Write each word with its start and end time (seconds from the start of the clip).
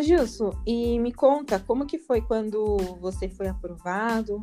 Ô 0.00 0.02
Gilson, 0.02 0.50
e 0.66 0.98
me 0.98 1.12
conta, 1.12 1.60
como 1.60 1.84
que 1.84 1.98
foi 1.98 2.22
quando 2.22 2.78
você 3.02 3.28
foi 3.28 3.48
aprovado? 3.48 4.42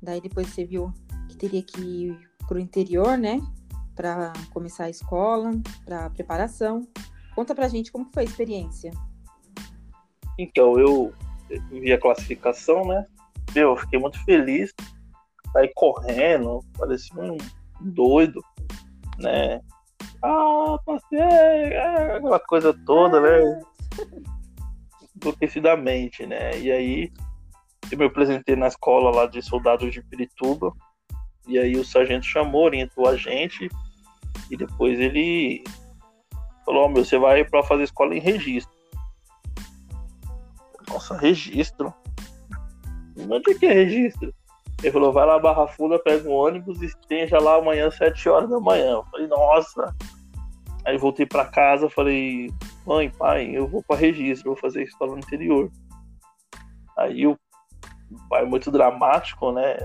Daí 0.00 0.18
depois 0.18 0.46
você 0.46 0.64
viu 0.64 0.90
que 1.28 1.36
teria 1.36 1.62
que 1.62 1.78
ir 1.78 2.30
para 2.48 2.56
o 2.56 2.58
interior, 2.58 3.18
né? 3.18 3.38
Para 3.94 4.32
começar 4.50 4.84
a 4.84 4.90
escola, 4.90 5.50
para 5.84 6.08
preparação. 6.08 6.88
Conta 7.34 7.54
pra 7.54 7.68
gente 7.68 7.92
como 7.92 8.08
foi 8.14 8.22
a 8.22 8.24
experiência. 8.24 8.92
Então, 10.38 10.78
eu 10.78 11.12
vi 11.70 11.92
a 11.92 12.00
classificação, 12.00 12.86
né? 12.86 13.04
Eu 13.54 13.76
fiquei 13.76 13.98
muito 13.98 14.18
feliz. 14.24 14.72
Saí 15.52 15.70
correndo, 15.74 16.64
parecia 16.78 17.20
um 17.20 17.36
doido, 17.78 18.42
né? 19.18 19.60
Ah, 20.22 20.78
passei! 20.86 21.18
É, 21.18 22.16
aquela 22.16 22.40
coisa 22.40 22.72
toda, 22.86 23.20
né? 23.20 23.60
Enlouquecidamente, 25.24 26.26
né? 26.26 26.58
E 26.58 26.70
aí, 26.70 27.12
eu 27.90 27.98
me 27.98 28.04
apresentei 28.04 28.56
na 28.56 28.68
escola 28.68 29.10
lá 29.10 29.26
de 29.26 29.40
soldados 29.42 29.92
de 29.92 30.02
Pirituba. 30.02 30.72
E 31.46 31.58
aí 31.58 31.76
o 31.76 31.84
sargento 31.84 32.26
chamou, 32.26 32.64
orientou 32.64 33.08
a 33.08 33.16
gente. 33.16 33.68
E 34.50 34.56
depois 34.56 34.98
ele 34.98 35.64
falou: 36.64 36.86
oh, 36.86 36.88
meu, 36.88 37.04
você 37.04 37.18
vai 37.18 37.44
para 37.44 37.62
fazer 37.62 37.84
escola 37.84 38.14
em 38.14 38.20
registro. 38.20 38.74
Nossa, 40.88 41.16
registro? 41.16 41.92
Onde 43.16 43.52
é 43.52 43.54
que 43.54 43.66
é 43.66 43.72
registro? 43.72 44.34
Ele 44.82 44.92
falou: 44.92 45.12
vai 45.12 45.26
lá, 45.26 45.38
Barra 45.38 45.66
Funda, 45.66 45.98
pega 45.98 46.28
um 46.28 46.32
ônibus 46.32 46.80
e 46.82 46.86
esteja 46.86 47.38
lá 47.38 47.56
amanhã, 47.56 47.88
às 47.88 47.96
7 47.96 48.28
horas 48.28 48.50
da 48.50 48.60
manhã. 48.60 48.92
Eu 48.92 49.04
falei: 49.04 49.26
nossa. 49.26 49.94
Aí 50.84 50.98
voltei 50.98 51.26
para 51.26 51.46
casa, 51.46 51.88
falei: 51.88 52.50
mãe, 52.86 53.10
pai, 53.10 53.50
eu 53.56 53.66
vou 53.66 53.82
para 53.82 54.00
registro, 54.00 54.52
vou 54.52 54.56
fazer 54.56 54.82
escola 54.82 55.12
no 55.12 55.18
interior. 55.18 55.70
Aí 56.96 57.26
o 57.26 57.38
pai, 58.28 58.44
muito 58.44 58.70
dramático, 58.70 59.52
né? 59.52 59.76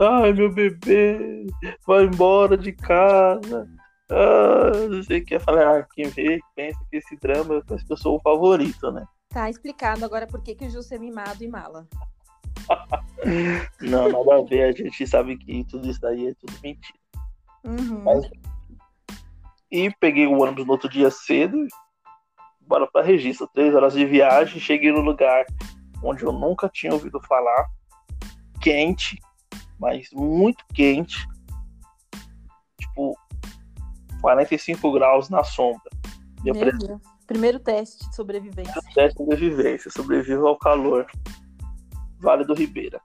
Ai, 0.00 0.32
meu 0.32 0.52
bebê, 0.52 1.46
vai 1.86 2.04
embora 2.04 2.56
de 2.56 2.72
casa. 2.72 3.68
Ah, 4.10 4.88
não 4.90 5.02
sei 5.02 5.20
o 5.20 5.24
que. 5.24 5.36
Eu 5.36 5.40
falei, 5.40 5.64
ah, 5.64 5.86
quem 5.94 6.08
vê, 6.08 6.40
pensa 6.54 6.78
que 6.90 6.96
esse 6.96 7.16
drama, 7.16 7.54
eu 7.54 7.64
penso 7.64 7.86
que 7.86 7.92
eu 7.92 7.96
sou 7.96 8.16
o 8.16 8.20
favorito, 8.20 8.90
né? 8.90 9.06
Tá 9.28 9.48
explicado 9.48 10.04
agora 10.04 10.26
por 10.26 10.42
que, 10.42 10.54
que 10.54 10.66
o 10.66 10.70
Júlio 10.70 10.86
é 10.90 10.98
mimado 10.98 11.42
e 11.42 11.48
mala. 11.48 11.88
não, 13.80 14.08
nada 14.10 14.38
a 14.38 14.42
ver. 14.42 14.64
A 14.64 14.72
gente 14.72 15.06
sabe 15.06 15.38
que 15.38 15.64
tudo 15.64 15.88
isso 15.88 16.00
daí 16.00 16.28
é 16.28 16.34
tudo 16.34 16.52
mentira. 16.62 16.98
Uhum. 17.64 18.02
Mas... 18.04 18.28
E 19.70 19.90
peguei 19.98 20.26
o 20.26 20.42
ônibus 20.42 20.66
no 20.66 20.72
outro 20.72 20.90
dia 20.90 21.10
cedo, 21.10 21.66
bora 22.72 22.90
para 22.90 23.04
registro, 23.04 23.46
três 23.52 23.74
horas 23.74 23.92
de 23.92 24.06
viagem. 24.06 24.58
Cheguei 24.58 24.90
no 24.90 25.02
lugar 25.02 25.44
onde 26.02 26.24
eu 26.24 26.32
nunca 26.32 26.70
tinha 26.70 26.90
ouvido 26.90 27.20
falar, 27.20 27.68
quente, 28.62 29.18
mas 29.78 30.08
muito 30.10 30.64
quente. 30.72 31.28
Tipo, 32.80 33.14
45 34.22 34.90
graus 34.90 35.28
na 35.28 35.44
sombra. 35.44 35.82
Meu 36.42 36.54
Deus. 36.54 36.98
Primeiro 37.26 37.60
teste 37.60 38.08
de 38.08 38.16
sobrevivência. 38.16 38.72
Primeiro 38.72 38.94
teste 38.94 39.18
de 39.18 39.24
sobrevivência. 39.24 39.90
Sobrevivo 39.90 40.46
ao 40.46 40.58
calor. 40.58 41.06
Vale 42.20 42.42
do 42.42 42.54
Ribeira. 42.54 43.00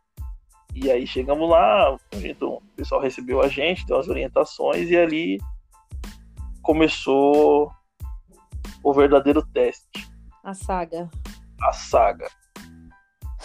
E 0.74 0.90
aí 0.90 1.06
chegamos 1.06 1.50
lá, 1.50 1.98
gente, 2.14 2.42
o 2.44 2.62
pessoal 2.76 3.02
recebeu 3.02 3.42
a 3.42 3.48
gente, 3.48 3.86
deu 3.86 3.98
as 3.98 4.08
orientações 4.08 4.90
e 4.90 4.96
ali 4.96 5.40
começou 6.62 7.72
o 8.90 8.94
verdadeiro 8.94 9.46
teste. 9.48 10.10
A 10.46 10.54
saga. 10.54 11.10
A 11.62 11.74
saga. 11.74 12.30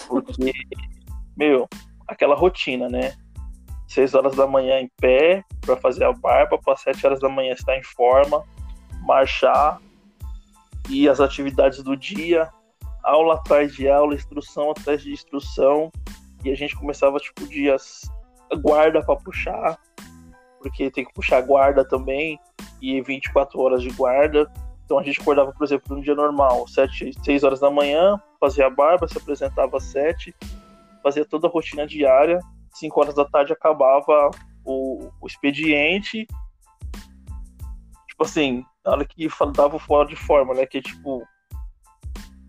Porque, 0.06 0.52
meu, 1.36 1.68
aquela 2.06 2.36
rotina, 2.36 2.88
né? 2.88 3.16
6 3.88 4.14
horas 4.14 4.36
da 4.36 4.46
manhã 4.46 4.78
em 4.78 4.88
pé 5.00 5.44
para 5.60 5.76
fazer 5.76 6.04
a 6.04 6.12
barba, 6.12 6.58
para 6.58 6.76
7 6.76 7.04
horas 7.04 7.20
da 7.20 7.28
manhã 7.28 7.54
estar 7.54 7.76
em 7.76 7.82
forma, 7.82 8.44
marchar 9.00 9.80
e 10.88 11.08
as 11.08 11.20
atividades 11.20 11.82
do 11.82 11.96
dia, 11.96 12.48
aula 13.02 13.34
atrás 13.34 13.74
de 13.74 13.88
aula, 13.88 14.14
instrução 14.14 14.70
atrás 14.70 15.02
de 15.02 15.10
instrução, 15.10 15.90
e 16.44 16.52
a 16.52 16.54
gente 16.54 16.76
começava 16.76 17.18
tipo 17.18 17.48
dias 17.48 18.02
guarda 18.62 19.04
para 19.04 19.16
puxar, 19.16 19.76
porque 20.60 20.88
tem 20.88 21.04
que 21.04 21.12
puxar 21.12 21.40
guarda 21.42 21.84
também, 21.84 22.38
e 22.80 23.00
24 23.02 23.60
horas 23.60 23.82
de 23.82 23.90
guarda. 23.90 24.50
Então 24.92 25.00
a 25.00 25.04
gente 25.04 25.22
acordava, 25.22 25.50
por 25.52 25.64
exemplo, 25.64 25.96
num 25.96 26.02
dia 26.02 26.14
normal, 26.14 26.68
7, 26.68 27.14
6 27.24 27.44
horas 27.44 27.60
da 27.60 27.70
manhã, 27.70 28.20
fazia 28.38 28.66
a 28.66 28.70
barba, 28.70 29.08
se 29.08 29.16
apresentava 29.16 29.78
às 29.78 29.84
7, 29.84 30.34
fazia 31.02 31.24
toda 31.24 31.48
a 31.48 31.50
rotina 31.50 31.86
diária, 31.86 32.38
5 32.74 33.00
horas 33.00 33.14
da 33.14 33.24
tarde 33.24 33.54
acabava 33.54 34.30
o, 34.62 35.08
o 35.18 35.26
expediente. 35.26 36.26
Tipo 38.06 38.22
assim, 38.22 38.62
na 38.84 38.92
hora 38.92 39.06
que 39.06 39.26
dava 39.56 39.78
fora 39.78 40.06
de 40.06 40.14
forma, 40.14 40.52
né? 40.52 40.66
Que 40.66 40.82
tipo. 40.82 41.26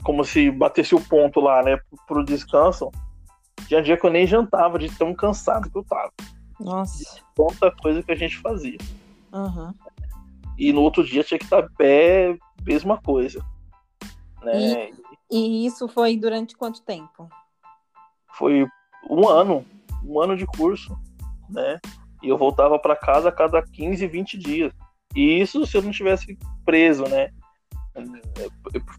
Como 0.04 0.26
se 0.26 0.52
batesse 0.52 0.94
o 0.94 1.00
ponto 1.00 1.40
lá, 1.40 1.64
né? 1.64 1.78
Pro, 1.78 1.98
pro 2.06 2.26
descanso. 2.26 2.92
Tinha 3.70 3.82
dia 3.82 3.96
que 3.96 4.06
eu 4.06 4.12
nem 4.12 4.28
jantava 4.28 4.78
de 4.78 4.94
tão 4.98 5.16
cansado 5.16 5.72
que 5.72 5.78
eu 5.78 5.84
tava. 5.86 6.12
Nossa. 6.60 7.22
Tanta 7.34 7.72
coisa 7.72 8.04
que 8.04 8.12
a 8.12 8.18
gente 8.18 8.38
fazia. 8.40 8.78
Uhum. 9.32 9.74
E 10.58 10.72
no 10.72 10.82
outro 10.82 11.04
dia 11.04 11.24
tinha 11.24 11.38
que 11.38 11.46
estar 11.46 11.68
pé, 11.78 12.38
mesma 12.66 13.02
coisa. 13.02 13.44
Né? 14.42 14.90
E, 15.32 15.64
e 15.64 15.66
isso 15.66 15.88
foi 15.88 16.18
durante 16.18 16.56
quanto 16.56 16.82
tempo? 16.82 17.30
Foi 18.38 18.68
um 19.10 19.28
ano 19.28 19.66
um 20.06 20.20
ano 20.20 20.36
de 20.36 20.46
curso, 20.46 20.98
né? 21.50 21.80
E 22.22 22.30
eu 22.30 22.38
voltava 22.38 22.78
para 22.78 22.96
casa 22.96 23.30
a 23.30 23.32
cada 23.32 23.62
15, 23.62 24.06
20 24.08 24.38
dias. 24.38 24.74
E 25.16 25.40
isso 25.40 25.66
se 25.66 25.78
eu 25.78 25.82
não 25.82 25.92
tivesse 25.92 26.38
preso, 26.66 27.04
né? 27.04 27.30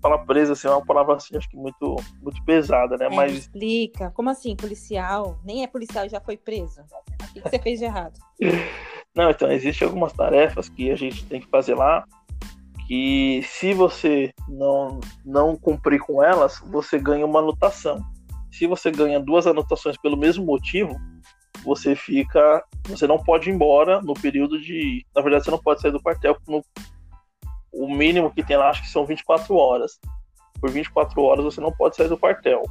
Falar 0.00 0.19
preso, 0.19 0.53
assim, 0.53 0.69
é 0.69 0.71
uma 0.71 0.84
palavra 0.84 1.16
assim, 1.16 1.36
acho 1.36 1.48
que 1.48 1.56
muito, 1.56 1.97
muito 2.22 2.42
pesada, 2.44 2.97
né? 2.97 3.06
É, 3.06 3.10
Mas. 3.10 3.32
Explica. 3.32 4.10
Como 4.10 4.31
assim, 4.31 4.54
policial? 4.54 5.38
Nem 5.44 5.65
é 5.65 5.66
policial 5.66 6.09
já 6.09 6.21
foi 6.21 6.36
preso. 6.36 6.82
O 6.82 7.32
que 7.32 7.41
você 7.41 7.59
fez 7.59 7.78
de 7.81 7.86
errado? 7.86 8.19
Não, 9.15 9.31
então, 9.31 9.51
existem 9.51 9.87
algumas 9.87 10.13
tarefas 10.13 10.69
que 10.69 10.91
a 10.91 10.97
gente 10.97 11.25
tem 11.27 11.41
que 11.41 11.49
fazer 11.49 11.75
lá 11.75 12.05
que 12.87 13.43
se 13.45 13.73
você 13.73 14.33
não, 14.49 15.01
não 15.25 15.57
cumprir 15.57 16.01
com 16.01 16.23
elas, 16.23 16.59
você 16.67 16.99
ganha 16.99 17.25
uma 17.25 17.39
anotação 17.39 18.05
se 18.57 18.69
você 18.69 18.91
ganha 18.91 19.19
duas 19.19 19.49
anotações 19.49 19.97
pelo 19.97 20.17
mesmo 20.17 20.45
motivo, 20.45 20.97
você 21.65 21.97
fica. 21.97 22.63
Você 22.87 23.05
não 23.05 23.19
pode 23.19 23.51
ir 23.51 23.53
embora 23.53 24.01
no 24.01 24.15
período 24.15 24.61
de. 24.61 25.05
Na 25.15 25.23
verdade, 25.23 25.45
você 25.45 25.51
não 25.51 25.59
pode 25.59 25.81
sair 25.81 25.91
do 25.91 26.01
quartel. 26.01 26.37
No, 26.47 26.65
o 27.73 27.93
mínimo 27.93 28.33
que 28.33 28.45
tem 28.45 28.57
lá, 28.57 28.71
acho 28.71 28.83
que 28.83 28.89
são 28.89 29.05
24 29.05 29.57
horas. 29.57 29.99
Por 30.61 30.71
24 30.71 31.21
horas 31.21 31.45
você 31.45 31.61
não 31.61 31.73
pode 31.73 31.97
sair 31.97 32.09
do 32.09 32.17
quartel. 32.17 32.63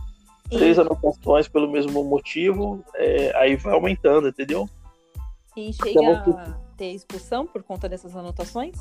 Três 0.49 0.79
anotações 0.79 1.49
pelo 1.49 1.69
mesmo 1.69 2.03
motivo, 2.03 2.83
é, 2.95 3.35
aí 3.35 3.55
vai 3.57 3.73
aumentando, 3.73 4.29
entendeu? 4.29 4.69
E 5.55 5.71
chega 5.73 5.89
então, 5.91 6.37
a 6.37 6.57
ter 6.75 6.91
expulsão 6.91 7.45
por 7.45 7.63
conta 7.63 7.87
dessas 7.87 8.15
anotações? 8.15 8.75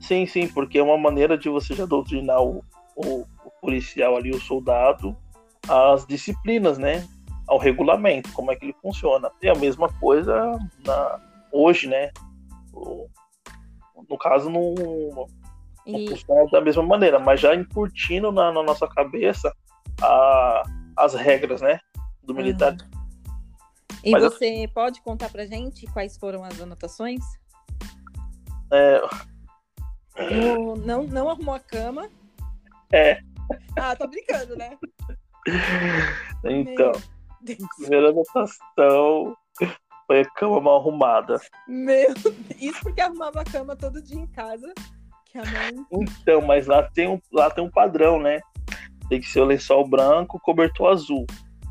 Sim, 0.00 0.26
sim, 0.26 0.48
porque 0.48 0.78
é 0.78 0.82
uma 0.82 0.98
maneira 0.98 1.36
de 1.36 1.48
você 1.48 1.74
já 1.74 1.86
doutrinar 1.86 2.42
o, 2.42 2.64
o, 2.96 3.20
o 3.44 3.50
policial 3.60 4.16
ali, 4.16 4.30
o 4.30 4.40
soldado, 4.40 5.16
as 5.68 6.06
disciplinas, 6.06 6.78
né? 6.78 7.06
Ao 7.46 7.58
regulamento, 7.58 8.32
como 8.32 8.50
é 8.50 8.56
que 8.56 8.66
ele 8.66 8.76
funciona. 8.80 9.30
E 9.42 9.48
a 9.48 9.54
mesma 9.54 9.88
coisa 10.00 10.58
na, 10.84 11.20
hoje, 11.52 11.88
né? 11.88 12.10
O, 12.72 13.06
no 14.08 14.18
caso, 14.18 14.50
não, 14.50 14.74
não 14.74 15.26
e... 15.86 16.08
funciona 16.08 16.50
da 16.50 16.60
mesma 16.60 16.82
maneira, 16.82 17.18
mas 17.18 17.40
já 17.40 17.54
incutindo 17.54 18.32
na, 18.32 18.52
na 18.52 18.62
nossa 18.62 18.86
cabeça 18.88 19.54
a, 20.02 20.62
as 20.96 21.14
regras, 21.14 21.60
né? 21.60 21.78
Do 22.22 22.34
militar. 22.34 22.72
Uhum. 22.72 22.93
E 24.04 24.10
mas 24.10 24.22
você 24.22 24.64
eu... 24.64 24.68
pode 24.68 25.00
contar 25.00 25.30
pra 25.30 25.46
gente 25.46 25.86
quais 25.86 26.16
foram 26.18 26.44
as 26.44 26.60
anotações? 26.60 27.24
É... 28.70 29.00
No, 30.30 30.76
não, 30.76 31.04
não 31.04 31.30
arrumou 31.30 31.54
a 31.54 31.60
cama? 31.60 32.08
É. 32.92 33.18
Ah, 33.76 33.96
tá 33.96 34.06
brincando, 34.06 34.56
né? 34.56 34.76
Então, 36.44 36.92
primeira 37.78 38.10
anotação 38.10 39.36
foi 40.06 40.20
a 40.20 40.30
cama 40.32 40.60
mal 40.60 40.76
arrumada. 40.76 41.40
Meu, 41.66 42.14
isso 42.58 42.80
porque 42.82 43.00
arrumava 43.00 43.40
a 43.40 43.44
cama 43.44 43.74
todo 43.74 44.02
dia 44.02 44.18
em 44.18 44.26
casa. 44.26 44.72
Que 45.26 45.38
a 45.38 45.44
mãe... 45.44 45.86
Então, 45.92 46.42
mas 46.42 46.66
lá 46.66 46.82
tem, 46.82 47.08
um, 47.08 47.20
lá 47.32 47.50
tem 47.50 47.64
um 47.64 47.70
padrão, 47.70 48.20
né? 48.20 48.40
Tem 49.08 49.20
que 49.20 49.28
ser 49.28 49.40
o 49.40 49.44
lençol 49.44 49.88
branco, 49.88 50.40
cobertor 50.40 50.92
azul. 50.92 51.26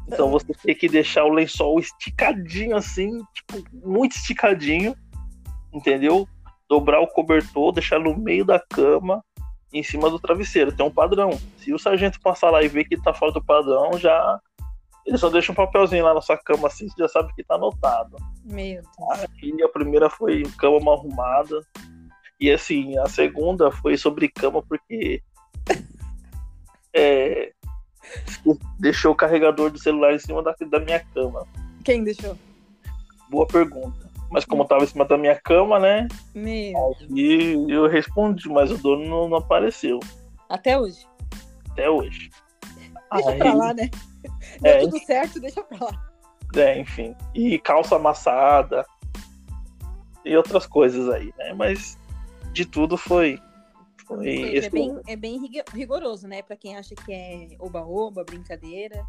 Então 0.07 0.29
você 0.29 0.53
tem 0.63 0.75
que 0.75 0.87
deixar 0.87 1.23
o 1.23 1.29
lençol 1.29 1.79
esticadinho 1.79 2.75
assim, 2.75 3.09
tipo, 3.33 3.63
muito 3.87 4.15
esticadinho, 4.15 4.95
entendeu? 5.73 6.27
Dobrar 6.69 6.99
o 6.99 7.07
cobertor, 7.07 7.71
deixar 7.71 7.99
no 7.99 8.17
meio 8.17 8.45
da 8.45 8.59
cama 8.59 9.23
em 9.71 9.81
cima 9.81 10.09
do 10.09 10.19
travesseiro, 10.19 10.71
tem 10.71 10.85
um 10.85 10.91
padrão. 10.91 11.31
Se 11.57 11.73
o 11.73 11.79
sargento 11.79 12.19
passar 12.21 12.51
lá 12.51 12.61
e 12.61 12.67
ver 12.67 12.83
que 12.83 13.01
tá 13.01 13.13
fora 13.13 13.31
do 13.31 13.43
padrão, 13.43 13.97
já 13.97 14.39
ele 15.05 15.17
só 15.17 15.29
deixa 15.29 15.51
um 15.51 15.55
papelzinho 15.55 16.05
lá 16.05 16.13
na 16.13 16.21
sua 16.21 16.37
cama 16.37 16.67
assim, 16.67 16.87
você 16.87 16.95
já 16.97 17.07
sabe 17.07 17.33
que 17.33 17.43
tá 17.43 17.55
anotado. 17.55 18.15
Meu 18.45 18.81
Deus. 18.81 19.63
A 19.63 19.69
primeira 19.69 20.09
foi 20.09 20.43
cama 20.57 20.79
mal 20.79 20.95
arrumada. 20.95 21.59
E 22.39 22.51
assim, 22.51 22.97
a 22.97 23.07
segunda 23.07 23.71
foi 23.71 23.97
sobre 23.97 24.29
cama 24.29 24.61
porque 24.61 25.21
é, 26.95 27.51
deixou 28.79 29.11
o 29.11 29.15
carregador 29.15 29.69
do 29.71 29.79
celular 29.79 30.13
em 30.13 30.19
cima 30.19 30.41
da, 30.43 30.55
da 30.69 30.79
minha 30.79 30.99
cama. 31.13 31.45
Quem 31.83 32.03
deixou? 32.03 32.37
Boa 33.29 33.47
pergunta. 33.47 34.11
Mas 34.29 34.45
como 34.45 34.65
tava 34.65 34.83
em 34.83 34.87
cima 34.87 35.05
da 35.05 35.17
minha 35.17 35.39
cama, 35.39 35.79
né? 35.79 36.07
Meu. 36.33 36.95
E 37.15 37.65
eu 37.69 37.87
respondi, 37.87 38.49
mas 38.49 38.71
o 38.71 38.77
dono 38.77 39.05
não, 39.05 39.29
não 39.29 39.37
apareceu. 39.37 39.99
Até 40.49 40.77
hoje. 40.79 41.05
Até 41.71 41.89
hoje. 41.89 42.31
Deixa 43.13 43.29
Aí- 43.29 43.37
pra 43.37 43.53
lá, 43.53 43.73
né? 43.73 43.89
Deu 44.61 44.71
É, 44.71 44.79
tudo 44.81 44.99
certo, 45.05 45.39
deixa 45.39 45.61
pra 45.63 45.85
lá. 45.85 46.11
É, 46.55 46.79
enfim. 46.79 47.15
E 47.33 47.59
calça 47.59 47.95
amassada. 47.95 48.85
E 50.25 50.35
outras 50.35 50.65
coisas 50.65 51.09
aí, 51.09 51.33
né? 51.37 51.53
Mas 51.53 51.97
de 52.53 52.65
tudo 52.65 52.97
foi. 52.97 53.39
Foi 54.15 54.23
seja, 54.25 54.53
esse- 54.57 54.67
é 54.67 54.69
bem, 54.69 54.99
é 55.07 55.15
bem 55.15 55.39
rig- 55.39 55.63
rigoroso, 55.73 56.27
né? 56.27 56.41
Pra 56.41 56.55
quem 56.55 56.75
acha 56.77 56.95
que 56.95 57.11
é 57.11 57.47
oba-oba, 57.59 58.23
brincadeira. 58.23 59.03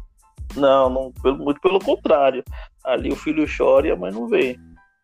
Não, 0.55 0.89
não, 0.89 1.11
pelo- 1.11 1.37
muito 1.37 1.59
pelo 1.59 1.79
contrário. 1.79 2.43
Ali 2.83 3.11
o 3.11 3.15
filho 3.15 3.45
chora 3.57 3.87
e 3.87 3.91
a 3.91 3.95
mãe 3.95 4.11
não 4.11 4.27
vê. 4.27 4.57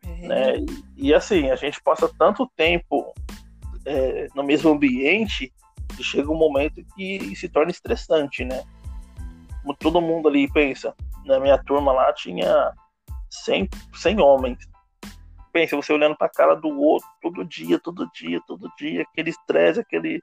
É. 0.03 0.27
né? 0.27 0.57
E, 0.97 1.09
e, 1.09 1.13
assim, 1.13 1.49
a 1.51 1.55
gente 1.55 1.81
passa 1.83 2.09
tanto 2.17 2.49
tempo 2.55 3.13
é, 3.85 4.27
no 4.35 4.43
mesmo 4.43 4.71
ambiente 4.71 5.51
que 5.95 6.03
chega 6.03 6.31
um 6.31 6.35
momento 6.37 6.83
que 6.95 7.35
se 7.35 7.47
torna 7.49 7.71
estressante, 7.71 8.43
né? 8.45 8.63
Como 9.61 9.75
todo 9.75 10.01
mundo 10.01 10.27
ali 10.27 10.51
pensa, 10.51 10.95
na 11.25 11.39
minha 11.39 11.57
turma 11.63 11.91
lá 11.91 12.11
tinha 12.13 12.71
100, 13.29 13.69
100 13.93 14.19
homens. 14.19 14.57
Pensa, 15.51 15.75
você 15.75 15.91
olhando 15.91 16.15
pra 16.15 16.29
cara 16.29 16.55
do 16.55 16.69
outro 16.79 17.07
todo 17.21 17.43
dia, 17.45 17.79
todo 17.79 18.09
dia, 18.13 18.39
todo 18.47 18.71
dia, 18.77 19.01
aquele 19.01 19.29
estresse, 19.29 19.79
aquele. 19.79 20.21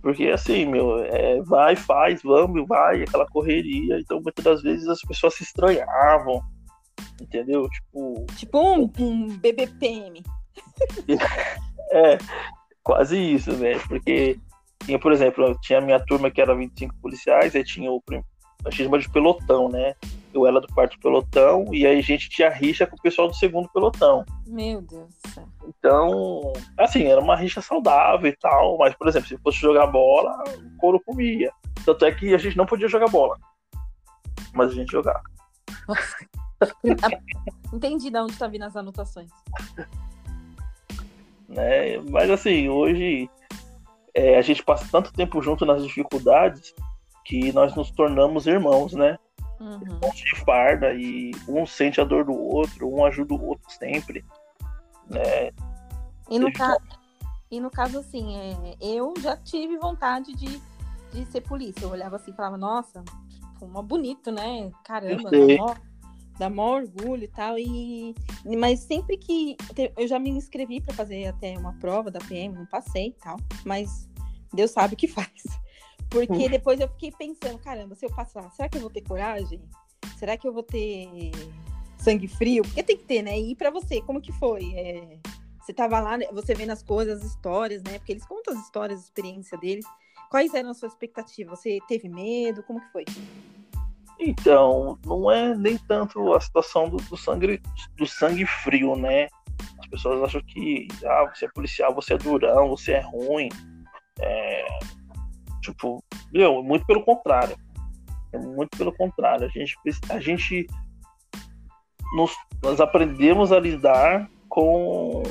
Porque 0.00 0.28
assim, 0.28 0.66
meu, 0.66 0.98
é, 1.04 1.40
vai, 1.42 1.76
faz, 1.76 2.22
vamos, 2.22 2.66
vai, 2.66 3.02
aquela 3.02 3.26
correria. 3.26 4.00
Então 4.00 4.20
muitas 4.20 4.44
das 4.44 4.62
vezes 4.62 4.88
as 4.88 5.00
pessoas 5.02 5.34
se 5.34 5.44
estranhavam, 5.44 6.42
entendeu? 7.20 7.68
Tipo, 7.68 8.26
Tipo 8.36 8.58
um, 8.58 8.90
um 8.98 9.26
BBPM. 9.38 10.22
É, 11.94 12.16
quase 12.82 13.18
isso, 13.18 13.52
né? 13.52 13.78
Porque 13.86 14.38
tinha, 14.86 14.98
por 14.98 15.12
exemplo, 15.12 15.44
eu 15.44 15.60
tinha 15.60 15.78
a 15.78 15.82
minha 15.82 16.00
turma 16.00 16.30
que 16.30 16.40
era 16.40 16.54
25 16.54 16.94
policiais, 17.02 17.54
aí 17.54 17.62
tinha 17.62 17.90
o 17.90 18.02
a 18.64 18.70
gente 18.70 18.84
chama 18.84 18.98
de 18.98 19.10
pelotão, 19.10 19.68
né? 19.68 19.94
Eu 20.34 20.46
era 20.46 20.60
do 20.60 20.68
quarto 20.68 20.98
pelotão 20.98 21.66
e 21.72 21.86
aí 21.86 21.98
a 21.98 22.02
gente 22.02 22.28
tinha 22.28 22.48
rixa 22.48 22.86
com 22.86 22.96
o 22.96 23.02
pessoal 23.02 23.28
do 23.28 23.34
segundo 23.34 23.68
pelotão. 23.68 24.24
Meu 24.46 24.80
Deus 24.80 25.08
do 25.08 25.30
céu. 25.30 25.48
Então, 25.66 26.52
assim, 26.78 27.04
era 27.04 27.20
uma 27.20 27.36
rixa 27.36 27.60
saudável 27.60 28.28
e 28.28 28.36
tal, 28.36 28.78
mas, 28.78 28.94
por 28.94 29.08
exemplo, 29.08 29.28
se 29.28 29.36
fosse 29.38 29.58
jogar 29.58 29.86
bola, 29.88 30.42
o 30.58 30.76
couro 30.78 31.00
comia. 31.04 31.52
Tanto 31.84 32.04
é 32.04 32.12
que 32.12 32.34
a 32.34 32.38
gente 32.38 32.56
não 32.56 32.66
podia 32.66 32.88
jogar 32.88 33.08
bola. 33.08 33.36
Mas 34.54 34.70
a 34.70 34.74
gente 34.74 34.90
jogava. 34.90 35.22
Entendi 37.72 38.10
de 38.10 38.18
onde 38.18 38.38
tá 38.38 38.46
vindo 38.46 38.64
as 38.64 38.76
anotações. 38.76 39.30
né? 41.48 41.98
Mas 42.10 42.30
assim, 42.30 42.68
hoje 42.68 43.28
é, 44.14 44.38
a 44.38 44.42
gente 44.42 44.62
passa 44.62 44.86
tanto 44.90 45.12
tempo 45.12 45.40
junto 45.42 45.64
nas 45.64 45.82
dificuldades 45.82 46.74
que 47.24 47.52
nós 47.52 47.74
nos 47.74 47.90
tornamos 47.90 48.46
irmãos, 48.46 48.92
né? 48.92 49.18
Uhum. 49.62 49.80
Irmãos 49.80 50.16
de 50.16 50.40
farda 50.44 50.92
e 50.92 51.30
um 51.46 51.64
sente 51.64 52.00
a 52.00 52.04
dor 52.04 52.24
do 52.24 52.32
outro, 52.32 52.92
um 52.92 53.04
ajuda 53.04 53.32
o 53.34 53.46
outro 53.46 53.70
sempre, 53.70 54.24
né? 55.08 55.52
E 56.28 56.38
no, 56.38 56.52
ca... 56.52 56.76
e 57.48 57.60
no 57.60 57.70
caso, 57.70 58.00
assim, 58.00 58.34
é, 58.36 58.76
eu 58.80 59.14
já 59.20 59.36
tive 59.36 59.76
vontade 59.76 60.34
de, 60.34 60.60
de 61.12 61.24
ser 61.26 61.42
polícia. 61.42 61.84
Eu 61.84 61.90
olhava 61.90 62.16
assim 62.16 62.32
e 62.32 62.34
falava, 62.34 62.56
nossa, 62.56 63.04
mó 63.60 63.82
bonito, 63.82 64.32
né? 64.32 64.72
Caramba, 64.84 65.30
dá 65.30 65.56
mó, 65.56 65.74
dá 66.40 66.50
mó 66.50 66.76
orgulho 66.78 67.22
e 67.22 67.28
tal. 67.28 67.56
E... 67.56 68.14
Mas 68.58 68.80
sempre 68.80 69.16
que. 69.16 69.56
Eu 69.96 70.08
já 70.08 70.18
me 70.18 70.30
inscrevi 70.30 70.80
para 70.80 70.92
fazer 70.92 71.26
até 71.26 71.56
uma 71.56 71.74
prova 71.74 72.10
da 72.10 72.18
PM, 72.18 72.52
não 72.52 72.66
passei 72.66 73.08
e 73.08 73.12
tal. 73.12 73.36
Mas 73.64 74.10
Deus 74.52 74.72
sabe 74.72 74.94
o 74.94 74.96
que 74.96 75.06
faz. 75.08 75.44
Porque 76.12 76.48
depois 76.48 76.78
eu 76.78 76.88
fiquei 76.88 77.10
pensando, 77.10 77.58
caramba, 77.58 77.94
se 77.94 78.04
eu 78.04 78.10
passar, 78.10 78.50
será 78.50 78.68
que 78.68 78.76
eu 78.76 78.82
vou 78.82 78.90
ter 78.90 79.00
coragem? 79.00 79.60
Será 80.18 80.36
que 80.36 80.46
eu 80.46 80.52
vou 80.52 80.62
ter 80.62 81.32
sangue 81.98 82.28
frio? 82.28 82.62
Porque 82.62 82.82
tem 82.82 82.96
que 82.96 83.04
ter, 83.04 83.22
né? 83.22 83.38
E 83.38 83.56
para 83.56 83.70
você, 83.70 84.02
como 84.02 84.20
que 84.20 84.30
foi? 84.32 84.74
É, 84.74 85.18
você 85.58 85.72
tava 85.72 85.98
lá, 86.00 86.18
né, 86.18 86.26
você 86.32 86.54
vendo 86.54 86.70
as 86.70 86.82
coisas, 86.82 87.22
as 87.22 87.30
histórias, 87.30 87.82
né? 87.82 87.98
Porque 87.98 88.12
eles 88.12 88.26
contam 88.26 88.52
as 88.54 88.60
histórias, 88.60 89.00
a 89.00 89.02
experiência 89.02 89.56
deles. 89.56 89.86
Quais 90.30 90.52
eram 90.52 90.70
as 90.70 90.78
suas 90.78 90.92
expectativas? 90.92 91.58
Você 91.58 91.78
teve 91.88 92.08
medo? 92.08 92.62
Como 92.62 92.80
que 92.80 92.92
foi? 92.92 93.04
Então, 94.18 94.98
não 95.06 95.30
é 95.30 95.56
nem 95.56 95.78
tanto 95.78 96.32
a 96.34 96.40
situação 96.40 96.88
do, 96.88 96.96
do 96.98 97.16
sangue, 97.16 97.60
do 97.96 98.06
sangue 98.06 98.46
frio, 98.46 98.96
né? 98.96 99.28
As 99.78 99.86
pessoas 99.86 100.22
acham 100.22 100.42
que 100.42 100.88
ah, 101.04 101.32
você 101.32 101.46
é 101.46 101.48
policial, 101.48 101.94
você 101.94 102.14
é 102.14 102.18
durão, 102.18 102.68
você 102.68 102.92
é 102.92 103.00
ruim. 103.00 103.48
É, 104.20 104.66
tipo, 105.62 106.02
meu, 106.32 106.62
muito 106.62 106.84
pelo 106.86 107.04
contrário. 107.04 107.56
É 108.32 108.38
muito 108.38 108.76
pelo 108.76 108.92
contrário. 108.92 109.46
A 109.46 109.48
gente, 109.48 109.76
a 110.10 110.20
gente 110.20 110.66
nos, 112.14 112.32
nós 112.62 112.80
aprendemos 112.80 113.52
a 113.52 113.58
lidar 113.58 114.30
com, 114.48 115.22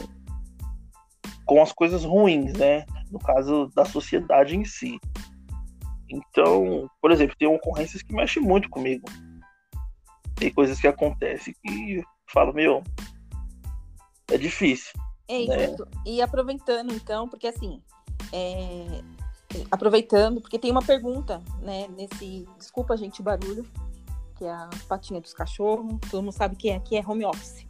com 1.45 1.61
as 1.61 1.71
coisas 1.71 2.03
ruins, 2.03 2.53
né? 2.53 2.85
No 3.11 3.19
caso 3.19 3.71
da 3.75 3.85
sociedade 3.85 4.55
em 4.55 4.65
si. 4.65 4.99
Então, 6.09 6.89
por 7.01 7.11
exemplo, 7.11 7.35
tem 7.37 7.47
ocorrências 7.47 8.01
que 8.01 8.13
mexem 8.13 8.41
muito 8.41 8.69
comigo. 8.69 9.05
Tem 10.35 10.51
coisas 10.51 10.79
que 10.79 10.87
acontecem 10.87 11.53
que 11.63 11.97
eu 11.97 12.03
falo, 12.27 12.53
meu, 12.53 12.83
é 14.29 14.37
difícil. 14.37 14.91
É 15.27 15.45
Né? 15.45 15.65
isso. 15.65 15.87
E 16.05 16.21
aproveitando, 16.21 16.93
então, 16.93 17.29
porque 17.29 17.47
assim, 17.47 17.81
é, 18.33 19.01
aproveitando, 19.69 20.41
porque 20.41 20.59
tem 20.59 20.71
uma 20.71 20.81
pergunta, 20.81 21.41
né, 21.61 21.87
nesse. 21.89 22.47
Desculpa, 22.57 22.97
gente, 22.97 23.21
o 23.21 23.23
barulho, 23.23 23.65
que 24.37 24.45
é 24.45 24.51
a 24.51 24.69
patinha 24.87 25.21
dos 25.21 25.33
cachorros. 25.33 25.99
Todo 26.09 26.23
mundo 26.23 26.33
sabe 26.33 26.55
que 26.55 26.71
aqui 26.71 26.97
é 26.97 27.03
home 27.05 27.25
office. 27.25 27.65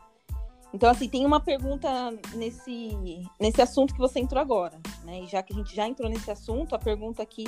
Então, 0.73 0.89
assim, 0.89 1.09
tem 1.09 1.25
uma 1.25 1.39
pergunta 1.39 1.89
nesse, 2.33 2.97
nesse 3.39 3.61
assunto 3.61 3.93
que 3.93 3.99
você 3.99 4.19
entrou 4.19 4.41
agora, 4.41 4.79
né? 5.03 5.21
E 5.21 5.27
já 5.27 5.43
que 5.43 5.53
a 5.53 5.55
gente 5.55 5.75
já 5.75 5.87
entrou 5.87 6.09
nesse 6.09 6.31
assunto, 6.31 6.73
a 6.73 6.79
pergunta 6.79 7.21
aqui 7.21 7.43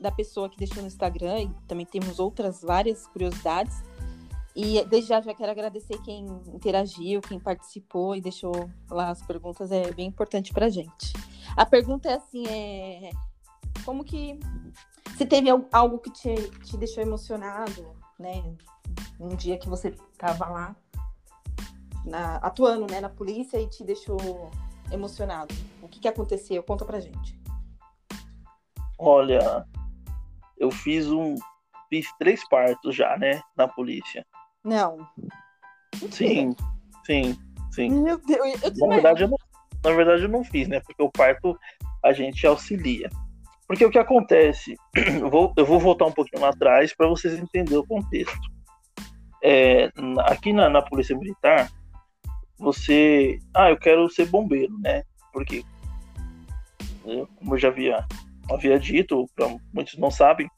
da 0.00 0.10
pessoa 0.10 0.48
que 0.48 0.58
deixou 0.58 0.82
no 0.82 0.88
Instagram, 0.88 1.42
e 1.42 1.50
também 1.68 1.86
temos 1.86 2.18
outras 2.18 2.62
várias 2.62 3.06
curiosidades. 3.06 3.82
E 4.54 4.82
desde 4.86 5.10
já 5.10 5.20
já 5.20 5.34
quero 5.34 5.52
agradecer 5.52 6.00
quem 6.02 6.26
interagiu, 6.52 7.20
quem 7.20 7.38
participou 7.38 8.16
e 8.16 8.20
deixou 8.20 8.70
lá 8.90 9.10
as 9.10 9.22
perguntas, 9.22 9.70
é 9.70 9.92
bem 9.92 10.08
importante 10.08 10.52
pra 10.52 10.68
gente. 10.68 11.12
A 11.54 11.64
pergunta 11.64 12.08
é 12.08 12.14
assim, 12.14 12.46
é 12.46 13.10
como 13.86 14.04
que 14.04 14.38
se 15.16 15.24
teve 15.24 15.48
al- 15.48 15.68
algo 15.72 15.98
que 16.00 16.10
te, 16.10 16.34
te 16.60 16.76
deixou 16.76 17.02
emocionado, 17.02 17.96
né? 18.18 18.42
Um 19.18 19.28
dia 19.36 19.56
que 19.58 19.68
você 19.68 19.88
estava 20.12 20.46
lá 20.48 20.76
na- 22.04 22.36
atuando, 22.36 22.86
né, 22.92 23.00
na 23.00 23.08
polícia 23.08 23.58
e 23.58 23.68
te 23.68 23.84
deixou 23.84 24.50
emocionado. 24.90 25.54
O 25.80 25.88
que 25.88 26.00
que 26.00 26.08
aconteceu? 26.08 26.62
Conta 26.64 26.84
pra 26.84 27.00
gente. 27.00 27.40
Olha, 28.98 29.64
eu 30.58 30.70
fiz 30.70 31.06
um. 31.10 31.36
Fiz 31.88 32.06
três 32.18 32.46
partos 32.48 32.96
já, 32.96 33.16
né? 33.16 33.40
Na 33.56 33.68
polícia. 33.68 34.26
Não. 34.64 35.06
Sim, 36.10 36.54
sim, 37.04 37.38
sim. 37.70 37.90
Meu 37.90 38.18
Deus, 38.18 38.62
eu 38.62 38.72
Na 38.88 38.94
verdade, 38.94 39.22
eu 39.22 39.28
não, 39.28 39.38
na 39.84 39.92
verdade, 39.92 40.22
eu 40.24 40.28
não 40.28 40.42
fiz, 40.42 40.66
né? 40.66 40.80
Porque 40.80 41.00
o 41.02 41.10
parto 41.10 41.56
a 42.04 42.12
gente 42.12 42.44
auxilia. 42.46 43.08
Porque 43.66 43.84
o 43.84 43.90
que 43.90 43.98
acontece? 43.98 44.74
Eu 45.20 45.28
vou, 45.30 45.52
eu 45.56 45.66
vou 45.66 45.80
voltar 45.80 46.06
um 46.06 46.12
pouquinho 46.12 46.42
lá 46.42 46.50
atrás 46.50 46.94
para 46.94 47.08
vocês 47.08 47.38
entenderem 47.38 47.78
o 47.78 47.86
contexto. 47.86 48.38
É, 49.42 49.90
aqui 50.26 50.52
na, 50.52 50.68
na 50.68 50.82
Polícia 50.82 51.16
Militar, 51.16 51.70
você. 52.58 53.38
Ah, 53.54 53.70
eu 53.70 53.76
quero 53.76 54.08
ser 54.08 54.26
bombeiro, 54.26 54.76
né? 54.78 55.02
Porque, 55.32 55.64
eu- 57.04 57.28
como 57.36 57.54
eu 57.54 57.58
já 57.58 57.68
havia, 57.68 58.04
havia 58.50 58.78
dito, 58.78 59.28
pra, 59.34 59.48
muitos 59.72 59.96
não 59.98 60.10
sabem, 60.10 60.48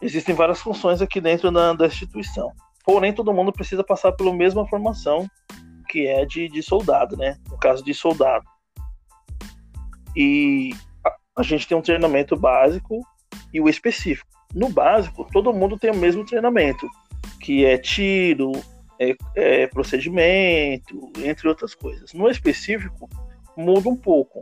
existem 0.00 0.34
várias 0.34 0.60
funções 0.60 1.00
aqui 1.00 1.20
dentro 1.20 1.50
da, 1.50 1.72
da 1.72 1.86
instituição. 1.86 2.50
Porém, 2.84 3.12
todo 3.12 3.32
mundo 3.32 3.52
precisa 3.52 3.84
passar 3.84 4.12
pela 4.12 4.34
mesma 4.34 4.66
formação 4.66 5.28
que 5.88 6.06
é 6.06 6.24
de, 6.24 6.48
de 6.48 6.62
soldado, 6.62 7.16
né? 7.16 7.36
No 7.48 7.58
caso 7.58 7.84
de 7.84 7.92
soldado. 7.94 8.44
E 10.16 10.70
a- 11.36 11.42
gente 11.42 11.66
tem 11.66 11.76
um 11.76 11.82
treinamento 11.82 12.36
básico 12.36 13.00
e 13.52 13.60
o 13.60 13.68
específico. 13.68 14.28
No 14.54 14.68
básico, 14.68 15.26
todo 15.32 15.52
mundo 15.52 15.78
tem 15.78 15.90
o 15.90 15.96
mesmo 15.96 16.24
treinamento, 16.24 16.86
que 17.40 17.64
é 17.64 17.78
tiro, 17.78 18.52
é, 19.00 19.16
é 19.34 19.66
procedimento, 19.66 21.10
entre 21.18 21.48
outras 21.48 21.74
coisas. 21.74 22.12
No 22.12 22.28
específico, 22.28 23.08
muda 23.56 23.88
um 23.88 23.96
pouco, 23.96 24.40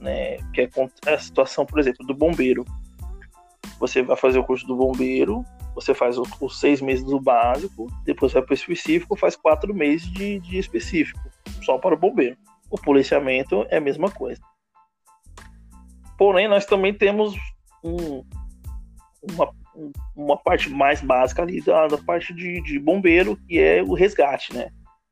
né? 0.00 0.38
Que 0.54 0.62
é 0.62 1.12
a 1.12 1.18
situação, 1.18 1.66
por 1.66 1.78
exemplo, 1.78 2.06
do 2.06 2.14
bombeiro. 2.14 2.64
Você 3.80 4.02
vai 4.02 4.16
fazer 4.16 4.38
o 4.38 4.44
curso 4.44 4.66
do 4.66 4.76
bombeiro, 4.76 5.44
você 5.74 5.94
faz 5.94 6.16
os 6.18 6.60
seis 6.60 6.80
meses 6.80 7.04
do 7.04 7.20
básico, 7.20 7.86
depois 8.04 8.32
vai 8.32 8.42
para 8.42 8.52
o 8.52 8.54
específico, 8.54 9.16
faz 9.16 9.36
quatro 9.36 9.72
meses 9.74 10.10
de, 10.12 10.40
de 10.40 10.58
específico, 10.58 11.20
só 11.62 11.78
para 11.78 11.94
o 11.94 11.98
bombeiro. 11.98 12.36
O 12.70 12.76
policiamento 12.76 13.66
é 13.70 13.76
a 13.76 13.80
mesma 13.80 14.10
coisa. 14.10 14.40
Porém, 16.18 16.48
nós 16.48 16.66
também 16.66 16.92
temos 16.92 17.36
um, 17.84 18.24
uma, 19.22 19.50
uma 20.16 20.36
parte 20.36 20.68
mais 20.68 21.00
básica 21.00 21.42
ali 21.42 21.60
da, 21.62 21.86
da 21.86 21.96
parte 21.96 22.34
de, 22.34 22.60
de, 22.62 22.78
bombeiro, 22.80 23.36
que 23.46 23.58
é 23.58 23.80
o 23.82 23.94
resgate, 23.94 24.52
né? 24.52 24.68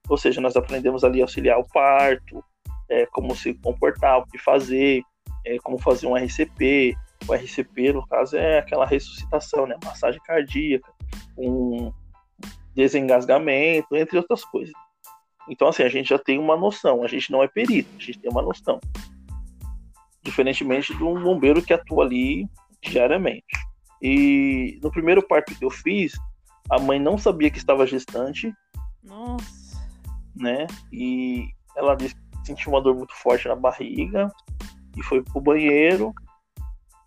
Ou 0.08 0.18
seja, 0.18 0.40
nós 0.40 0.56
aprendemos 0.56 1.04
ali 1.04 1.20
a 1.20 1.25
auxiliar 1.25 1.60
o 1.60 1.68
parto, 1.68 2.44
é, 2.88 3.06
como 3.06 3.36
se 3.36 3.54
comportar, 3.54 4.18
o 4.18 4.26
que 4.26 4.36
fazer, 4.36 5.00
é, 5.44 5.58
como 5.58 5.78
fazer 5.78 6.08
um 6.08 6.16
RCP. 6.16 6.96
O 7.28 7.32
RCP, 7.32 7.92
no 7.92 8.06
caso, 8.06 8.36
é 8.36 8.58
aquela 8.58 8.84
ressuscitação, 8.84 9.64
né? 9.64 9.76
Massagem 9.84 10.20
cardíaca, 10.25 10.92
um 11.38 11.92
desengasgamento, 12.75 13.96
entre 13.96 14.18
outras 14.18 14.44
coisas. 14.44 14.75
Então, 15.48 15.68
assim, 15.68 15.84
a 15.84 15.88
gente 15.88 16.08
já 16.08 16.18
tem 16.18 16.36
uma 16.38 16.56
noção. 16.56 17.04
A 17.04 17.06
gente 17.06 17.30
não 17.30 17.42
é 17.42 17.48
perito, 17.48 17.88
a 17.96 18.00
gente 18.00 18.18
tem 18.18 18.30
uma 18.30 18.42
noção. 18.42 18.80
Diferentemente 20.26 20.92
de 20.92 21.04
um 21.04 21.23
bombeiro 21.23 21.62
que 21.62 21.73
atua 21.73 22.04
ali 22.04 22.49
diariamente. 22.83 23.47
E 24.02 24.80
no 24.83 24.90
primeiro 24.90 25.23
parto 25.23 25.54
que 25.54 25.64
eu 25.64 25.71
fiz, 25.71 26.18
a 26.68 26.80
mãe 26.80 26.99
não 26.99 27.16
sabia 27.16 27.49
que 27.49 27.59
estava 27.59 27.87
gestante. 27.87 28.52
Nossa. 29.04 29.78
Né? 30.35 30.66
E 30.92 31.49
ela 31.76 31.95
disse 31.95 32.16
que 32.16 32.21
sentiu 32.45 32.73
uma 32.73 32.83
dor 32.83 32.97
muito 32.97 33.14
forte 33.14 33.47
na 33.47 33.54
barriga 33.54 34.28
e 34.97 35.02
foi 35.02 35.23
pro 35.23 35.40
banheiro 35.40 36.12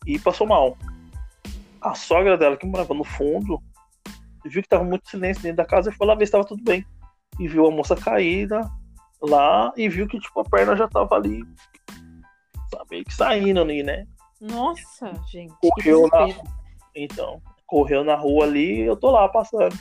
e 0.08 0.18
passou 0.18 0.48
mal. 0.48 0.78
A 1.82 1.94
sogra 1.94 2.38
dela, 2.38 2.56
que 2.56 2.66
morava 2.66 2.94
no 2.94 3.04
fundo, 3.04 3.62
viu 4.46 4.62
que 4.62 4.68
estava 4.68 4.84
muito 4.86 5.10
silêncio 5.10 5.44
dentro 5.44 5.58
da 5.58 5.66
casa 5.66 5.90
e 5.90 5.94
foi 5.94 6.08
lá 6.08 6.16
ver 6.16 6.26
se 6.26 6.30
estava 6.30 6.46
tudo 6.46 6.64
bem. 6.64 6.86
E 7.38 7.50
viu 7.50 7.68
a 7.68 7.72
moça 7.72 7.98
caída 7.98 8.70
lá 9.22 9.74
e 9.76 9.90
viu 9.90 10.08
que 10.08 10.20
tipo, 10.20 10.40
a 10.40 10.46
perna 10.46 10.78
já 10.78 10.86
estava 10.86 11.16
ali, 11.16 11.44
meio 12.90 13.06
que 13.06 13.14
saindo 13.14 13.62
ali, 13.62 13.84
né? 13.84 14.06
Nossa, 14.42 15.12
gente. 15.32 15.54
Correu 15.62 16.08
na, 16.08 16.28
então, 16.96 17.42
correu 17.68 18.04
na 18.04 18.16
rua 18.16 18.46
ali 18.46 18.82
eu 18.82 18.96
tô 18.96 19.12
lá 19.12 19.28
passando. 19.30 19.76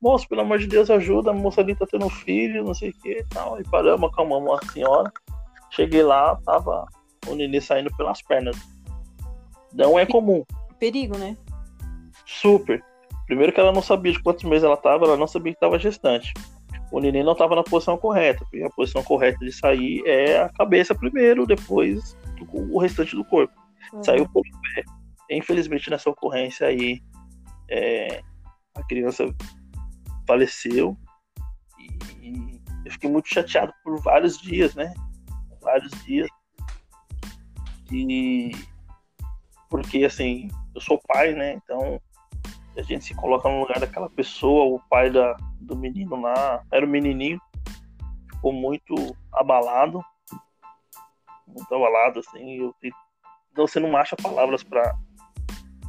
Moço, 0.00 0.28
pelo 0.28 0.42
amor 0.42 0.58
de 0.58 0.66
Deus, 0.68 0.90
ajuda, 0.90 1.30
a 1.30 1.34
moça 1.34 1.60
ali 1.60 1.74
tá 1.74 1.84
tendo 1.90 2.08
filho, 2.08 2.64
não 2.64 2.74
sei 2.74 2.90
o 2.90 2.92
que 2.94 3.24
tal. 3.30 3.60
E 3.60 3.64
paramos, 3.64 4.08
acalmamos 4.10 4.58
a 4.60 4.72
senhora. 4.72 5.12
Cheguei 5.70 6.02
lá, 6.02 6.36
tava 6.44 6.86
o 7.26 7.34
nenê 7.34 7.60
saindo 7.60 7.94
pelas 7.96 8.22
pernas. 8.22 8.56
Não 9.72 9.98
é 9.98 10.06
comum. 10.06 10.44
Perigo, 10.78 11.18
né? 11.18 11.36
Super. 12.24 12.82
Primeiro 13.26 13.52
que 13.52 13.60
ela 13.60 13.72
não 13.72 13.82
sabia 13.82 14.12
de 14.12 14.22
quantos 14.22 14.44
meses 14.44 14.64
ela 14.64 14.76
tava, 14.76 15.04
ela 15.04 15.16
não 15.16 15.26
sabia 15.26 15.52
que 15.52 15.60
tava 15.60 15.78
gestante. 15.78 16.32
O 16.90 17.00
neném 17.00 17.22
não 17.22 17.34
tava 17.34 17.54
na 17.54 17.62
posição 17.62 17.98
correta, 17.98 18.44
porque 18.44 18.62
a 18.62 18.70
posição 18.70 19.02
correta 19.02 19.38
de 19.40 19.52
sair 19.52 20.02
é 20.06 20.40
a 20.40 20.48
cabeça 20.48 20.94
primeiro, 20.94 21.46
depois 21.46 22.16
o 22.52 22.78
restante 22.78 23.14
do 23.14 23.24
corpo. 23.24 23.52
Uhum. 23.92 24.02
Saiu 24.02 24.28
pelo 24.28 24.44
pé. 24.44 24.84
Infelizmente, 25.30 25.90
nessa 25.90 26.08
ocorrência 26.08 26.66
aí, 26.66 27.02
é, 27.70 28.22
a 28.74 28.82
criança 28.84 29.24
faleceu 30.26 30.96
e 32.22 32.60
eu 32.84 32.92
fiquei 32.92 33.10
muito 33.10 33.28
chateado 33.28 33.72
por 33.84 34.00
vários 34.00 34.38
dias, 34.38 34.74
né? 34.74 34.94
Vários 35.60 35.90
dias. 36.04 36.28
E 37.92 38.52
porque 39.68 40.04
assim, 40.04 40.48
eu 40.74 40.80
sou 40.80 40.98
pai, 41.06 41.34
né? 41.34 41.54
Então 41.54 42.00
a 42.78 42.82
gente 42.82 43.04
se 43.04 43.14
coloca 43.14 43.48
no 43.48 43.60
lugar 43.60 43.80
daquela 43.80 44.08
pessoa, 44.08 44.76
o 44.76 44.80
pai 44.88 45.10
da, 45.10 45.36
do 45.60 45.76
menino 45.76 46.20
lá, 46.20 46.62
era 46.70 46.86
o 46.86 46.88
menininho, 46.88 47.40
ficou 48.30 48.52
muito 48.52 48.94
abalado, 49.32 50.02
muito 51.46 51.74
abalado, 51.74 52.20
assim, 52.20 52.58
eu, 52.60 52.74
então 53.52 53.66
você 53.66 53.80
não 53.80 53.96
acha 53.96 54.14
palavras 54.16 54.62
para 54.62 54.96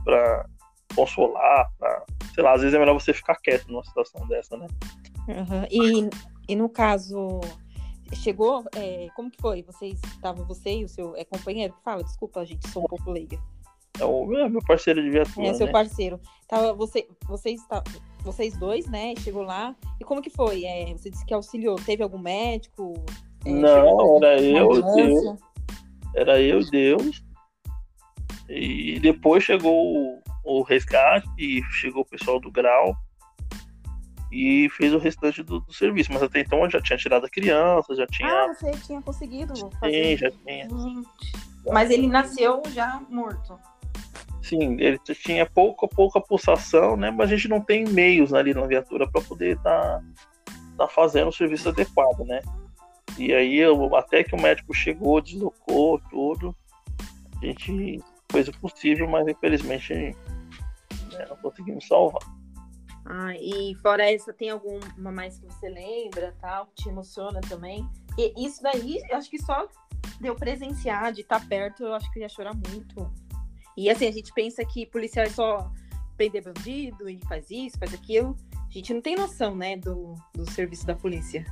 para 0.03 0.49
consolar, 0.95 1.69
pra, 1.77 2.03
sei 2.33 2.43
lá, 2.43 2.53
às 2.53 2.61
vezes 2.61 2.73
é 2.73 2.79
melhor 2.79 2.93
você 2.93 3.13
ficar 3.13 3.35
quieto 3.35 3.67
numa 3.67 3.83
situação 3.83 4.25
dessa, 4.27 4.57
né? 4.57 4.65
Uhum. 5.27 5.67
E, 5.69 6.09
e 6.47 6.55
no 6.55 6.67
caso, 6.67 7.39
chegou, 8.15 8.65
é, 8.75 9.07
como 9.15 9.29
que 9.29 9.39
foi? 9.39 9.61
Vocês 9.61 10.01
estavam, 10.05 10.45
você 10.45 10.79
e 10.79 10.85
o 10.85 10.89
seu 10.89 11.15
é, 11.15 11.23
companheiro? 11.23 11.75
Fala, 11.83 12.03
desculpa, 12.03 12.43
gente, 12.43 12.67
sou 12.69 12.83
um 12.83 12.87
pouco 12.87 13.11
leiga. 13.11 13.37
É 13.99 14.05
o 14.05 14.37
é 14.37 14.49
meu 14.49 14.61
parceiro 14.61 15.01
de 15.01 15.09
viatura. 15.09 15.47
É, 15.47 15.53
seu 15.53 15.65
né? 15.65 15.71
parceiro. 15.71 16.19
Tava, 16.47 16.73
você, 16.73 17.07
vocês, 17.27 17.65
tá, 17.67 17.83
vocês 18.23 18.57
dois, 18.57 18.87
né? 18.87 19.13
Chegou 19.19 19.43
lá. 19.43 19.75
E 19.99 20.03
como 20.03 20.21
que 20.21 20.29
foi? 20.29 20.65
É, 20.65 20.93
você 20.93 21.09
disse 21.09 21.25
que 21.25 21.33
auxiliou. 21.33 21.75
Teve 21.75 22.03
algum 22.03 22.19
médico? 22.19 22.93
É, 23.45 23.51
Não, 23.51 24.17
era 24.17 24.41
eu, 24.41 24.81
Deus. 24.95 25.39
Era 26.15 26.41
eu, 26.41 26.63
Deus. 26.69 27.23
E 28.47 28.99
depois 28.99 29.43
chegou 29.43 29.95
o, 29.95 30.21
o 30.43 30.63
resgate, 30.63 31.27
e 31.37 31.61
chegou 31.71 32.01
o 32.01 32.05
pessoal 32.05 32.39
do 32.39 32.51
Grau 32.51 32.95
e 34.31 34.69
fez 34.69 34.93
o 34.93 34.97
restante 34.97 35.43
do, 35.43 35.59
do, 35.59 35.73
serviço. 35.73 36.11
Mas 36.11 36.23
até 36.23 36.41
então 36.41 36.63
eu 36.63 36.69
já 36.69 36.81
tinha 36.81 36.97
tirado 36.97 37.25
a 37.25 37.29
criança, 37.29 37.95
já 37.95 38.05
tinha. 38.07 38.29
Ah, 38.29 38.53
você 38.53 38.71
tinha 38.71 39.01
conseguido 39.01 39.53
fazer. 39.79 40.03
Sim, 40.03 40.17
já 40.17 40.31
tinha. 40.31 40.67
Mas 41.71 41.89
ele 41.89 42.07
nasceu 42.07 42.61
já 42.69 43.01
morto. 43.09 43.59
Sim, 44.41 44.77
ele 44.79 44.97
tinha 44.99 45.45
pouca, 45.45 45.87
pouca 45.87 46.19
pulsação, 46.19 46.95
né? 46.95 47.11
Mas 47.11 47.29
a 47.29 47.35
gente 47.35 47.47
não 47.47 47.61
tem 47.61 47.85
meios 47.85 48.33
ali 48.33 48.53
na 48.53 48.65
viatura 48.65 49.09
para 49.09 49.21
poder 49.21 49.57
estar 49.57 49.99
tá, 49.99 50.03
tá 50.77 50.87
fazendo 50.87 51.27
o 51.27 51.33
serviço 51.33 51.69
adequado, 51.69 52.25
né? 52.25 52.41
E 53.17 53.33
aí, 53.33 53.57
eu, 53.57 53.95
até 53.95 54.23
que 54.23 54.33
o 54.33 54.41
médico 54.41 54.73
chegou, 54.73 55.19
deslocou 55.19 55.99
tudo, 56.09 56.55
a 57.41 57.45
gente 57.45 58.01
fez 58.31 58.47
o 58.47 58.59
possível, 58.59 59.07
mas 59.09 59.27
infelizmente 59.27 59.93
né, 59.93 61.25
não 61.27 61.35
conseguimos 61.37 61.87
salvar. 61.87 62.21
Ah, 63.05 63.33
e 63.35 63.75
fora 63.81 64.09
essa, 64.09 64.31
tem 64.31 64.49
alguma 64.49 65.11
mais 65.11 65.39
que 65.39 65.45
você 65.47 65.67
lembra, 65.67 66.35
tal, 66.39 66.67
que 66.67 66.83
te 66.83 66.89
emociona 66.89 67.41
também? 67.41 67.87
E 68.17 68.45
isso 68.45 68.61
daí, 68.61 69.01
eu 69.09 69.17
acho 69.17 69.29
que 69.29 69.41
só 69.41 69.67
deu 70.21 70.35
presenciar, 70.35 71.11
de 71.11 71.21
estar 71.21 71.45
perto, 71.47 71.83
eu 71.83 71.93
acho 71.93 72.11
que 72.11 72.19
eu 72.19 72.23
ia 72.23 72.29
chorar 72.29 72.53
muito. 72.53 73.11
E 73.79 73.89
assim, 73.89 74.07
a 74.07 74.11
gente 74.11 74.33
pensa 74.33 74.65
que 74.65 74.85
policial 74.85 75.25
é 75.25 75.29
só 75.29 75.71
prender 76.17 76.43
bandido 76.43 77.09
e 77.09 77.17
faz 77.29 77.49
isso, 77.49 77.79
faz 77.79 77.93
aquilo. 77.93 78.35
A 78.67 78.73
gente 78.73 78.93
não 78.93 78.99
tem 78.99 79.15
noção, 79.15 79.55
né, 79.55 79.77
do, 79.77 80.15
do 80.35 80.51
serviço 80.51 80.85
da 80.85 80.93
polícia. 80.93 81.45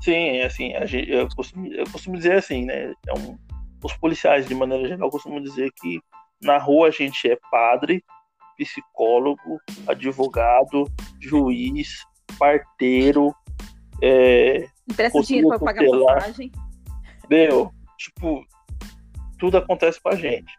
Sim, 0.00 0.40
assim, 0.42 0.72
gente, 0.86 1.10
eu, 1.10 1.28
costumo, 1.34 1.66
eu 1.66 1.84
costumo 1.90 2.16
dizer 2.16 2.34
assim, 2.34 2.64
né, 2.64 2.94
é 3.08 3.12
um, 3.12 3.36
os 3.82 3.92
policiais, 3.94 4.46
de 4.46 4.54
maneira 4.54 4.86
geral, 4.86 5.10
costumam 5.10 5.42
dizer 5.42 5.72
que 5.80 5.98
na 6.40 6.58
rua 6.58 6.86
a 6.86 6.90
gente 6.92 7.28
é 7.28 7.36
padre, 7.50 8.04
psicólogo, 8.56 9.58
advogado, 9.88 10.84
juiz, 11.20 12.04
parteiro. 12.38 13.34
É, 14.00 14.68
Empresta 14.88 15.20
dinheiro 15.22 15.48
para 15.48 15.58
pagar 15.58 15.84
passagem. 15.84 16.52
Meu, 17.28 17.72
tipo, 17.98 18.46
tudo 19.40 19.58
acontece 19.58 20.00
com 20.00 20.10
a 20.10 20.14
gente. 20.14 20.54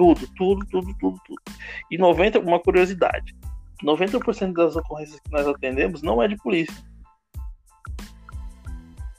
Tudo, 0.00 0.26
tudo, 0.34 0.66
tudo, 0.66 0.94
tudo, 0.98 1.20
tudo. 1.26 1.42
E 1.90 1.98
90, 1.98 2.38
uma 2.38 2.58
curiosidade: 2.58 3.36
90% 3.84 4.54
das 4.54 4.76
ocorrências 4.76 5.20
que 5.20 5.30
nós 5.30 5.46
atendemos 5.46 6.00
não 6.00 6.22
é 6.22 6.26
de 6.26 6.36
polícia. 6.38 6.74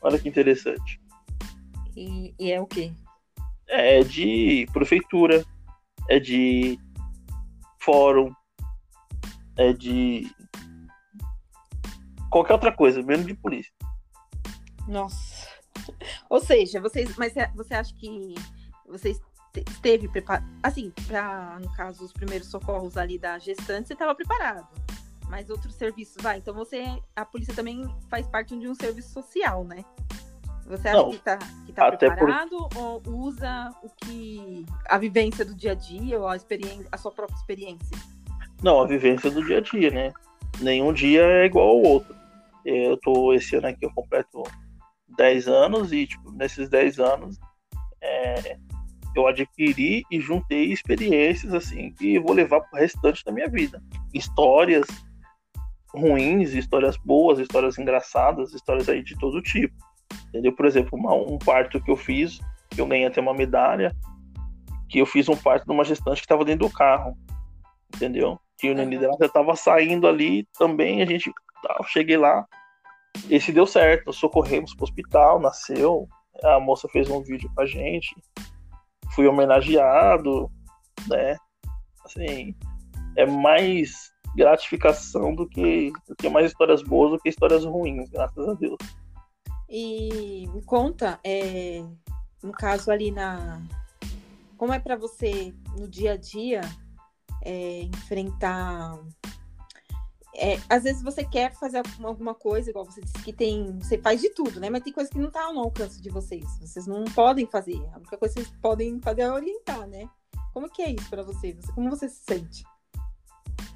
Olha 0.02 0.18
que 0.18 0.28
interessante. 0.28 1.00
E, 1.96 2.34
e 2.40 2.52
é 2.52 2.60
o 2.60 2.66
quê? 2.66 2.92
é 3.72 4.04
de 4.04 4.68
prefeitura, 4.74 5.46
é 6.10 6.20
de 6.20 6.78
fórum, 7.80 8.34
é 9.58 9.72
de 9.72 10.30
qualquer 12.30 12.54
outra 12.54 12.72
coisa, 12.76 13.02
menos 13.02 13.26
de 13.26 13.34
polícia. 13.34 13.72
Nossa. 14.88 15.48
Ou 16.30 16.42
seja, 16.42 16.82
vocês, 16.82 17.16
mas 17.18 17.34
você 17.56 17.74
acha 17.74 17.96
que 17.96 18.36
vocês 18.88 19.20
esteve 19.60 20.08
preparado, 20.08 20.46
assim, 20.64 20.92
para 21.08 21.60
no 21.60 21.72
caso 21.74 22.06
os 22.06 22.14
primeiros 22.14 22.48
socorros 22.48 22.98
ali 22.98 23.18
da 23.18 23.38
gestante, 23.38 23.88
você 23.88 23.94
estava 23.94 24.16
preparado. 24.16 24.68
Mas 25.30 25.50
outros 25.50 25.76
serviços, 25.76 26.18
vai. 26.22 26.38
Então 26.38 26.54
você, 26.54 26.84
a 27.16 27.26
polícia 27.26 27.54
também 27.54 27.88
faz 28.10 28.28
parte 28.28 28.58
de 28.58 28.68
um 28.68 28.76
serviço 28.76 29.10
social, 29.10 29.64
né? 29.64 29.86
Você 30.66 30.88
acha 30.88 30.98
não, 30.98 31.10
que 31.10 31.16
está 31.16 31.38
que 31.66 31.74
tá 31.74 31.92
preparado 31.92 32.70
por... 32.70 32.78
ou 32.78 33.02
usa 33.08 33.74
o 33.84 33.90
que 33.90 34.66
a 34.88 34.98
vivência 34.98 35.44
do 35.44 35.54
dia 35.54 35.72
a 35.72 35.76
dia 35.76 36.20
ou 36.20 36.28
a 36.28 36.36
experiência, 36.36 36.88
a 36.92 36.98
sua 36.98 37.12
própria 37.12 37.36
experiência? 37.36 37.98
Não, 38.62 38.82
a 38.82 38.88
vivência 38.88 39.30
do 39.32 39.44
dia 39.44 39.58
a 39.58 39.62
dia, 39.62 39.90
né? 39.90 40.14
Nenhum 40.60 40.94
dia 40.94 41.24
é 41.24 41.46
igual 41.46 41.68
ao 41.68 41.82
outro. 41.82 42.16
Eu 42.64 42.96
tô 42.98 43.34
esse 43.34 43.56
ano 43.56 43.68
aqui 43.68 43.86
eu 43.86 43.94
completo 43.94 44.44
10 45.18 45.48
anos 45.48 45.92
e 45.92 46.08
tipo, 46.08 46.32
nesses 46.32 46.70
10 46.70 47.00
anos 47.00 47.40
é, 48.00 48.58
eu 49.16 49.28
adquiri 49.28 50.04
e 50.10 50.20
juntei 50.20 50.72
experiências 50.72 51.54
assim 51.54 51.92
que 51.94 52.20
vou 52.20 52.34
levar 52.34 52.62
pro 52.62 52.80
restante 52.80 53.24
da 53.26 53.32
minha 53.32 53.50
vida. 53.50 53.82
Histórias 54.14 54.86
ruins, 55.94 56.54
histórias 56.54 56.98
boas, 56.98 57.40
histórias 57.40 57.78
engraçadas, 57.78 58.54
histórias 58.54 58.88
aí 58.88 59.04
de 59.04 59.18
todo 59.18 59.42
tipo. 59.42 59.76
Entendeu? 60.30 60.54
Por 60.54 60.66
exemplo, 60.66 60.98
uma, 60.98 61.14
um 61.14 61.38
parto 61.38 61.82
que 61.82 61.92
eu 61.92 61.98
fiz, 61.98 62.40
que 62.70 62.80
eu 62.80 62.88
ganhei 62.88 63.06
até 63.06 63.20
uma 63.20 63.34
medalha, 63.34 63.96
que 64.90 65.00
eu 65.00 65.06
fiz 65.06 65.28
um 65.28 65.36
parto 65.36 65.66
de 65.66 65.72
uma 65.72 65.84
gestante 65.84 66.22
que 66.22 66.26
estava 66.26 66.46
dentro 66.46 66.68
do 66.68 66.74
carro. 66.74 67.18
Entendeu? 67.94 68.40
Que 68.58 68.70
o 68.70 68.76
neném 68.76 69.00
dela 69.00 69.18
estava 69.20 69.56
saindo 69.56 70.08
ali 70.08 70.48
também, 70.58 71.02
a 71.02 71.06
gente 71.06 71.32
eu 71.80 71.86
cheguei 71.86 72.18
lá, 72.18 72.46
esse 73.30 73.52
deu 73.52 73.68
certo, 73.68 74.12
socorremos 74.12 74.74
pro 74.74 74.84
hospital, 74.84 75.40
nasceu, 75.40 76.08
a 76.44 76.60
moça 76.60 76.88
fez 76.90 77.10
um 77.10 77.22
vídeo 77.22 77.52
pra 77.54 77.66
gente, 77.66 78.16
fui 79.14 79.28
homenageado, 79.28 80.50
né? 81.08 81.38
Assim, 82.06 82.56
é 83.16 83.26
mais 83.26 84.12
gratificação 84.36 85.36
do 85.36 85.48
que, 85.48 85.92
do 86.08 86.16
que 86.16 86.30
mais 86.30 86.48
histórias 86.48 86.82
boas 86.82 87.12
do 87.12 87.20
que 87.20 87.30
histórias 87.30 87.66
ruins, 87.66 88.10
graças 88.10 88.48
a 88.48 88.54
Deus. 88.54 88.78
E 89.70 90.48
me 90.54 90.62
conta, 90.64 91.20
é, 91.24 91.84
no 92.44 92.52
caso 92.52 92.92
ali 92.92 93.12
na. 93.12 93.62
Como 94.58 94.74
é 94.74 94.80
para 94.80 94.96
você 94.96 95.54
no 95.78 95.88
dia 95.88 96.14
a 96.14 96.18
dia 96.18 96.62
é, 97.44 97.84
enfrentar. 97.84 99.00
É, 100.36 100.58
às 100.70 100.84
vezes 100.84 101.04
você 101.04 101.26
quer 101.26 101.54
fazer 101.54 101.82
alguma 102.02 102.34
coisa, 102.34 102.70
igual 102.70 102.86
você 102.86 103.02
disse 103.02 103.22
que 103.22 103.34
tem. 103.34 103.78
Você 103.80 103.98
faz 103.98 104.22
de 104.22 104.30
tudo, 104.30 104.60
né? 104.60 104.70
Mas 104.70 104.84
tem 104.84 104.94
coisa 104.94 105.10
que 105.10 105.20
não 105.20 105.30
tá 105.30 105.52
no 105.52 105.60
alcance 105.60 106.02
de 106.02 106.10
vocês. 106.10 106.46
Vocês 106.60 106.88
não 106.88 107.04
podem 107.06 107.46
fazer. 107.46 107.82
A 107.94 107.98
única 107.98 108.18
coisa 108.18 108.36
que 108.36 108.42
vocês 108.42 108.58
podem 108.62 109.00
fazer 109.02 109.22
é 109.24 109.32
orientar, 109.32 109.86
né? 109.88 110.10
Como 110.54 110.70
que 110.70 110.82
é 110.82 110.92
isso 110.92 111.10
para 111.10 111.24
você? 111.24 111.58
Como 111.76 111.90
você 111.90 112.08
se 112.08 112.24
sente? 112.24 112.64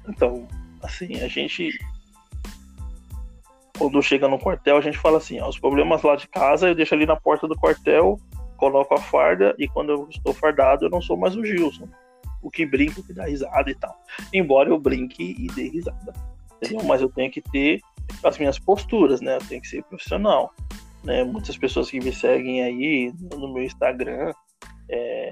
Então, 0.08 0.46
assim, 0.82 1.20
a 1.20 1.28
gente. 1.28 1.78
Quando 3.78 4.02
chega 4.02 4.26
no 4.26 4.38
quartel, 4.38 4.78
a 4.78 4.80
gente 4.80 4.98
fala 4.98 5.18
assim: 5.18 5.38
ó, 5.40 5.48
os 5.48 5.58
problemas 5.58 6.02
lá 6.02 6.16
de 6.16 6.26
casa 6.28 6.68
eu 6.68 6.74
deixo 6.74 6.94
ali 6.94 7.04
na 7.04 7.16
porta 7.16 7.46
do 7.46 7.56
quartel, 7.56 8.18
coloco 8.56 8.94
a 8.94 9.00
farda 9.00 9.54
e 9.58 9.68
quando 9.68 9.90
eu 9.90 10.08
estou 10.08 10.32
fardado 10.32 10.86
eu 10.86 10.90
não 10.90 11.02
sou 11.02 11.16
mais 11.16 11.36
o 11.36 11.44
Gilson. 11.44 11.88
O 12.42 12.50
que 12.50 12.64
brinca, 12.64 13.00
o 13.00 13.04
que 13.04 13.12
dá 13.12 13.26
risada 13.26 13.70
e 13.70 13.74
tal. 13.74 13.94
Embora 14.32 14.70
eu 14.70 14.78
brinque 14.78 15.34
e 15.38 15.48
dê 15.48 15.68
risada. 15.68 16.14
Mas 16.86 17.00
eu 17.00 17.08
tenho 17.08 17.30
que 17.30 17.40
ter 17.40 17.80
as 18.22 18.38
minhas 18.38 18.58
posturas, 18.58 19.20
né? 19.20 19.36
Eu 19.36 19.46
tenho 19.46 19.60
que 19.60 19.68
ser 19.68 19.82
profissional. 19.84 20.52
Né? 21.04 21.22
Muitas 21.24 21.56
pessoas 21.56 21.90
que 21.90 22.00
me 22.00 22.12
seguem 22.12 22.62
aí 22.62 23.12
no 23.32 23.52
meu 23.52 23.62
Instagram, 23.62 24.32
é, 24.88 25.30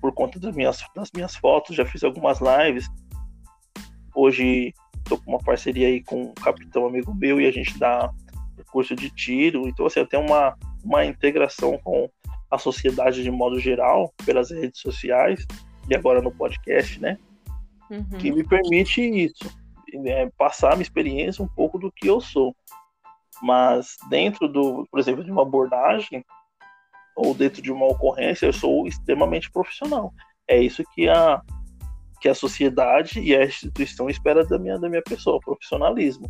por 0.00 0.12
conta 0.12 0.38
das 0.40 0.54
minhas, 0.54 0.82
das 0.94 1.10
minhas 1.14 1.36
fotos, 1.36 1.76
já 1.76 1.84
fiz 1.84 2.02
algumas 2.02 2.38
lives 2.40 2.88
Hoje 4.20 4.74
estou 4.96 5.16
com 5.18 5.30
uma 5.30 5.38
parceria 5.38 5.86
aí 5.86 6.02
com 6.02 6.22
um 6.22 6.34
capitão 6.34 6.84
amigo 6.84 7.14
meu 7.14 7.40
e 7.40 7.46
a 7.46 7.52
gente 7.52 7.78
dá 7.78 8.12
curso 8.72 8.96
de 8.96 9.08
tiro. 9.10 9.68
Então, 9.68 9.86
assim, 9.86 10.00
eu 10.00 10.06
tenho 10.08 10.24
uma, 10.24 10.56
uma 10.84 11.04
integração 11.04 11.78
com 11.84 12.10
a 12.50 12.58
sociedade 12.58 13.22
de 13.22 13.30
modo 13.30 13.60
geral, 13.60 14.12
pelas 14.26 14.50
redes 14.50 14.80
sociais 14.80 15.46
e 15.88 15.94
agora 15.94 16.20
no 16.20 16.32
podcast, 16.32 17.00
né? 17.00 17.16
Uhum. 17.88 18.18
Que 18.18 18.32
me 18.32 18.42
permite 18.42 19.00
isso, 19.00 19.56
né? 19.94 20.30
passar 20.36 20.72
a 20.72 20.76
minha 20.76 20.82
experiência 20.82 21.44
um 21.44 21.48
pouco 21.48 21.78
do 21.78 21.90
que 21.90 22.08
eu 22.08 22.20
sou. 22.20 22.54
Mas 23.42 23.96
dentro 24.08 24.48
do, 24.48 24.86
por 24.90 24.98
exemplo, 24.98 25.24
de 25.24 25.30
uma 25.30 25.42
abordagem 25.42 26.24
ou 27.16 27.34
dentro 27.34 27.62
de 27.62 27.72
uma 27.72 27.86
ocorrência, 27.86 28.46
eu 28.46 28.52
sou 28.52 28.86
extremamente 28.86 29.50
profissional. 29.50 30.12
É 30.46 30.60
isso 30.60 30.82
que 30.94 31.08
a 31.08 31.42
que 32.20 32.28
a 32.28 32.34
sociedade 32.34 33.20
e 33.20 33.34
a 33.34 33.44
instituição 33.44 34.10
espera 34.10 34.44
da 34.44 34.58
minha, 34.58 34.78
da 34.78 34.88
minha 34.88 35.02
pessoa, 35.02 35.40
profissionalismo. 35.40 36.28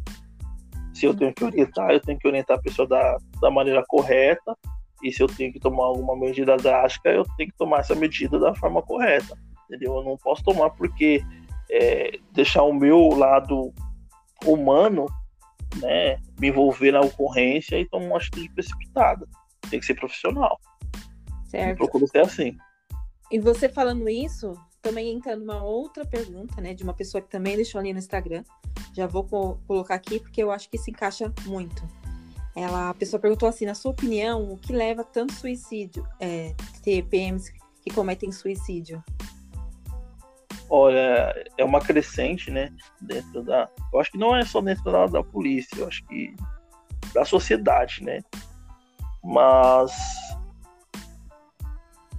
Se 0.93 1.07
eu 1.07 1.15
tenho 1.15 1.33
que 1.33 1.45
orientar, 1.45 1.91
eu 1.91 2.01
tenho 2.01 2.19
que 2.19 2.29
orientar 2.29 2.59
a 2.59 2.63
pessoa 2.63 2.87
da, 2.87 3.17
da 3.41 3.51
maneira 3.51 3.83
correta, 3.89 4.55
e 5.03 5.13
se 5.13 5.23
eu 5.23 5.29
tenho 5.29 5.53
que 5.53 5.61
tomar 5.61 5.85
alguma 5.85 6.17
medida 6.17 6.57
drástica, 6.57 7.09
eu 7.09 7.25
tenho 7.37 7.51
que 7.51 7.57
tomar 7.57 7.81
essa 7.81 7.95
medida 7.95 8.39
da 8.39 8.55
forma 8.55 8.83
correta, 8.83 9.39
entendeu? 9.65 9.97
Eu 9.97 10.05
não 10.05 10.17
posso 10.17 10.43
tomar 10.43 10.71
porque 10.71 11.23
é, 11.71 12.19
deixar 12.33 12.63
o 12.63 12.73
meu 12.73 13.09
lado 13.09 13.73
humano, 14.45 15.07
né, 15.77 16.19
me 16.39 16.49
envolver 16.49 16.93
na 16.93 17.01
ocorrência 17.01 17.79
e 17.79 17.89
tomar 17.89 18.07
uma 18.07 18.17
atitude 18.17 18.49
precipitada. 18.51 19.27
Tem 19.71 19.81
que 19.81 19.87
ser 19.87 19.95
profissional. 19.95 20.59
Certo. 21.45 21.71
Eu 21.71 21.77
procuro 21.77 22.07
ser 22.07 22.21
assim. 22.21 22.57
E 23.31 23.39
você 23.39 23.69
falando 23.69 24.09
isso, 24.09 24.55
também 24.81 25.11
entra 25.11 25.37
numa 25.37 25.63
outra 25.63 26.07
pergunta, 26.07 26.61
né, 26.61 26.73
de 26.75 26.83
uma 26.83 26.95
pessoa 26.95 27.21
que 27.21 27.29
também 27.29 27.57
deixou 27.57 27.79
ali 27.79 27.93
no 27.93 27.99
Instagram. 27.99 28.43
Já 28.95 29.07
vou 29.07 29.25
co 29.25 29.59
colocar 29.67 29.95
aqui 29.95 30.19
porque 30.21 30.43
eu 30.43 30.51
acho 30.51 30.69
que 30.71 30.79
se 30.79 30.91
encaixa 30.91 31.33
muito. 31.45 31.87
Ela, 32.57 32.91
a 32.91 32.95
pessoa 32.95 33.21
perguntou 33.21 33.49
assim, 33.49 33.67
na 33.67 33.75
sua 33.75 33.93
opinião, 33.93 34.51
o 34.51 34.57
que 34.57 34.73
leva 34.73 35.05
tanto 35.05 35.33
suicídio, 35.33 36.07
é, 36.19 36.55
TPMs 36.83 37.53
que 37.83 37.95
cometem 37.95 38.33
suicídio? 38.33 39.03
Olha, 40.71 41.35
é 41.57 41.65
uma 41.65 41.81
crescente, 41.81 42.51
né, 42.51 42.71
dentro 43.01 43.43
da... 43.43 43.69
Eu 43.93 44.01
acho 44.01 44.11
que 44.11 44.19
não 44.19 44.37
é 44.37 44.45
só 44.45 44.61
dentro 44.61 44.85
da, 44.85 45.07
da 45.07 45.23
polícia, 45.23 45.79
eu 45.79 45.89
acho 45.89 46.05
que 46.07 46.35
da 47.15 47.25
sociedade, 47.25 48.05
né? 48.05 48.21
Mas 49.25 49.93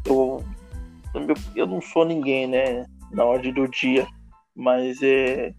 eu 0.06 0.44
eu 1.56 1.66
não 1.66 1.82
sou 1.82 2.06
ninguém, 2.06 2.48
né, 2.48 2.86
na 3.12 3.24
ordem 3.24 3.54
do 3.54 3.68
dia, 3.68 4.08
mas 4.56 5.02
é, 5.02 5.54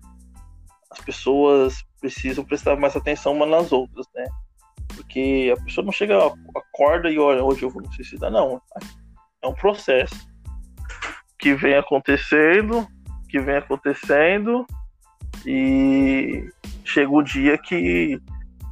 as 0.91 1.01
pessoas 1.01 1.85
precisam 2.01 2.45
prestar 2.45 2.77
mais 2.77 2.97
atenção 2.97 3.33
umas 3.33 3.49
nas 3.49 3.73
outras, 3.73 4.07
né? 4.15 4.25
Porque 4.95 5.53
a 5.57 5.65
pessoa 5.65 5.85
não 5.85 5.93
chega, 5.93 6.19
acorda 6.55 7.11
e 7.11 7.19
olha, 7.19 7.45
hoje 7.45 7.63
eu 7.63 7.71
vou 7.71 7.83
suicidar, 7.93 8.31
não. 8.31 8.61
É 9.43 9.47
um 9.47 9.55
processo 9.55 10.30
que 11.41 11.55
vem 11.55 11.75
acontecendo, 11.75 12.87
que 13.29 13.41
vem 13.41 13.57
acontecendo 13.57 14.67
e 15.47 16.49
chega 16.85 17.11
o 17.11 17.23
dia 17.23 17.57
que 17.57 18.21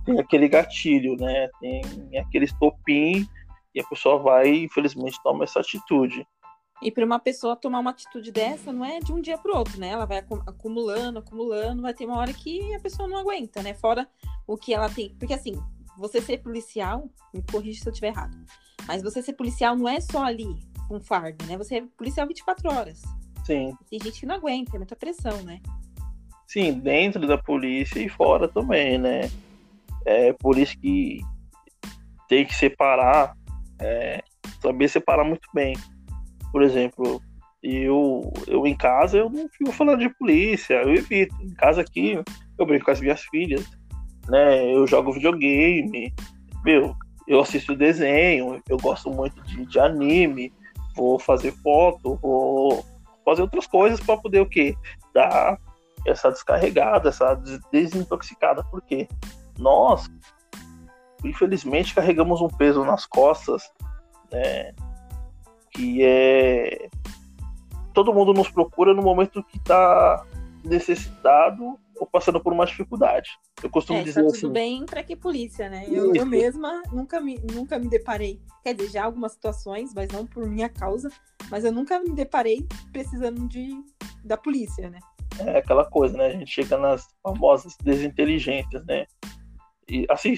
tem 0.05 0.21
aquele 0.21 0.49
gatilho, 0.49 1.17
né? 1.17 1.49
Tem 1.61 1.83
aquele 2.19 2.45
estopim 2.45 3.27
e 3.75 3.81
a 3.81 3.85
pessoa 3.85 4.19
vai, 4.19 4.65
infelizmente, 4.65 5.21
toma 5.23 5.45
essa 5.45 5.61
atitude. 5.61 6.27
E 6.81 6.93
para 6.93 7.05
uma 7.05 7.19
pessoa 7.19 7.57
tomar 7.57 7.81
uma 7.81 7.91
atitude 7.91 8.31
dessa, 8.31 8.73
não 8.73 8.85
é 8.85 9.01
de 9.01 9.13
um 9.13 9.21
dia 9.21 9.37
para 9.37 9.53
o 9.53 9.59
outro, 9.59 9.81
né? 9.81 9.89
Ela 9.89 10.05
vai 10.05 10.19
acumulando, 10.47 11.19
acumulando, 11.19 11.83
vai 11.83 11.93
ter 11.93 12.07
uma 12.07 12.19
hora 12.19 12.33
que 12.33 12.75
a 12.75 12.81
pessoa 12.81 13.09
não 13.09 13.19
aguenta, 13.19 13.63
né? 13.63 13.75
Fora 13.75 14.07
o 14.47 14.57
que 14.57 14.73
ela 14.73 14.89
tem. 14.89 15.15
Porque 15.19 15.35
assim, 15.35 15.61
você 15.97 16.21
ser 16.21 16.39
policial, 16.39 17.09
me 17.35 17.43
corrija 17.43 17.81
se 17.83 17.89
eu 17.89 17.93
estiver 17.93 18.09
errado, 18.09 18.37
mas 18.87 19.03
você 19.03 19.21
ser 19.23 19.33
policial 19.33 19.75
não 19.75 19.89
é 19.89 20.01
só 20.01 20.23
ali 20.23 20.68
com 20.88 21.01
fardo, 21.01 21.44
né? 21.46 21.57
Você 21.57 21.77
é 21.77 21.85
policial 21.96 22.27
24 22.27 22.72
horas. 22.72 23.03
Sim. 23.44 23.77
Tem 23.88 24.01
gente 24.03 24.20
que 24.20 24.27
não 24.27 24.37
aguenta, 24.37 24.77
é 24.77 24.79
muita 24.79 24.96
pressão, 24.96 25.42
né? 25.42 25.61
Sim, 26.46 26.81
dentro 26.81 27.27
da 27.27 27.37
polícia 27.37 28.01
e 28.01 28.09
fora 28.09 28.48
também, 28.48 28.98
né? 28.98 29.31
É 30.07 30.33
por 30.33 30.59
isso 30.59 30.77
que 30.79 31.20
tem 32.29 32.44
que 32.44 32.55
separar, 32.55 33.37
é, 33.81 34.22
saber 34.61 34.88
separar 34.88 35.24
muito 35.24 35.48
bem 35.55 35.74
por 36.51 36.62
exemplo, 36.62 37.20
eu, 37.62 38.33
eu 38.46 38.66
em 38.66 38.77
casa 38.77 39.18
eu 39.18 39.29
não 39.29 39.48
fico 39.48 39.72
falando 39.72 40.01
de 40.01 40.09
polícia, 40.11 40.74
eu 40.74 40.94
evito. 40.94 41.35
Em 41.42 41.55
casa 41.55 41.81
aqui 41.81 42.18
eu 42.59 42.66
brinco 42.66 42.85
com 42.85 42.90
as 42.90 43.01
minhas 43.01 43.22
filhas, 43.24 43.64
né? 44.29 44.72
Eu 44.72 44.87
jogo 44.87 45.12
videogame, 45.12 46.12
meu, 46.64 46.94
eu 47.27 47.40
assisto 47.40 47.77
desenho, 47.77 48.61
eu 48.68 48.77
gosto 48.79 49.11
muito 49.11 49.40
de, 49.42 49.66
de 49.66 49.79
anime, 49.79 50.53
vou 50.99 51.19
fazer 51.19 51.53
foto, 51.63 52.17
vou 52.17 52.85
fazer 53.25 53.43
outras 53.43 53.67
coisas 53.69 54.01
para 54.01 54.17
poder 54.17 54.41
o 54.41 54.49
quê? 54.49 54.77
Dar 55.15 55.57
essa 56.05 56.31
descarregada, 56.31 57.09
essa 57.09 57.41
desintoxicada, 57.71 58.65
porque 58.65 59.09
nós, 59.57 60.11
infelizmente, 61.25 61.95
carregamos 61.95 62.41
um 62.41 62.49
peso 62.49 62.85
nas 62.85 63.07
costas, 63.07 63.63
né? 64.33 64.75
que 65.71 66.03
é 66.03 66.89
todo 67.95 68.15
mundo 68.15 68.33
nos 68.33 68.51
procura 68.51 68.95
no 68.95 69.03
momento 69.03 69.43
que 69.43 69.59
está 69.59 70.25
necessitado 70.65 71.79
ou 71.99 72.07
passando 72.07 72.41
por 72.41 72.53
uma 72.53 72.65
dificuldade. 72.65 73.31
Eu 73.63 73.71
costumo 73.71 73.99
é, 73.99 74.03
dizer 74.03 74.23
tá 74.23 74.27
tudo 74.27 74.37
assim. 74.37 74.53
bem 74.53 74.87
para 74.87 75.03
que 75.03 75.17
polícia, 75.17 75.69
né? 75.69 75.85
Eu, 75.89 76.15
eu, 76.15 76.27
mesma 76.27 76.83
nunca 76.93 77.21
me, 77.21 77.39
nunca 77.53 77.79
me 77.79 77.89
deparei. 77.89 78.41
Quer 78.63 78.75
dizer, 78.75 78.93
já 78.93 79.05
algumas 79.05 79.33
situações, 79.33 79.93
mas 79.95 80.11
não 80.11 80.27
por 80.27 80.47
minha 80.47 80.69
causa, 80.69 81.11
mas 81.51 81.65
eu 81.65 81.73
nunca 81.73 81.99
me 82.01 82.11
deparei 82.11 82.67
precisando 82.93 83.49
de 83.49 83.71
da 84.25 84.37
polícia, 84.37 84.91
né? 84.91 84.99
É 85.39 85.59
aquela 85.59 85.85
coisa, 85.85 86.17
né? 86.17 86.27
A 86.27 86.31
gente 86.31 86.51
chega 86.51 86.77
nas 86.77 87.09
famosas 87.23 87.77
desinteligências, 87.83 88.85
né? 88.87 89.07
E 89.89 90.07
assim, 90.11 90.35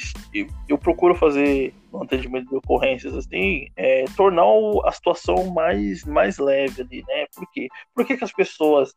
eu 0.69 0.79
procuro 0.79 1.15
fazer 1.15 1.75
no 1.93 2.05
atendimento 2.05 2.49
de 2.49 2.55
ocorrências 2.55 3.17
assim, 3.17 3.67
é, 3.75 4.05
tornar 4.17 4.45
a 4.85 4.93
situação 4.93 5.51
mais, 5.51 6.05
mais 6.05 6.39
leve 6.39 6.83
ali, 6.83 7.05
né? 7.09 7.27
Por 7.35 7.51
quê? 7.51 7.69
Por 7.93 8.07
que, 8.07 8.17
que 8.17 8.25
as 8.25 8.33
pessoas 8.33 8.95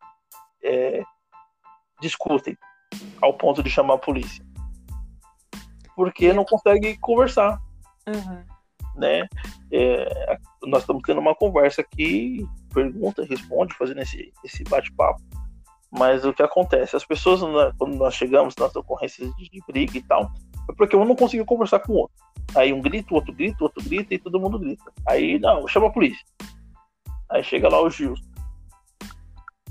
é, 0.64 1.02
discutem 2.02 2.58
ao 3.22 3.34
ponto 3.34 3.64
de 3.64 3.70
chamar 3.70 3.96
a 3.96 4.00
polícia? 4.00 4.46
Porque 5.96 6.34
não 6.34 6.44
consegue 6.44 6.98
conversar, 6.98 7.62
uhum. 8.08 8.44
né? 8.96 9.28
É, 9.72 10.38
nós 10.64 10.82
estamos 10.82 11.04
tendo 11.04 11.20
uma 11.20 11.36
conversa 11.36 11.82
aqui, 11.82 12.48
pergunta, 12.74 13.26
responde, 13.26 13.76
fazendo 13.76 14.02
esse, 14.02 14.34
esse 14.44 14.64
bate-papo. 14.64 15.22
Mas 15.92 16.26
o 16.26 16.34
que 16.34 16.42
acontece? 16.42 16.96
As 16.96 17.06
pessoas, 17.06 17.42
né, 17.42 17.72
quando 17.78 17.96
nós 17.96 18.16
chegamos 18.16 18.56
nas 18.56 18.76
ocorrências 18.76 19.32
de 19.36 19.62
briga 19.68 19.98
e 19.98 20.02
tal, 20.02 20.32
é 20.70 20.74
porque 20.76 20.96
um 20.96 21.06
não 21.06 21.16
conseguiu 21.16 21.46
conversar 21.46 21.80
com 21.80 21.94
o 21.94 21.98
outro. 21.98 22.16
Aí 22.56 22.74
um 22.74 22.82
grita, 22.82 23.14
o 23.14 23.16
outro 23.16 23.34
grita, 23.34 23.58
o 23.62 23.64
outro 23.64 23.84
grita 23.84 24.14
e 24.14 24.20
todo 24.20 24.40
mundo 24.40 24.60
grita. 24.60 24.92
Aí, 25.08 25.38
não, 25.40 25.68
chama 25.68 25.88
a 25.88 25.92
polícia. 25.92 26.26
Aí 27.30 27.44
chega 27.44 27.70
lá 27.70 27.82
o 27.82 27.90
Gil. 27.90 28.16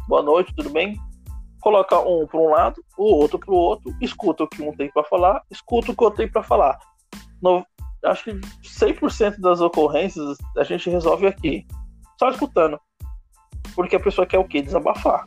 Boa 0.08 0.22
noite, 0.22 0.54
tudo 0.54 0.70
bem? 0.70 0.96
Coloca 1.62 1.98
um 2.00 2.26
para 2.26 2.40
um 2.40 2.50
lado, 2.50 2.84
o 2.98 3.04
outro 3.04 3.38
para 3.38 3.52
o 3.52 3.56
outro, 3.56 3.94
escuta 4.00 4.44
o 4.44 4.48
que 4.48 4.62
um 4.62 4.76
tem 4.76 4.90
para 4.90 5.04
falar, 5.04 5.42
escuta 5.50 5.92
o 5.92 5.96
que 5.96 6.04
outro 6.04 6.18
tem 6.18 6.30
para 6.30 6.42
falar. 6.42 6.78
No, 7.40 7.64
acho 8.04 8.24
que 8.24 8.32
100% 8.32 9.40
das 9.40 9.60
ocorrências 9.60 10.36
a 10.56 10.64
gente 10.64 10.90
resolve 10.90 11.26
aqui, 11.26 11.66
só 12.18 12.28
escutando. 12.28 12.78
Porque 13.74 13.96
a 13.96 14.00
pessoa 14.00 14.26
quer 14.26 14.38
o 14.38 14.44
quê? 14.44 14.60
Desabafar 14.60 15.26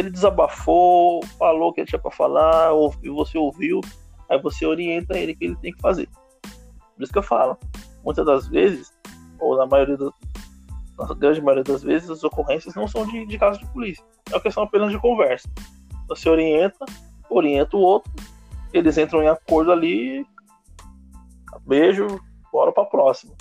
ele 0.00 0.10
desabafou, 0.10 1.24
falou 1.38 1.70
o 1.70 1.72
que 1.72 1.80
ele 1.80 1.88
tinha 1.88 2.00
para 2.00 2.10
falar, 2.10 2.72
ouviu, 2.72 3.14
você 3.14 3.36
ouviu, 3.36 3.80
aí 4.28 4.40
você 4.40 4.64
orienta 4.64 5.18
ele 5.18 5.32
o 5.32 5.36
que 5.36 5.44
ele 5.44 5.56
tem 5.56 5.72
que 5.72 5.80
fazer. 5.80 6.08
Por 6.94 7.02
isso 7.02 7.12
que 7.12 7.18
eu 7.18 7.22
falo, 7.22 7.58
muitas 8.04 8.24
das 8.24 8.46
vezes, 8.46 8.92
ou 9.40 9.56
na 9.56 9.66
maioria 9.66 9.96
na 10.98 11.14
grande 11.14 11.40
maioria 11.40 11.64
das 11.64 11.82
vezes, 11.82 12.10
as 12.10 12.24
ocorrências 12.24 12.74
não 12.74 12.88
são 12.88 13.06
de, 13.06 13.24
de 13.26 13.38
casos 13.38 13.60
de 13.60 13.72
polícia, 13.72 14.04
é 14.30 14.34
uma 14.34 14.40
questão 14.40 14.62
apenas 14.62 14.90
de 14.90 14.98
conversa. 14.98 15.48
Você 16.08 16.28
orienta, 16.28 16.84
orienta 17.30 17.76
o 17.76 17.80
outro, 17.80 18.12
eles 18.72 18.98
entram 18.98 19.22
em 19.22 19.28
acordo 19.28 19.70
ali, 19.70 20.26
beijo, 21.66 22.06
bora 22.52 22.72
para 22.72 22.84
próxima. 22.84 23.34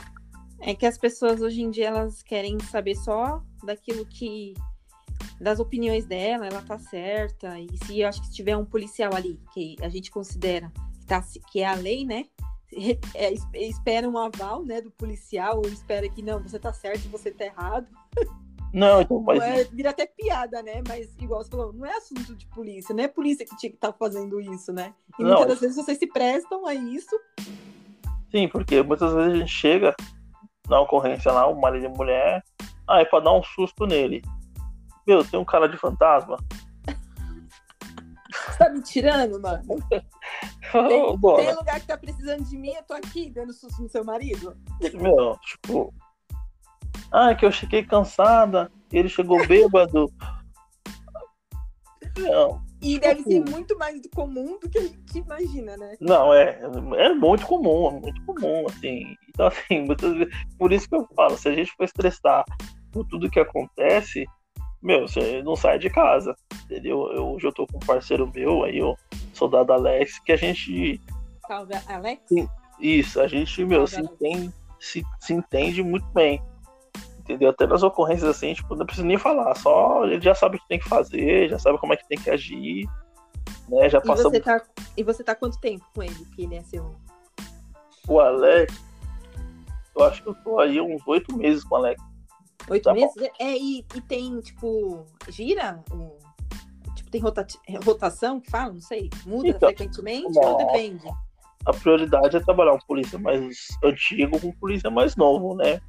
É 0.59 0.73
que 0.73 0.85
as 0.85 0.97
pessoas 0.97 1.41
hoje 1.41 1.61
em 1.61 1.69
dia 1.69 1.87
elas 1.87 2.23
querem 2.23 2.59
saber 2.59 2.95
só 2.95 3.41
daquilo 3.63 4.05
que 4.05 4.53
das 5.39 5.59
opiniões 5.59 6.05
dela, 6.05 6.47
ela 6.47 6.61
tá 6.61 6.77
certa. 6.79 7.59
E 7.59 7.69
se 7.85 7.99
eu 7.99 8.07
acho 8.07 8.21
que 8.21 8.31
tiver 8.31 8.57
um 8.57 8.65
policial 8.65 9.13
ali 9.13 9.39
que 9.53 9.75
a 9.81 9.89
gente 9.89 10.09
considera 10.09 10.71
que, 10.99 11.05
tá, 11.05 11.23
que 11.51 11.59
é 11.61 11.67
a 11.67 11.75
lei, 11.75 12.05
né? 12.05 12.25
É, 13.15 13.34
espera 13.53 14.08
um 14.08 14.17
aval, 14.17 14.63
né, 14.63 14.82
do 14.82 14.91
policial, 14.91 15.58
ou 15.58 15.67
espera 15.67 16.10
que 16.10 16.21
não, 16.21 16.41
você 16.41 16.60
tá 16.60 16.73
certo 16.73 17.08
você 17.10 17.32
tá 17.32 17.45
errado. 17.45 17.88
Não, 18.73 19.01
então, 19.01 19.21
mas... 19.21 19.41
é, 19.41 19.63
vira 19.63 19.91
até 19.91 20.06
piada, 20.06 20.62
né? 20.62 20.84
Mas, 20.88 21.15
igual 21.19 21.41
você 21.43 21.49
falou, 21.49 21.71
não 21.73 21.86
é 21.86 21.95
assunto 21.95 22.36
de 22.36 22.45
polícia, 22.47 22.93
não 22.93 23.03
é 23.03 23.08
polícia 23.08 23.45
que 23.45 23.56
tinha 23.58 23.69
que 23.69 23.77
estar 23.77 23.91
tá 23.91 23.97
fazendo 23.97 24.39
isso, 24.41 24.73
né? 24.73 24.93
E 25.17 25.23
não, 25.23 25.30
muitas 25.30 25.47
das 25.47 25.60
vezes 25.62 25.75
vocês 25.77 25.97
se 25.97 26.08
prestam 26.08 26.67
a 26.67 26.73
isso. 26.73 27.17
Sim, 28.30 28.47
porque 28.49 28.84
muitas 28.84 29.13
vezes 29.13 29.34
a 29.34 29.36
gente 29.36 29.51
chega 29.51 29.95
na 30.67 30.82
ocorrência 30.82 31.32
lá, 31.32 31.49
um 31.49 31.60
marido 31.60 31.86
e 31.86 31.89
mulher, 31.89 32.43
ah, 32.88 32.99
é 32.99 33.06
pra 33.06 33.21
dar 33.21 33.34
um 33.34 33.41
susto 33.41 33.86
nele. 33.86 34.21
Meu, 35.08 35.23
tem 35.23 35.39
um 35.39 35.45
cara 35.45 35.67
de 35.67 35.77
fantasma. 35.77 36.38
Você 38.57 38.57
tá 38.57 38.69
me 38.69 38.81
tirando, 38.81 39.39
mano? 39.39 39.63
Tem, 40.71 41.01
oh, 41.01 41.35
tem 41.37 41.55
lugar 41.55 41.79
que 41.79 41.87
tá 41.87 41.97
precisando 41.97 42.43
de 42.43 42.57
mim, 42.57 42.71
eu 42.71 42.83
tô 42.83 42.93
aqui 42.93 43.29
dando 43.29 43.53
susto 43.53 43.81
no 43.81 43.87
seu 43.87 44.03
marido. 44.03 44.57
Meu, 44.93 45.37
tipo. 45.37 45.93
Ah, 47.09 47.31
é 47.31 47.35
que 47.35 47.45
eu 47.45 47.51
cheguei 47.53 47.85
cansada, 47.85 48.69
ele 48.91 49.07
chegou 49.07 49.47
bêbado. 49.47 50.11
Não. 52.19 52.61
E 52.81 52.99
deve 52.99 53.23
ser 53.23 53.39
tipo 53.39 53.51
muito 53.51 53.77
mais 53.77 54.01
comum 54.13 54.59
do 54.59 54.69
que 54.69 54.77
a 54.77 54.81
gente 54.81 55.17
imagina, 55.17 55.77
né? 55.77 55.95
Não, 56.01 56.33
é, 56.33 56.59
é 56.97 57.13
muito 57.13 57.45
comum, 57.45 57.87
é 57.87 57.99
muito 58.01 58.25
comum, 58.25 58.65
assim. 58.67 59.15
Então, 59.29 59.47
assim, 59.47 59.81
muitas 59.87 60.13
vezes, 60.13 60.33
por 60.59 60.73
isso 60.73 60.89
que 60.89 60.95
eu 60.95 61.07
falo, 61.15 61.37
se 61.37 61.47
a 61.47 61.55
gente 61.55 61.71
for 61.77 61.85
estressar 61.85 62.43
por 62.91 63.07
tudo 63.07 63.31
que 63.31 63.39
acontece, 63.39 64.25
meu, 64.81 65.07
você 65.07 65.41
não 65.41 65.55
sai 65.55 65.79
de 65.79 65.89
casa, 65.89 66.35
entendeu? 66.65 67.11
Eu, 67.11 67.33
hoje 67.33 67.47
eu 67.47 67.53
tô 67.53 67.65
com 67.67 67.77
um 67.77 67.85
parceiro 67.85 68.31
meu, 68.33 68.63
aí 68.63 68.81
o 68.81 68.95
soldado 69.33 69.73
Alex, 69.73 70.19
que 70.19 70.31
a 70.31 70.35
gente. 70.35 71.01
Salve, 71.47 71.73
Alex? 71.87 72.21
Isso, 72.79 73.19
a 73.19 73.27
gente, 73.27 73.65
meu, 73.65 73.87
se 73.87 73.99
entende, 73.99 74.53
se, 74.79 75.03
se 75.19 75.33
entende 75.33 75.81
muito 75.81 76.05
bem. 76.07 76.41
Entendeu? 77.19 77.49
Até 77.49 77.67
nas 77.67 77.83
ocorrências 77.83 78.29
assim, 78.29 78.53
tipo, 78.53 78.73
não 78.75 78.85
precisa 78.85 79.05
nem 79.05 79.17
falar, 79.17 79.53
só 79.55 80.05
ele 80.05 80.21
já 80.21 80.33
sabe 80.33 80.55
o 80.55 80.59
que 80.59 80.67
tem 80.67 80.79
que 80.79 80.87
fazer, 80.87 81.49
já 81.49 81.59
sabe 81.59 81.77
como 81.77 81.93
é 81.93 81.97
que 81.97 82.07
tem 82.07 82.17
que 82.17 82.29
agir, 82.29 82.87
né? 83.67 83.89
Já 83.89 83.99
passou. 83.99 84.31
E 84.31 84.35
você 84.35 84.39
tá, 84.39 84.61
e 84.95 85.03
você 85.03 85.23
tá 85.23 85.35
quanto 85.35 85.59
tempo 85.59 85.85
com 85.93 86.03
ele, 86.03 86.25
que 86.35 86.43
ele 86.43 86.55
é 86.55 86.61
seu? 86.61 86.95
O 88.07 88.21
Alex, 88.21 88.73
eu 89.93 90.03
acho 90.05 90.23
que 90.23 90.29
eu 90.29 90.35
tô 90.35 90.59
aí 90.59 90.79
uns 90.79 91.05
oito 91.05 91.35
meses 91.35 91.63
com 91.65 91.75
o 91.75 91.77
Alex. 91.79 92.01
Oito 92.69 92.84
tá 92.84 92.93
meses? 92.93 93.15
Bom. 93.15 93.27
É, 93.39 93.58
e, 93.58 93.86
e, 93.95 94.01
tem, 94.01 94.39
tipo, 94.41 95.06
gira? 95.30 95.84
Tipo, 96.95 97.12
tem 97.12 97.21
rota, 97.21 97.47
rotação 97.86 98.39
que 98.39 98.49
fala? 98.49 98.73
Não 98.73 98.82
sei. 98.82 99.10
Muda 99.25 99.49
então, 99.49 99.69
frequentemente 99.69 100.38
ou 100.38 100.58
depende? 100.58 101.08
A 101.65 101.73
prioridade 101.73 102.38
é 102.38 102.39
trabalhar 102.39 102.73
um 102.73 102.80
polícia 102.80 103.17
mais 103.19 103.67
antigo 103.84 104.39
com 104.39 104.47
um 104.47 104.53
polícia 104.53 104.89
mais 104.89 105.15
novo, 105.15 105.56
né? 105.56 105.82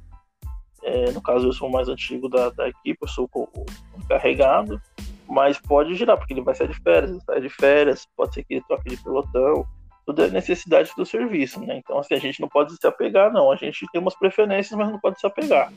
É, 0.83 1.11
no 1.11 1.21
caso, 1.21 1.47
eu 1.47 1.53
sou 1.53 1.67
o 1.67 1.71
mais 1.71 1.89
antigo 1.89 2.29
da, 2.29 2.49
da 2.49 2.69
equipe, 2.69 2.97
eu 3.01 3.07
sou 3.07 3.29
o 3.33 3.65
encarregado, 3.97 4.81
mas 5.27 5.59
pode 5.59 5.95
girar, 5.95 6.17
porque 6.17 6.33
ele 6.33 6.41
vai 6.41 6.55
sair 6.55 6.69
de 6.69 6.81
férias, 6.81 7.23
sai 7.23 7.41
de 7.41 7.49
férias, 7.49 8.07
pode 8.15 8.33
ser 8.33 8.43
que 8.43 8.55
ele 8.55 8.63
troque 8.67 8.89
de 8.89 8.97
pelotão, 8.97 9.65
tudo 10.05 10.23
é 10.23 10.29
necessidade 10.29 10.91
do 10.97 11.05
serviço, 11.05 11.59
né? 11.59 11.77
Então, 11.77 11.99
assim, 11.99 12.15
a 12.15 12.19
gente 12.19 12.41
não 12.41 12.49
pode 12.49 12.75
se 12.75 12.87
apegar, 12.87 13.31
não. 13.31 13.51
A 13.51 13.55
gente 13.55 13.85
tem 13.91 14.01
umas 14.01 14.15
preferências, 14.15 14.77
mas 14.77 14.89
não 14.89 14.99
pode 14.99 15.19
se 15.19 15.27
apegar. 15.27 15.71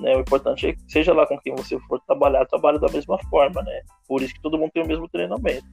Né? 0.00 0.16
O 0.16 0.20
importante 0.20 0.66
é 0.66 0.72
que 0.74 0.82
seja 0.88 1.12
lá 1.12 1.26
com 1.26 1.38
quem 1.38 1.54
você 1.54 1.78
for 1.80 2.00
trabalhar, 2.00 2.46
trabalhe 2.46 2.78
da 2.78 2.88
mesma 2.88 3.18
forma, 3.30 3.62
né? 3.62 3.82
Por 4.08 4.22
isso 4.22 4.34
que 4.34 4.42
todo 4.42 4.58
mundo 4.58 4.72
tem 4.72 4.82
o 4.82 4.86
mesmo 4.86 5.08
treinamento. 5.08 5.66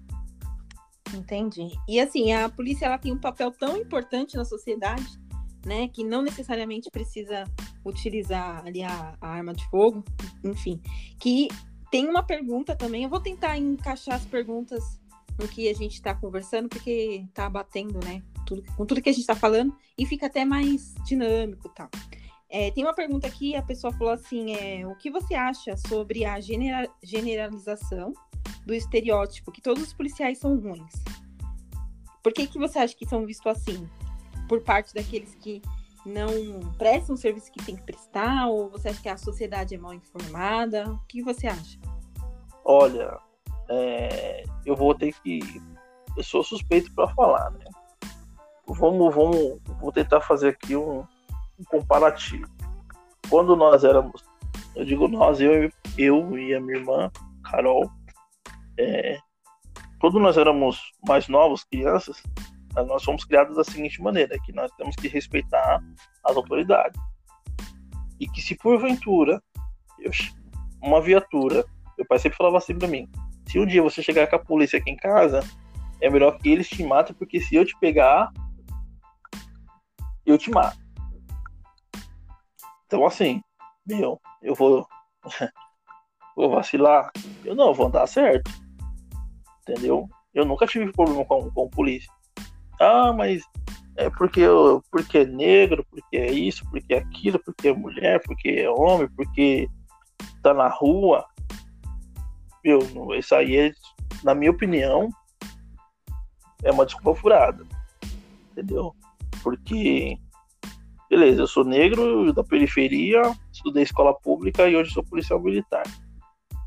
Entendi. 1.13 1.69
E 1.87 1.99
assim, 1.99 2.31
a 2.31 2.47
polícia 2.49 2.85
ela 2.85 2.97
tem 2.97 3.11
um 3.11 3.19
papel 3.19 3.51
tão 3.51 3.77
importante 3.77 4.35
na 4.35 4.45
sociedade, 4.45 5.19
né, 5.65 5.87
que 5.87 6.03
não 6.03 6.21
necessariamente 6.21 6.89
precisa 6.89 7.43
utilizar 7.85 8.65
ali 8.65 8.81
a, 8.83 9.15
a 9.19 9.27
arma 9.27 9.53
de 9.53 9.67
fogo, 9.69 10.03
enfim. 10.43 10.81
Que 11.19 11.47
tem 11.91 12.07
uma 12.07 12.23
pergunta 12.23 12.75
também, 12.75 13.03
eu 13.03 13.09
vou 13.09 13.19
tentar 13.19 13.57
encaixar 13.57 14.15
as 14.15 14.25
perguntas 14.25 14.99
no 15.39 15.47
que 15.47 15.69
a 15.69 15.73
gente 15.73 15.93
está 15.93 16.13
conversando, 16.13 16.69
porque 16.69 17.25
está 17.27 17.49
batendo, 17.49 17.99
né, 18.03 18.23
tudo, 18.45 18.63
com 18.75 18.85
tudo 18.85 19.01
que 19.01 19.09
a 19.09 19.13
gente 19.13 19.21
está 19.21 19.35
falando, 19.35 19.75
e 19.97 20.05
fica 20.05 20.27
até 20.27 20.45
mais 20.45 20.93
dinâmico 21.05 21.69
tal. 21.69 21.89
É, 22.53 22.69
tem 22.69 22.83
uma 22.83 22.93
pergunta 22.93 23.25
aqui, 23.25 23.55
a 23.55 23.61
pessoa 23.61 23.93
falou 23.93 24.13
assim: 24.13 24.53
é, 24.55 24.85
o 24.85 24.93
que 24.95 25.09
você 25.09 25.33
acha 25.33 25.77
sobre 25.77 26.25
a 26.25 26.39
genera 26.41 26.89
generalização 27.01 28.13
do 28.65 28.73
estereótipo 28.73 29.53
que 29.53 29.61
todos 29.61 29.81
os 29.81 29.93
policiais 29.93 30.37
são 30.37 30.59
ruins? 30.59 30.93
Por 32.21 32.33
que, 32.33 32.45
que 32.45 32.59
você 32.59 32.77
acha 32.77 32.95
que 32.95 33.05
são 33.05 33.25
vistos 33.25 33.47
assim? 33.47 33.89
Por 34.49 34.61
parte 34.61 34.93
daqueles 34.93 35.33
que 35.35 35.61
não 36.05 36.59
prestam 36.77 37.15
o 37.15 37.17
serviço 37.17 37.49
que 37.51 37.65
tem 37.65 37.77
que 37.77 37.83
prestar? 37.83 38.47
Ou 38.47 38.69
você 38.69 38.89
acha 38.89 39.01
que 39.01 39.09
a 39.09 39.17
sociedade 39.17 39.73
é 39.73 39.77
mal 39.77 39.93
informada? 39.93 40.91
O 40.91 40.99
que 41.07 41.23
você 41.23 41.47
acha? 41.47 41.79
Olha, 42.65 43.17
é, 43.69 44.43
eu 44.65 44.75
vou 44.75 44.93
ter 44.93 45.13
que. 45.21 45.39
Eu 46.17 46.23
sou 46.23 46.43
suspeito 46.43 46.93
para 46.93 47.07
falar, 47.15 47.49
né? 47.51 47.65
Vamos, 48.67 49.15
vamos, 49.15 49.59
vou 49.79 49.91
tentar 49.91 50.19
fazer 50.19 50.49
aqui 50.49 50.75
um, 50.75 51.05
um 51.61 51.63
comparativo. 51.65 52.49
Quando 53.29 53.55
nós 53.55 53.83
éramos, 53.83 54.23
eu 54.75 54.83
digo 54.83 55.07
nós, 55.07 55.39
eu, 55.39 55.71
eu 55.97 56.37
e 56.37 56.53
a 56.53 56.59
minha 56.59 56.79
irmã, 56.79 57.11
Carol, 57.43 57.89
é, 58.77 59.17
quando 59.99 60.19
nós 60.19 60.37
éramos 60.37 60.91
mais 61.07 61.27
novos, 61.27 61.63
crianças, 61.63 62.21
nós 62.87 63.03
fomos 63.03 63.23
criados 63.23 63.55
da 63.55 63.63
seguinte 63.63 64.01
maneira, 64.01 64.37
que 64.43 64.51
nós 64.53 64.71
temos 64.77 64.95
que 64.95 65.07
respeitar 65.07 65.81
as 66.23 66.35
autoridades. 66.35 66.99
E 68.19 68.27
que 68.27 68.41
se 68.41 68.55
porventura 68.55 69.41
eu, 69.99 70.11
uma 70.81 71.01
viatura, 71.01 71.65
meu 71.97 72.05
pai 72.07 72.17
sempre 72.19 72.37
falava 72.37 72.57
assim 72.57 72.77
para 72.77 72.87
mim, 72.87 73.09
se 73.47 73.59
um 73.59 73.65
dia 73.65 73.81
você 73.81 74.01
chegar 74.01 74.27
com 74.27 74.35
a 74.35 74.39
polícia 74.39 74.79
aqui 74.79 74.89
em 74.89 74.95
casa, 74.95 75.41
é 75.99 76.09
melhor 76.09 76.37
que 76.37 76.49
eles 76.49 76.67
te 76.67 76.83
matem, 76.83 77.15
porque 77.15 77.39
se 77.39 77.55
eu 77.55 77.65
te 77.65 77.77
pegar, 77.79 78.31
eu 80.25 80.37
te 80.37 80.49
mato. 80.49 80.79
Então, 82.91 83.05
assim, 83.05 83.41
meu, 83.87 84.19
eu 84.41 84.53
vou, 84.53 84.85
vou 86.35 86.49
vacilar. 86.49 87.09
Eu 87.45 87.55
não, 87.55 87.73
vou 87.73 87.87
andar 87.87 88.05
certo. 88.05 88.51
Entendeu? 89.61 90.09
Eu 90.33 90.43
nunca 90.43 90.67
tive 90.67 90.91
problema 90.91 91.23
com, 91.23 91.49
com 91.51 91.69
polícia. 91.69 92.11
Ah, 92.81 93.13
mas 93.13 93.43
é 93.95 94.09
porque, 94.09 94.41
eu, 94.41 94.83
porque 94.91 95.19
é 95.19 95.25
negro, 95.25 95.85
porque 95.89 96.17
é 96.17 96.33
isso, 96.33 96.69
porque 96.69 96.93
é 96.93 96.97
aquilo, 96.97 97.39
porque 97.39 97.69
é 97.69 97.73
mulher, 97.73 98.21
porque 98.25 98.49
é 98.49 98.69
homem, 98.69 99.07
porque 99.15 99.69
tá 100.43 100.53
na 100.53 100.67
rua. 100.67 101.25
Meu, 102.61 102.81
isso 103.17 103.33
aí 103.33 103.55
é, 103.55 103.71
na 104.21 104.35
minha 104.35 104.51
opinião, 104.51 105.07
é 106.61 106.69
uma 106.73 106.85
desculpa 106.85 107.21
furada. 107.21 107.65
Entendeu? 108.51 108.93
Porque, 109.41 110.17
beleza, 111.11 111.41
eu 111.41 111.47
sou 111.47 111.65
negro 111.65 112.31
da 112.31 112.41
periferia, 112.41 113.21
estudei 113.51 113.83
escola 113.83 114.13
pública 114.13 114.69
e 114.69 114.77
hoje 114.77 114.93
sou 114.93 115.03
policial 115.03 115.41
militar. 115.41 115.83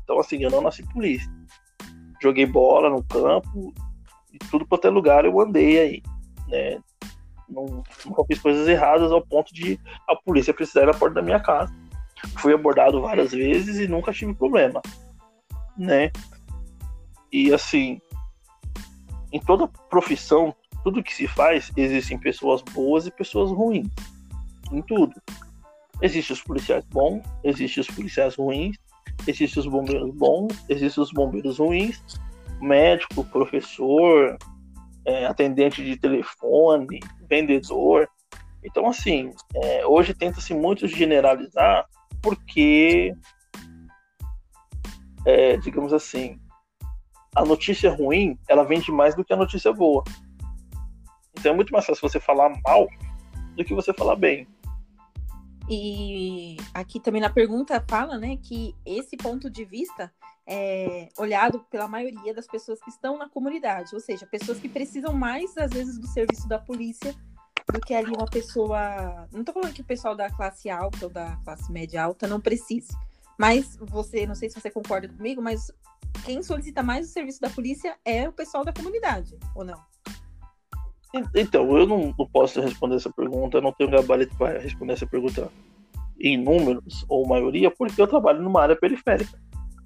Então, 0.03 0.19
assim, 0.19 0.37
eu 0.43 0.51
não 0.51 0.61
nasci 0.61 0.83
polícia. 0.83 1.27
Joguei 2.21 2.45
bola 2.45 2.87
no 2.91 3.03
campo 3.03 3.73
e 4.31 4.37
tudo 4.37 4.67
quanto 4.67 4.85
é 4.85 4.91
lugar 4.91 5.25
eu 5.25 5.41
andei 5.41 5.79
aí, 5.79 6.03
né? 6.47 6.79
Não, 7.49 7.83
não 8.05 8.25
fiz 8.27 8.39
coisas 8.39 8.67
erradas 8.67 9.11
ao 9.11 9.25
ponto 9.25 9.51
de 9.51 9.79
a 10.07 10.15
polícia 10.15 10.53
precisar 10.53 10.83
ir 10.83 10.87
na 10.87 10.93
porta 10.93 11.15
da 11.15 11.21
minha 11.23 11.39
casa. 11.39 11.75
Fui 12.37 12.53
abordado 12.53 13.01
várias 13.01 13.31
vezes 13.31 13.79
e 13.79 13.87
nunca 13.87 14.13
tive 14.13 14.35
problema, 14.35 14.79
né? 15.75 16.11
E 17.31 17.51
assim, 17.51 17.99
em 19.31 19.39
toda 19.39 19.67
profissão, 19.89 20.55
tudo 20.83 21.03
que 21.03 21.15
se 21.15 21.27
faz, 21.27 21.71
existem 21.75 22.19
pessoas 22.19 22.61
boas 22.61 23.07
e 23.07 23.11
pessoas 23.11 23.49
ruins. 23.49 23.87
Em 24.71 24.81
tudo. 24.81 25.13
Existem 26.01 26.33
os 26.33 26.41
policiais 26.41 26.83
bons, 26.85 27.23
existem 27.43 27.81
os 27.81 27.87
policiais 27.87 28.35
ruins, 28.35 28.75
existem 29.27 29.61
os 29.61 29.67
bombeiros 29.67 30.13
bons, 30.15 30.53
existem 30.69 31.03
os 31.03 31.11
bombeiros 31.11 31.57
ruins, 31.57 32.03
médico, 32.59 33.23
professor, 33.25 34.37
é, 35.05 35.25
atendente 35.25 35.83
de 35.83 35.97
telefone, 35.97 36.99
vendedor. 37.29 38.09
Então, 38.63 38.87
assim, 38.87 39.31
é, 39.55 39.85
hoje 39.85 40.13
tenta-se 40.13 40.53
muito 40.53 40.87
generalizar 40.87 41.85
porque, 42.21 43.13
é, 45.25 45.57
digamos 45.57 45.93
assim, 45.93 46.39
a 47.35 47.43
notícia 47.43 47.93
ruim, 47.93 48.39
ela 48.47 48.63
vende 48.63 48.91
mais 48.91 49.13
do 49.13 49.23
que 49.23 49.33
a 49.33 49.37
notícia 49.37 49.71
boa. 49.71 50.03
Então 51.37 51.51
é 51.51 51.55
muito 51.55 51.71
mais 51.71 51.85
fácil 51.85 52.09
você 52.09 52.19
falar 52.19 52.49
mal 52.65 52.87
do 53.55 53.63
que 53.63 53.75
você 53.75 53.93
falar 53.93 54.15
bem. 54.15 54.47
E 55.69 56.57
aqui 56.73 56.99
também 56.99 57.21
na 57.21 57.29
pergunta 57.29 57.83
fala, 57.89 58.17
né, 58.17 58.37
que 58.37 58.75
esse 58.85 59.17
ponto 59.17 59.49
de 59.49 59.65
vista 59.65 60.13
é 60.47 61.09
olhado 61.17 61.65
pela 61.71 61.87
maioria 61.87 62.33
das 62.33 62.45
pessoas 62.45 62.79
que 62.81 62.89
estão 62.89 63.17
na 63.17 63.27
comunidade, 63.27 63.95
ou 63.95 63.99
seja, 63.99 64.27
pessoas 64.27 64.59
que 64.59 64.69
precisam 64.69 65.11
mais 65.11 65.57
às 65.57 65.71
vezes 65.71 65.97
do 65.97 66.05
serviço 66.05 66.47
da 66.47 66.59
polícia 66.59 67.15
do 67.73 67.79
que 67.81 67.95
ali 67.95 68.11
uma 68.15 68.27
pessoa. 68.27 69.27
Não 69.31 69.39
estou 69.39 69.53
falando 69.53 69.73
que 69.73 69.81
o 69.81 69.85
pessoal 69.85 70.15
da 70.15 70.29
classe 70.29 70.69
alta 70.69 71.05
ou 71.05 71.09
da 71.11 71.35
classe 71.37 71.71
média 71.71 72.03
alta 72.03 72.27
não 72.27 72.39
precise, 72.39 72.95
mas 73.39 73.75
você, 73.81 74.27
não 74.27 74.35
sei 74.35 74.49
se 74.49 74.59
você 74.59 74.69
concorda 74.69 75.07
comigo, 75.09 75.41
mas 75.41 75.71
quem 76.23 76.43
solicita 76.43 76.83
mais 76.83 77.09
o 77.09 77.11
serviço 77.11 77.41
da 77.41 77.49
polícia 77.49 77.97
é 78.05 78.29
o 78.29 78.33
pessoal 78.33 78.63
da 78.63 78.71
comunidade, 78.71 79.37
ou 79.55 79.65
não? 79.65 79.83
Então, 81.33 81.77
eu 81.77 81.85
não, 81.85 82.13
não 82.17 82.27
posso 82.27 82.61
responder 82.61 82.95
essa 82.95 83.11
pergunta, 83.11 83.57
eu 83.57 83.61
não 83.61 83.71
tenho 83.71 83.89
gabarito 83.89 84.35
para 84.37 84.59
responder 84.59 84.93
essa 84.93 85.05
pergunta 85.05 85.51
em 86.19 86.37
números 86.37 87.05
ou 87.07 87.27
maioria, 87.27 87.69
porque 87.71 88.01
eu 88.01 88.07
trabalho 88.07 88.41
numa 88.41 88.61
área 88.61 88.75
periférica. 88.75 89.39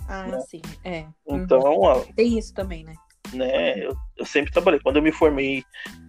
Ah, 0.08 0.28
né? 0.28 0.39
sim, 0.42 0.62
é. 0.84 1.06
Então, 1.28 1.60
uhum. 1.60 2.13
tem 2.15 2.38
isso 2.38 2.54
também, 2.54 2.84
né? 2.84 2.94
Né, 3.34 3.86
eu, 3.86 3.96
eu, 4.18 4.26
sempre 4.26 4.52
trabalhei. 4.52 4.80
Quando 4.80 4.96
eu 4.96 5.04
me 5.04 5.12
formei 5.12 5.63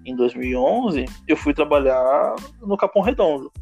em 0.07 0.17
2011, 0.17 1.05
eu 1.29 1.37
fui 1.37 1.53
trabalhar 1.53 2.35
no 2.63 2.77
Capão 2.79 3.03
Redondo. 3.03 3.53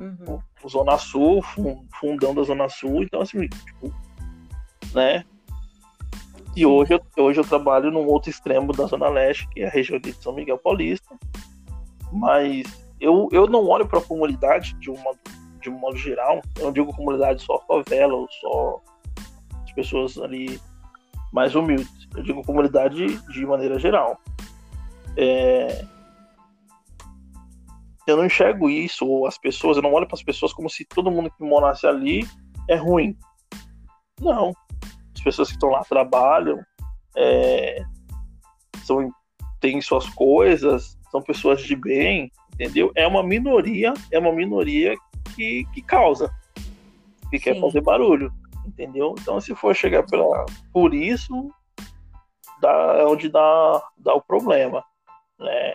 Uhum. 0.00 0.40
Zona 0.68 0.96
Sul, 0.96 1.42
fundão 1.42 2.34
da 2.34 2.42
Zona 2.42 2.68
Sul, 2.68 3.02
então 3.02 3.20
assim, 3.20 3.48
tipo, 3.48 3.92
né? 4.94 5.24
E 6.54 6.66
hoje 6.66 7.00
hoje 7.16 7.40
eu 7.40 7.44
trabalho 7.44 7.90
num 7.90 8.06
outro 8.06 8.28
extremo 8.28 8.72
da 8.72 8.84
Zona 8.84 9.08
Leste, 9.08 9.48
que 9.48 9.62
é 9.62 9.66
a 9.66 9.70
região 9.70 9.98
de 9.98 10.12
São 10.12 10.34
Miguel 10.34 10.58
Paulista. 10.58 11.16
Mas 12.12 12.64
eu, 13.00 13.28
eu 13.32 13.46
não 13.46 13.66
olho 13.66 13.86
para 13.86 13.98
a 13.98 14.04
comunidade 14.04 14.74
de, 14.74 14.90
uma, 14.90 15.14
de 15.60 15.70
um 15.70 15.78
modo 15.78 15.96
geral. 15.96 16.42
Eu 16.58 16.66
não 16.66 16.72
digo 16.72 16.94
comunidade 16.94 17.42
só 17.42 17.58
favela 17.66 18.14
ou 18.14 18.28
só 18.30 18.82
as 19.64 19.72
pessoas 19.72 20.18
ali 20.18 20.60
mais 21.32 21.54
humildes. 21.54 22.06
Eu 22.14 22.22
digo 22.22 22.44
comunidade 22.44 23.06
de 23.28 23.46
maneira 23.46 23.78
geral. 23.78 24.18
É... 25.16 25.86
Eu 28.06 28.16
não 28.16 28.26
enxergo 28.26 28.68
isso, 28.68 29.06
ou 29.06 29.26
as 29.26 29.38
pessoas, 29.38 29.76
eu 29.76 29.82
não 29.82 29.92
olho 29.92 30.06
para 30.06 30.16
as 30.16 30.22
pessoas 30.22 30.52
como 30.52 30.68
se 30.68 30.84
todo 30.84 31.10
mundo 31.10 31.30
que 31.30 31.42
morasse 31.42 31.86
ali 31.86 32.26
é 32.68 32.74
ruim. 32.74 33.16
Não 34.20 34.52
pessoas 35.22 35.48
que 35.48 35.54
estão 35.54 35.70
lá 35.70 35.82
trabalham, 35.84 36.60
é, 37.16 37.84
são, 38.84 39.10
têm 39.60 39.80
suas 39.80 40.08
coisas, 40.10 40.98
são 41.10 41.22
pessoas 41.22 41.62
de 41.62 41.76
bem, 41.76 42.30
entendeu? 42.54 42.90
É 42.94 43.06
uma 43.06 43.22
minoria, 43.22 43.92
é 44.10 44.18
uma 44.18 44.32
minoria 44.32 44.94
que, 45.34 45.64
que 45.72 45.82
causa, 45.82 46.30
que 47.30 47.38
Sim. 47.38 47.44
quer 47.44 47.60
fazer 47.60 47.80
barulho, 47.80 48.32
entendeu? 48.66 49.14
Então, 49.20 49.40
se 49.40 49.54
for 49.54 49.74
chegar 49.74 50.04
pela, 50.04 50.46
por 50.72 50.94
isso, 50.94 51.50
dá, 52.60 52.96
é 52.98 53.06
onde 53.06 53.28
dá, 53.28 53.82
dá 53.98 54.14
o 54.14 54.22
problema, 54.22 54.82
né? 55.38 55.74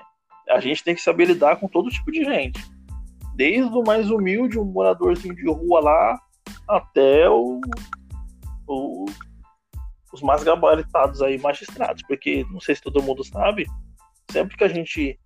A 0.50 0.60
gente 0.60 0.84
tem 0.84 0.96
que 0.96 1.02
saber 1.02 1.26
lidar 1.26 1.58
com 1.58 1.68
todo 1.68 1.90
tipo 1.90 2.12
de 2.12 2.24
gente, 2.24 2.60
desde 3.36 3.78
o 3.78 3.84
mais 3.84 4.10
humilde, 4.10 4.58
um 4.58 4.66
moradorzinho 4.66 5.36
de 5.36 5.46
rua 5.48 5.82
lá, 5.82 6.22
até 6.68 7.30
o, 7.30 7.60
o 8.66 9.06
os 10.18 10.22
mais 10.22 10.44
gabaritados 10.44 11.22
aí, 11.22 11.38
magistrados, 11.38 12.04
porque 12.08 12.46
não 12.52 12.60
sei 12.60 12.76
se 12.76 12.82
todo 12.82 13.02
mundo 13.02 13.24
sabe, 13.24 13.66
sempre 14.32 14.58
que 14.58 14.64
a 14.64 14.68
gente 14.68 15.20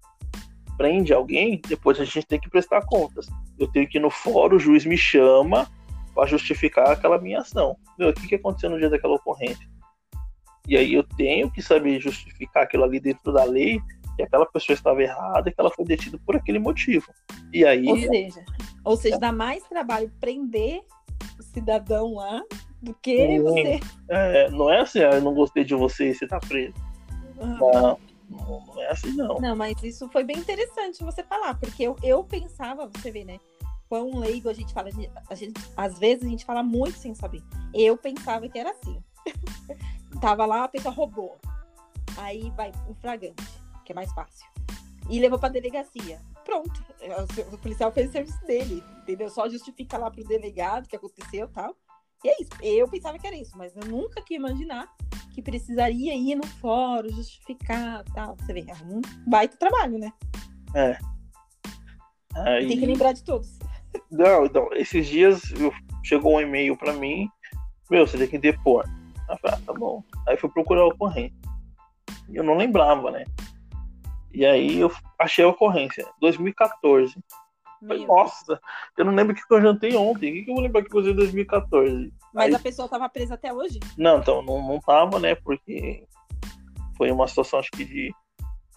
prende 0.77 1.13
alguém, 1.13 1.61
depois 1.67 1.99
a 1.99 2.05
gente 2.05 2.25
tem 2.25 2.39
que 2.39 2.49
prestar 2.49 2.85
contas. 2.85 3.27
Eu 3.57 3.67
tenho 3.71 3.87
que 3.87 3.97
ir 3.97 4.01
no 4.01 4.09
fórum, 4.09 4.55
o 4.55 4.59
juiz 4.59 4.85
me 4.85 4.97
chama 4.97 5.67
para 6.13 6.27
justificar 6.27 6.91
aquela 6.91 7.19
minha 7.19 7.39
ação. 7.39 7.77
Meu, 7.97 8.09
o 8.09 8.13
que, 8.13 8.27
que 8.27 8.35
aconteceu 8.35 8.69
no 8.69 8.77
dia 8.77 8.89
daquela 8.89 9.15
ocorrência? 9.15 9.69
E 10.67 10.77
aí 10.77 10.93
eu 10.93 11.03
tenho 11.03 11.49
que 11.49 11.61
saber 11.61 11.99
justificar 11.99 12.63
aquilo 12.63 12.83
ali 12.83 12.99
dentro 12.99 13.31
da 13.31 13.43
lei, 13.43 13.79
que 14.15 14.23
aquela 14.23 14.45
pessoa 14.45 14.73
estava 14.73 15.01
errada 15.01 15.51
que 15.51 15.59
ela 15.59 15.71
foi 15.71 15.85
detida 15.85 16.19
por 16.25 16.35
aquele 16.35 16.59
motivo. 16.59 17.07
E 17.53 17.65
aí. 17.65 17.87
Ou 17.87 17.97
seja, 17.97 18.45
ou 18.83 18.97
seja, 18.97 19.19
dá 19.19 19.31
mais 19.31 19.63
trabalho 19.63 20.11
prender 20.19 20.81
o 21.39 21.43
cidadão 21.43 22.15
lá 22.15 22.41
do 22.81 22.93
que 22.95 23.39
você. 23.39 23.79
É, 24.09 24.49
não 24.49 24.69
é 24.69 24.81
assim, 24.81 24.99
ah, 24.99 25.11
eu 25.11 25.21
não 25.21 25.33
gostei 25.33 25.63
de 25.63 25.75
você 25.75 26.09
e 26.09 26.15
você 26.15 26.27
tá 26.27 26.39
preso. 26.39 26.73
Uhum. 27.37 27.57
Não, 27.57 27.99
não, 28.29 28.65
não, 28.67 28.81
é 28.81 28.91
assim, 28.91 29.11
não. 29.13 29.39
Não, 29.39 29.55
mas 29.55 29.81
isso 29.83 30.09
foi 30.09 30.23
bem 30.23 30.37
interessante 30.37 31.03
você 31.03 31.23
falar, 31.23 31.55
porque 31.59 31.83
eu, 31.83 31.95
eu 32.01 32.23
pensava, 32.23 32.87
você 32.87 33.11
vê, 33.11 33.23
né? 33.23 33.39
Quão 33.87 34.17
leigo 34.17 34.49
a 34.49 34.53
gente 34.53 34.73
fala, 34.73 34.87
a 34.87 34.91
gente, 34.91 35.11
a 35.29 35.35
gente, 35.35 35.61
às 35.75 35.99
vezes 35.99 36.25
a 36.25 36.29
gente 36.29 36.45
fala 36.45 36.63
muito 36.63 36.97
sem 36.97 37.13
saber. 37.13 37.43
Eu 37.73 37.97
pensava 37.97 38.47
que 38.47 38.57
era 38.57 38.71
assim. 38.71 39.01
Tava 40.21 40.45
lá, 40.45 40.63
a 40.63 40.67
pessoa 40.67 40.93
roubou. 40.93 41.37
Aí 42.17 42.51
vai 42.51 42.71
um 42.89 42.95
fragante, 42.95 43.43
que 43.85 43.91
é 43.91 43.95
mais 43.95 44.11
fácil. 44.13 44.47
E 45.09 45.19
levou 45.19 45.37
pra 45.37 45.49
delegacia. 45.49 46.21
Pronto. 46.45 46.83
O 47.51 47.57
policial 47.57 47.91
fez 47.91 48.09
o 48.09 48.11
serviço 48.11 48.45
dele, 48.45 48.83
entendeu? 49.01 49.29
Só 49.29 49.49
justifica 49.49 49.97
lá 49.97 50.09
pro 50.09 50.23
delegado 50.23 50.85
o 50.85 50.87
que 50.87 50.95
aconteceu 50.95 51.47
e 51.47 51.49
tal. 51.49 51.75
E 52.23 52.29
é 52.29 52.41
isso. 52.41 52.51
Eu 52.61 52.87
pensava 52.87 53.17
que 53.17 53.27
era 53.27 53.35
isso, 53.35 53.57
mas 53.57 53.75
eu 53.75 53.85
nunca 53.85 54.21
quis 54.21 54.37
imaginar 54.37 54.87
que 55.33 55.41
precisaria 55.41 56.13
ir 56.13 56.35
no 56.35 56.45
fórum, 56.45 57.09
justificar 57.09 58.03
tal. 58.13 58.35
Você 58.37 58.53
vê, 58.53 58.65
é 58.67 58.73
um 58.85 59.01
baita 59.27 59.57
trabalho, 59.57 59.97
né? 59.97 60.11
É. 60.75 60.97
Aí... 62.35 62.67
Tem 62.67 62.79
que 62.79 62.85
lembrar 62.85 63.13
de 63.13 63.23
todos. 63.23 63.57
Não, 64.09 64.45
não. 64.45 64.71
Esses 64.73 65.07
dias 65.07 65.51
eu... 65.51 65.73
chegou 66.03 66.35
um 66.35 66.41
e-mail 66.41 66.77
para 66.77 66.93
mim. 66.93 67.27
Meu, 67.89 68.05
você 68.05 68.17
tem 68.17 68.27
que 68.27 68.37
depor. 68.37 68.85
Eu 69.29 69.37
falei, 69.37 69.57
ah, 69.57 69.61
tá 69.65 69.73
bom. 69.73 70.03
Aí 70.27 70.37
fui 70.37 70.49
procurar 70.49 70.81
a 70.81 70.87
ocorrência. 70.87 71.35
Eu 72.29 72.43
não 72.43 72.55
lembrava, 72.55 73.11
né? 73.11 73.25
E 74.33 74.45
aí 74.45 74.79
eu 74.79 74.91
achei 75.19 75.43
a 75.43 75.49
ocorrência. 75.49 76.07
2014. 76.21 77.15
Falei, 77.87 78.05
nossa, 78.05 78.61
eu 78.97 79.05
não 79.05 79.13
lembro 79.13 79.33
o 79.33 79.35
que 79.35 79.41
eu 79.53 79.61
jantei 79.61 79.95
ontem. 79.95 80.31
O 80.31 80.33
que, 80.33 80.43
que 80.43 80.51
eu 80.51 80.55
vou 80.55 80.63
lembrar 80.63 80.83
que 80.83 80.95
eu 80.95 80.99
usei 80.99 81.13
em 81.13 81.15
2014? 81.15 82.13
Mas 82.33 82.45
Aí... 82.45 82.55
a 82.55 82.59
pessoa 82.59 82.87
tava 82.87 83.09
presa 83.09 83.33
até 83.33 83.51
hoje? 83.51 83.79
Não, 83.97 84.19
então, 84.19 84.41
não, 84.43 84.61
não 84.65 84.79
tava, 84.79 85.19
né? 85.19 85.33
Porque 85.35 86.05
foi 86.95 87.11
uma 87.11 87.27
situação, 87.27 87.59
acho 87.59 87.71
que 87.71 87.83
de. 87.83 88.13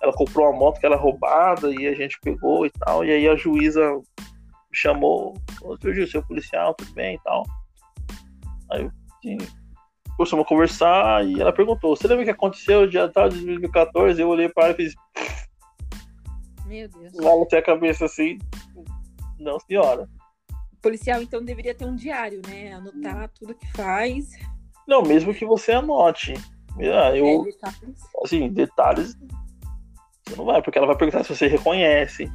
Ela 0.00 0.12
comprou 0.12 0.46
uma 0.46 0.58
moto 0.58 0.80
que 0.80 0.86
era 0.86 0.96
roubada 0.96 1.70
e 1.70 1.86
a 1.86 1.94
gente 1.94 2.18
pegou 2.20 2.66
e 2.66 2.70
tal. 2.70 3.04
E 3.04 3.10
aí 3.10 3.28
a 3.28 3.36
juíza 3.36 3.94
me 3.94 4.76
chamou, 4.76 5.34
falou, 5.58 5.78
seu 5.80 6.06
seu 6.06 6.22
policial, 6.22 6.74
tudo 6.74 6.92
bem 6.92 7.16
e 7.16 7.20
tal. 7.22 7.44
Aí 8.70 8.90
assim, 9.18 9.38
começamos 10.16 10.44
a 10.44 10.48
conversar 10.48 11.26
e 11.26 11.40
ela 11.40 11.52
perguntou: 11.52 11.94
Você 11.94 12.06
lembra 12.08 12.22
o 12.22 12.24
que 12.24 12.30
aconteceu 12.30 12.86
dia 12.86 13.08
tal 13.08 13.28
de 13.28 13.36
2014? 13.44 14.20
Eu 14.20 14.28
olhei 14.28 14.48
para 14.48 14.64
ela 14.64 14.72
e 14.72 14.76
fiz. 14.76 14.94
Meu 16.66 16.88
Deus. 16.88 17.14
Ela 17.14 17.46
tem 17.46 17.58
a 17.58 17.62
cabeça 17.62 18.06
assim. 18.06 18.38
Não, 19.38 19.58
senhora. 19.60 20.08
O 20.72 20.76
policial, 20.82 21.22
então, 21.22 21.42
deveria 21.42 21.74
ter 21.74 21.84
um 21.84 21.96
diário, 21.96 22.40
né? 22.46 22.72
Anotar 22.72 23.30
tudo 23.30 23.54
que 23.54 23.66
faz. 23.72 24.30
Não, 24.86 25.02
mesmo 25.02 25.34
que 25.34 25.44
você 25.44 25.72
anote. 25.72 26.34
Ah, 26.78 27.16
eu, 27.16 27.42
é, 27.42 27.44
detalhes. 27.44 28.00
Assim, 28.22 28.48
detalhes. 28.48 29.16
Você 30.26 30.36
não 30.36 30.44
vai, 30.44 30.62
porque 30.62 30.78
ela 30.78 30.86
vai 30.86 30.96
perguntar 30.96 31.24
se 31.24 31.34
você 31.34 31.46
reconhece. 31.46 32.26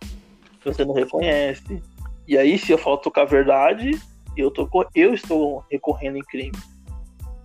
Se 0.00 0.64
você 0.64 0.84
não 0.84 0.94
reconhece. 0.94 1.82
E 2.26 2.36
aí, 2.36 2.58
se 2.58 2.72
eu 2.72 2.78
falo 2.78 2.98
tocar 2.98 3.22
a 3.22 3.26
verdade, 3.26 3.90
eu, 4.36 4.50
tô, 4.50 4.68
eu 4.94 5.14
estou 5.14 5.64
recorrendo 5.70 6.18
em 6.18 6.22
crime. 6.22 6.58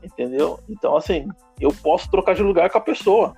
Entendeu? 0.03 0.59
Então, 0.67 0.97
assim, 0.97 1.27
eu 1.59 1.73
posso 1.81 2.09
trocar 2.11 2.35
de 2.35 2.43
lugar 2.43 2.69
com 2.69 2.77
a 2.77 2.81
pessoa. 2.81 3.35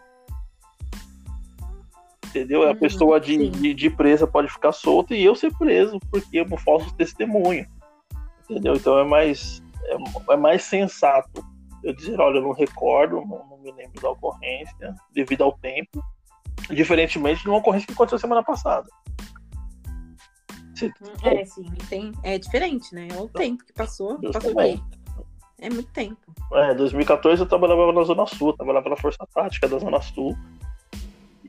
Entendeu? 2.36 2.64
A 2.64 2.72
uhum, 2.72 2.76
pessoa 2.76 3.18
de, 3.18 3.50
de, 3.50 3.74
de, 3.74 3.90
presa 3.90 4.28
pode 4.28 4.52
ficar 4.52 4.74
solta 4.74 5.16
e 5.16 5.24
eu 5.24 5.34
ser 5.36 5.56
preso, 5.58 5.98
porque 6.12 6.38
eu 6.38 6.58
falso 6.58 6.94
testemunho. 6.96 7.66
Entendeu? 8.50 8.76
Então 8.76 9.00
é 9.00 9.06
mais, 9.06 9.64
é, 9.86 10.34
é 10.34 10.36
mais 10.36 10.64
sensato 10.64 11.42
eu 11.82 11.94
dizer, 11.94 12.20
olha, 12.20 12.40
eu 12.40 12.42
não 12.42 12.52
recordo, 12.52 13.22
não, 13.22 13.48
não, 13.48 13.58
me 13.60 13.72
lembro 13.72 14.02
da 14.02 14.10
ocorrência, 14.10 14.96
devido 15.14 15.44
ao 15.44 15.54
tempo, 15.60 16.04
diferentemente 16.72 17.44
de 17.44 17.48
uma 17.48 17.60
ocorrência 17.60 17.88
que 17.88 17.94
aconteceu 17.94 18.20
semana 18.20 18.44
passada. 18.44 18.90
Você, 20.74 20.92
é, 21.24 21.46
sim, 21.46 21.72
tem, 21.88 22.12
é 22.22 22.38
diferente, 22.38 22.94
né? 22.94 23.08
É 23.12 23.18
o 23.18 23.30
tempo 23.30 23.64
que 23.64 23.72
passou, 23.72 24.20
passou 24.20 24.54
bem. 24.56 24.84
É 25.62 25.70
muito 25.70 25.90
tempo. 25.92 26.20
É, 26.52 26.74
2014 26.74 27.42
eu 27.42 27.48
trabalhava 27.48 27.94
na 27.94 28.04
Zona 28.04 28.26
Sul, 28.26 28.52
trabalhava 28.54 28.90
na 28.90 28.98
Força 28.98 29.26
Tática 29.34 29.70
da 29.70 29.80
Zona 29.80 30.02
Sul. 30.02 30.36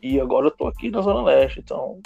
E 0.06 0.20
agora 0.20 0.46
eu 0.46 0.50
tô 0.52 0.68
aqui 0.68 0.88
na 0.88 1.00
Zona 1.00 1.20
Leste, 1.20 1.58
então. 1.58 2.00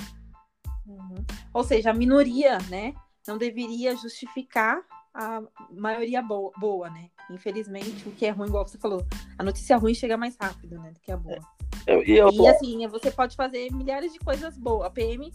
Uhum. 0.86 1.22
Ou 1.52 1.62
seja, 1.62 1.90
a 1.90 1.94
minoria, 1.94 2.56
né? 2.70 2.94
Não 3.28 3.36
deveria 3.36 3.94
justificar 3.94 4.80
a 5.12 5.42
maioria 5.70 6.22
boa, 6.22 6.50
boa, 6.56 6.88
né? 6.88 7.10
Infelizmente, 7.30 8.08
o 8.08 8.12
que 8.12 8.24
é 8.24 8.30
ruim, 8.30 8.48
igual 8.48 8.66
você 8.66 8.78
falou, 8.78 9.04
a 9.38 9.44
notícia 9.44 9.76
ruim 9.76 9.92
chega 9.92 10.16
mais 10.16 10.34
rápido, 10.40 10.78
né? 10.78 10.92
Do 10.92 11.00
que 11.00 11.12
a 11.12 11.16
boa. 11.18 11.38
É, 11.86 11.94
eu, 11.94 12.02
e, 12.02 12.16
eu 12.16 12.32
tô... 12.32 12.48
assim, 12.48 12.86
você 12.88 13.10
pode 13.10 13.36
fazer 13.36 13.70
milhares 13.70 14.14
de 14.14 14.18
coisas 14.18 14.56
boas. 14.56 14.86
A 14.86 14.90
PM 14.90 15.30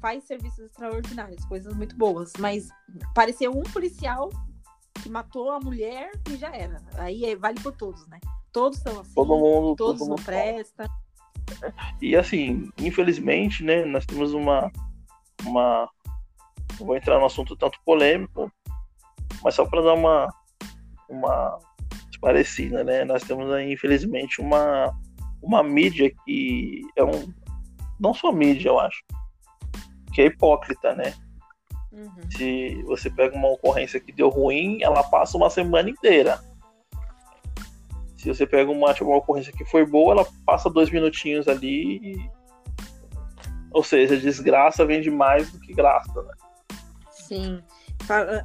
faz 0.00 0.24
serviços 0.24 0.64
extraordinários, 0.64 1.44
coisas 1.44 1.72
muito 1.76 1.96
boas, 1.96 2.32
mas 2.40 2.70
pareceu 3.14 3.52
um 3.52 3.62
policial 3.62 4.30
que 5.00 5.08
matou 5.08 5.52
a 5.52 5.60
mulher 5.60 6.10
e 6.28 6.36
já 6.36 6.52
era. 6.52 6.82
Aí 6.94 7.24
é, 7.24 7.36
vale 7.36 7.60
por 7.60 7.76
todos, 7.76 8.04
né? 8.08 8.18
Todos 8.50 8.80
são 8.80 8.98
assim, 8.98 9.14
todo 9.14 9.36
mundo, 9.36 9.76
todos 9.76 10.00
todo 10.00 10.08
não 10.08 10.16
prestam. 10.16 10.88
E 12.00 12.16
assim, 12.16 12.70
infelizmente, 12.78 13.62
né, 13.62 13.84
nós 13.84 14.06
temos 14.06 14.32
uma, 14.32 14.70
uma. 15.44 15.88
Vou 16.78 16.96
entrar 16.96 17.18
no 17.18 17.26
assunto 17.26 17.56
tanto 17.56 17.78
polêmico, 17.84 18.50
mas 19.42 19.54
só 19.54 19.66
para 19.66 19.82
dar 19.82 19.94
uma, 19.94 20.32
uma 21.08 21.58
parecida, 22.20 22.84
né? 22.84 23.04
Nós 23.04 23.22
temos 23.22 23.50
aí, 23.52 23.72
infelizmente, 23.72 24.40
uma, 24.40 24.94
uma 25.42 25.62
mídia 25.62 26.12
que 26.24 26.82
é 26.96 27.04
um. 27.04 27.32
Não 27.98 28.14
só 28.14 28.32
mídia, 28.32 28.68
eu 28.68 28.78
acho. 28.78 29.02
Que 30.14 30.22
é 30.22 30.26
hipócrita, 30.26 30.94
né? 30.94 31.14
Uhum. 31.92 32.30
Se 32.30 32.82
você 32.84 33.10
pega 33.10 33.36
uma 33.36 33.48
ocorrência 33.48 34.00
que 34.00 34.12
deu 34.12 34.28
ruim, 34.28 34.82
ela 34.82 35.02
passa 35.02 35.36
uma 35.36 35.50
semana 35.50 35.90
inteira. 35.90 36.40
Se 38.20 38.28
você 38.28 38.46
pega 38.46 38.70
uma, 38.70 38.92
tipo, 38.92 39.06
uma 39.06 39.16
ocorrência 39.16 39.50
que 39.50 39.64
foi 39.64 39.86
boa, 39.86 40.12
ela 40.12 40.26
passa 40.44 40.68
dois 40.68 40.90
minutinhos 40.90 41.48
ali. 41.48 41.96
E... 41.96 42.30
Ou 43.72 43.82
seja, 43.82 44.16
desgraça 44.16 44.84
vende 44.84 45.10
mais 45.10 45.50
do 45.50 45.58
que 45.58 45.72
graça, 45.72 46.22
né? 46.22 46.34
Sim. 47.10 47.62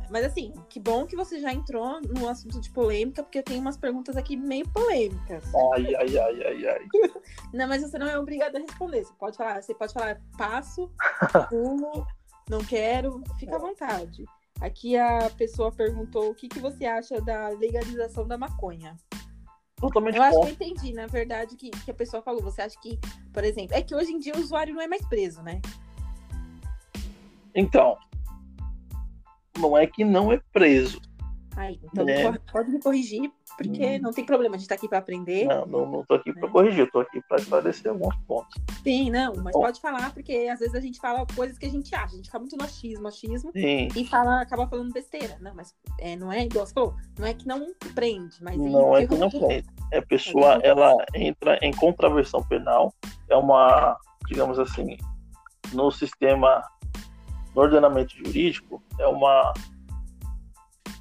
Mas 0.10 0.26
assim, 0.26 0.54
que 0.70 0.80
bom 0.80 1.06
que 1.06 1.16
você 1.16 1.40
já 1.40 1.52
entrou 1.52 2.00
no 2.02 2.30
assunto 2.30 2.62
de 2.62 2.70
polêmica, 2.70 3.22
porque 3.22 3.40
eu 3.40 3.44
tenho 3.44 3.60
umas 3.60 3.76
perguntas 3.76 4.16
aqui 4.16 4.38
meio 4.38 4.68
polêmicas. 4.70 5.44
Ai, 5.74 5.94
ai, 5.96 6.18
ai, 6.18 6.44
ai, 6.44 6.68
ai. 6.68 6.88
Não, 7.54 7.68
mas 7.68 7.82
você 7.82 7.98
não 7.98 8.08
é 8.08 8.18
obrigado 8.18 8.56
a 8.56 8.60
responder. 8.60 9.04
Você 9.04 9.14
pode 9.20 9.36
falar, 9.36 9.62
você 9.62 9.74
pode 9.74 9.92
falar 9.92 10.22
passo, 10.38 10.90
pulo, 11.50 12.06
não 12.50 12.60
quero, 12.60 13.22
fica 13.40 13.56
à 13.56 13.60
vontade. 13.60 14.24
Aqui 14.62 14.96
a 14.98 15.30
pessoa 15.36 15.72
perguntou 15.72 16.30
o 16.30 16.36
que, 16.36 16.48
que 16.48 16.60
você 16.60 16.86
acha 16.86 17.20
da 17.20 17.50
legalização 17.50 18.28
da 18.28 18.38
maconha. 18.38 18.96
Totalmente 19.78 20.16
eu 20.16 20.24
acho 20.24 20.40
que 20.40 20.46
eu 20.46 20.52
entendi, 20.52 20.94
na 20.94 21.06
verdade, 21.06 21.56
que, 21.56 21.70
que 21.70 21.92
a 21.92 21.94
pessoa 21.94 22.24
falou. 22.24 22.42
Você 22.42 22.62
acha 22.62 22.80
que, 22.80 22.98
por 23.34 23.44
exemplo, 23.44 23.76
é 23.76 23.82
que 23.82 23.94
hoje 23.94 24.12
em 24.12 24.20
dia 24.20 24.34
o 24.36 24.40
usuário 24.40 24.74
não 24.74 24.82
é 24.82 24.88
mais 24.88 25.06
preso, 25.08 25.42
né? 25.42 25.62
Então, 27.54 27.98
não 29.60 29.78
é 29.78 29.86
que 29.86 30.04
não 30.04 30.32
é 30.32 30.42
preso. 30.52 31.02
Aí, 31.56 31.80
então 31.84 32.08
é. 32.08 32.38
pode 32.52 32.70
me 32.70 32.82
corrigir, 32.82 33.32
porque 33.58 33.98
hum. 33.98 34.00
não 34.02 34.12
tem 34.12 34.26
problema, 34.26 34.56
a 34.56 34.58
gente 34.58 34.68
tá 34.68 34.76
aqui 34.76 34.90
para 34.90 34.98
aprender. 34.98 35.46
Não, 35.46 35.66
não, 35.66 35.86
não 35.86 36.06
tô 36.06 36.16
aqui 36.16 36.34
né? 36.34 36.40
para 36.40 36.50
corrigir, 36.50 36.92
tô 36.92 37.00
aqui 37.00 37.22
para 37.28 37.38
esclarecer 37.38 37.92
alguns 37.92 38.16
pontos. 38.28 38.54
Sim, 38.84 39.10
não, 39.10 39.34
mas 39.38 39.54
Bom. 39.54 39.62
pode 39.62 39.80
falar, 39.80 40.14
porque 40.14 40.50
às 40.52 40.60
vezes 40.60 40.76
a 40.76 40.82
gente 40.82 41.00
fala 41.00 41.26
coisas 41.34 41.58
que 41.58 41.66
a 41.66 41.70
gente 41.70 41.96
acha, 41.96 42.14
a 42.14 42.18
gente 42.18 42.26
fica 42.26 42.40
muito 42.40 42.58
no 42.58 42.64
achismo, 42.64 43.08
achismo, 43.08 43.52
Sim. 43.54 43.88
e 43.96 44.06
fala, 44.06 44.42
acaba 44.42 44.68
falando 44.68 44.92
besteira. 44.92 45.38
Não, 45.40 45.56
mas 45.56 45.74
é, 46.00 46.16
não 46.18 46.32
é 46.32 46.44
igual 46.44 46.66
você 46.66 46.74
falou, 46.74 46.96
não 47.18 47.26
é 47.26 47.34
que 47.34 47.48
não 47.48 47.74
prende, 47.94 48.36
mas 48.42 48.58
não 48.58 48.98
é 48.98 49.08
que 49.08 49.16
não 49.16 49.30
prende. 49.30 49.66
É 49.92 50.00
a 50.00 50.06
pessoa, 50.06 50.60
ela 50.62 50.94
entra 51.14 51.58
em 51.62 51.72
contraversão 51.72 52.44
penal, 52.44 52.94
é 53.30 53.36
uma, 53.36 53.98
digamos 54.28 54.60
assim, 54.60 54.98
no 55.74 55.90
sistema 55.90 56.62
no 57.56 57.62
ordenamento 57.62 58.16
jurídico, 58.18 58.84
é 59.00 59.08
uma, 59.08 59.54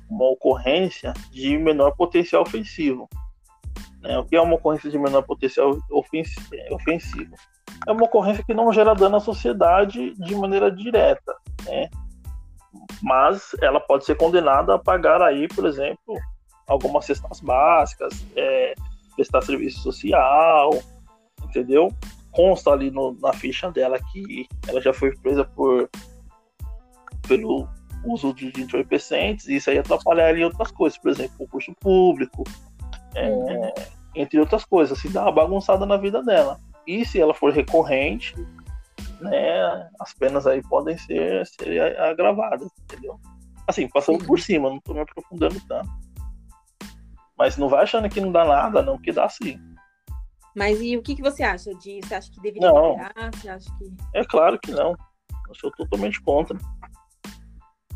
uma 0.08 0.30
ocorrência 0.30 1.12
de 1.30 1.56
menor 1.58 1.92
potencial 1.92 2.42
ofensivo. 2.42 3.08
Né? 4.00 4.18
O 4.18 4.24
que 4.24 4.36
é 4.36 4.40
uma 4.40 4.54
ocorrência 4.54 4.90
de 4.90 4.98
menor 4.98 5.22
potencial 5.22 5.78
ofensivo? 5.90 7.34
É 7.86 7.92
uma 7.92 8.04
ocorrência 8.04 8.44
que 8.44 8.54
não 8.54 8.72
gera 8.72 8.94
dano 8.94 9.16
à 9.16 9.20
sociedade 9.20 10.14
de 10.14 10.34
maneira 10.34 10.70
direta, 10.70 11.34
né? 11.64 11.88
mas 13.02 13.54
ela 13.60 13.80
pode 13.80 14.04
ser 14.04 14.16
condenada 14.16 14.74
a 14.74 14.78
pagar 14.78 15.22
aí, 15.22 15.48
por 15.48 15.66
exemplo, 15.66 16.14
algumas 16.66 17.04
cestas 17.04 17.40
básicas, 17.40 18.24
é, 18.36 18.74
prestar 19.14 19.42
serviço 19.42 19.80
social, 19.80 20.70
entendeu? 21.42 21.88
Consta 22.32 22.70
ali 22.70 22.90
no, 22.90 23.16
na 23.20 23.32
ficha 23.32 23.70
dela 23.70 23.98
que 24.12 24.46
ela 24.66 24.80
já 24.80 24.92
foi 24.92 25.14
presa 25.16 25.44
por 25.44 25.88
pelo 27.28 27.68
uso 28.04 28.32
de 28.32 28.52
entorpecentes, 28.60 29.46
e 29.48 29.56
isso 29.56 29.70
aí 29.70 29.78
atrapalharia 29.78 30.42
em 30.42 30.44
outras 30.44 30.70
coisas, 30.70 30.98
por 30.98 31.10
exemplo, 31.10 31.34
o 31.38 31.48
curso 31.48 31.74
público, 31.80 32.44
é, 33.14 33.28
uhum. 33.28 33.72
entre 34.14 34.40
outras 34.40 34.64
coisas, 34.64 34.98
assim, 34.98 35.10
dá 35.10 35.22
uma 35.22 35.32
bagunçada 35.32 35.86
na 35.86 35.96
vida 35.96 36.22
dela. 36.22 36.58
E 36.86 37.04
se 37.04 37.20
ela 37.20 37.34
for 37.34 37.52
recorrente, 37.52 38.34
né, 39.20 39.88
as 40.00 40.12
penas 40.14 40.46
aí 40.46 40.62
podem 40.62 40.96
ser, 40.98 41.46
ser 41.46 41.98
agravadas, 41.98 42.68
entendeu? 42.82 43.18
Assim, 43.66 43.88
passando 43.88 44.20
Sim. 44.20 44.26
por 44.26 44.38
cima, 44.38 44.68
não 44.68 44.76
estou 44.76 44.94
me 44.94 45.00
aprofundando 45.00 45.60
tanto. 45.66 45.88
Mas 47.36 47.56
não 47.56 47.68
vai 47.68 47.82
achando 47.82 48.08
que 48.08 48.20
não 48.20 48.30
dá 48.30 48.44
nada, 48.44 48.82
não, 48.82 48.98
que 48.98 49.10
dá 49.10 49.28
sim. 49.28 49.58
Mas 50.54 50.80
e 50.80 50.96
o 50.96 51.02
que, 51.02 51.16
que 51.16 51.22
você 51.22 51.42
acha 51.42 51.74
de 51.74 52.00
Você 52.02 52.14
acha 52.14 52.30
que 52.30 52.40
deveria 52.40 52.70
não, 52.70 52.92
liberar? 52.92 53.30
Você 53.34 53.48
acha 53.48 53.68
que... 53.76 53.92
É 54.14 54.24
claro 54.24 54.58
que 54.58 54.70
não. 54.70 54.94
Eu 55.48 55.54
sou 55.54 55.70
totalmente 55.72 56.20
contra. 56.22 56.56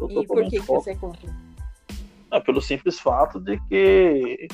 E 0.01 0.27
por 0.27 0.45
que, 0.45 0.51
que 0.51 0.61
você 0.61 0.91
é 0.91 0.97
contra? 0.97 1.29
Ah, 2.31 2.41
pelo 2.41 2.61
simples 2.61 3.01
fato 3.01 3.41
de 3.41 3.59
que 3.69 4.49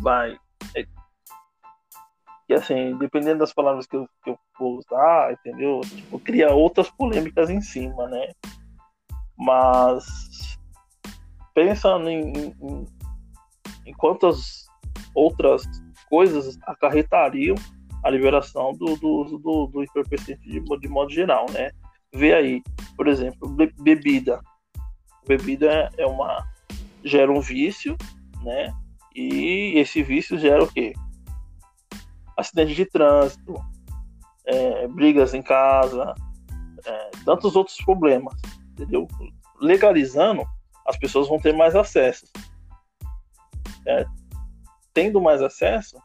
vai. 0.00 0.36
É, 0.74 0.84
que 2.46 2.54
assim, 2.54 2.96
dependendo 2.98 3.40
das 3.40 3.52
palavras 3.52 3.86
que 3.86 3.96
eu, 3.96 4.08
que 4.24 4.30
eu 4.30 4.38
vou 4.58 4.78
usar, 4.78 5.32
entendeu? 5.32 5.80
Tipo, 5.80 6.18
cria 6.18 6.52
outras 6.52 6.90
polêmicas 6.90 7.50
em 7.50 7.60
cima, 7.60 8.08
né? 8.08 8.32
Mas 9.36 10.58
pensando 11.54 12.08
em, 12.08 12.32
em, 12.32 12.86
em 13.86 13.92
quantas 13.94 14.66
outras 15.14 15.62
coisas 16.08 16.58
acarretariam 16.62 17.54
a 18.04 18.10
liberação 18.10 18.72
do, 18.72 18.96
do, 18.96 19.24
do, 19.24 19.66
do 19.66 19.84
de, 19.84 20.80
de 20.80 20.88
modo 20.88 21.10
geral, 21.10 21.46
né? 21.50 21.70
Vê 22.12 22.34
aí, 22.34 22.62
por 22.96 23.08
exemplo, 23.08 23.48
bebida. 23.78 24.40
Bebida 25.26 25.90
é 25.96 26.06
uma 26.06 26.46
gera 27.04 27.30
um 27.30 27.40
vício, 27.40 27.96
né? 28.42 28.72
E 29.14 29.72
esse 29.76 30.02
vício 30.02 30.38
gera 30.38 30.62
o 30.62 30.72
quê? 30.72 30.92
Acidente 32.36 32.74
de 32.74 32.86
trânsito, 32.86 33.54
é, 34.44 34.86
brigas 34.88 35.34
em 35.34 35.42
casa, 35.42 36.14
é, 36.84 37.10
tantos 37.24 37.56
outros 37.56 37.76
problemas, 37.78 38.34
entendeu? 38.72 39.06
Legalizando, 39.60 40.44
as 40.86 40.96
pessoas 40.96 41.28
vão 41.28 41.38
ter 41.38 41.52
mais 41.52 41.74
acesso. 41.74 42.26
É, 43.86 44.06
tendo 44.94 45.20
mais 45.20 45.42
acesso, 45.42 45.96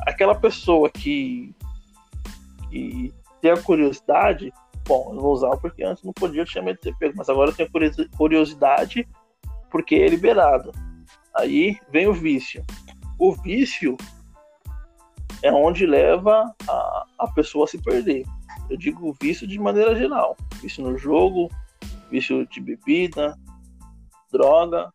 aquela 0.00 0.34
pessoa 0.34 0.90
que, 0.90 1.54
que 2.70 3.12
tem 3.40 3.50
a 3.50 3.62
curiosidade, 3.62 4.52
bom, 4.86 5.12
eu 5.12 5.20
vou 5.20 5.32
usar 5.32 5.56
porque 5.56 5.82
antes 5.82 6.02
não 6.04 6.12
podia, 6.12 6.42
eu 6.42 6.46
tinha 6.46 6.62
medo 6.62 6.76
de 6.76 6.82
ter 6.82 6.96
pego, 6.96 7.14
mas 7.16 7.28
agora 7.28 7.50
eu 7.50 7.54
tenho 7.54 7.70
curiosidade 8.16 9.06
porque 9.70 9.96
é 9.96 10.08
liberado. 10.08 10.72
Aí 11.34 11.78
vem 11.90 12.06
o 12.06 12.14
vício. 12.14 12.64
O 13.18 13.32
vício 13.32 13.96
é 15.42 15.52
onde 15.52 15.86
leva 15.86 16.54
a, 16.68 17.06
a 17.18 17.28
pessoa 17.32 17.64
a 17.64 17.68
se 17.68 17.78
perder. 17.78 18.24
Eu 18.70 18.76
digo 18.76 19.16
vício 19.20 19.46
de 19.46 19.58
maneira 19.58 19.94
geral. 19.94 20.36
Vício 20.60 20.82
no 20.82 20.96
jogo, 20.96 21.50
vício 22.10 22.46
de 22.46 22.60
bebida, 22.60 23.36
droga. 24.32 24.92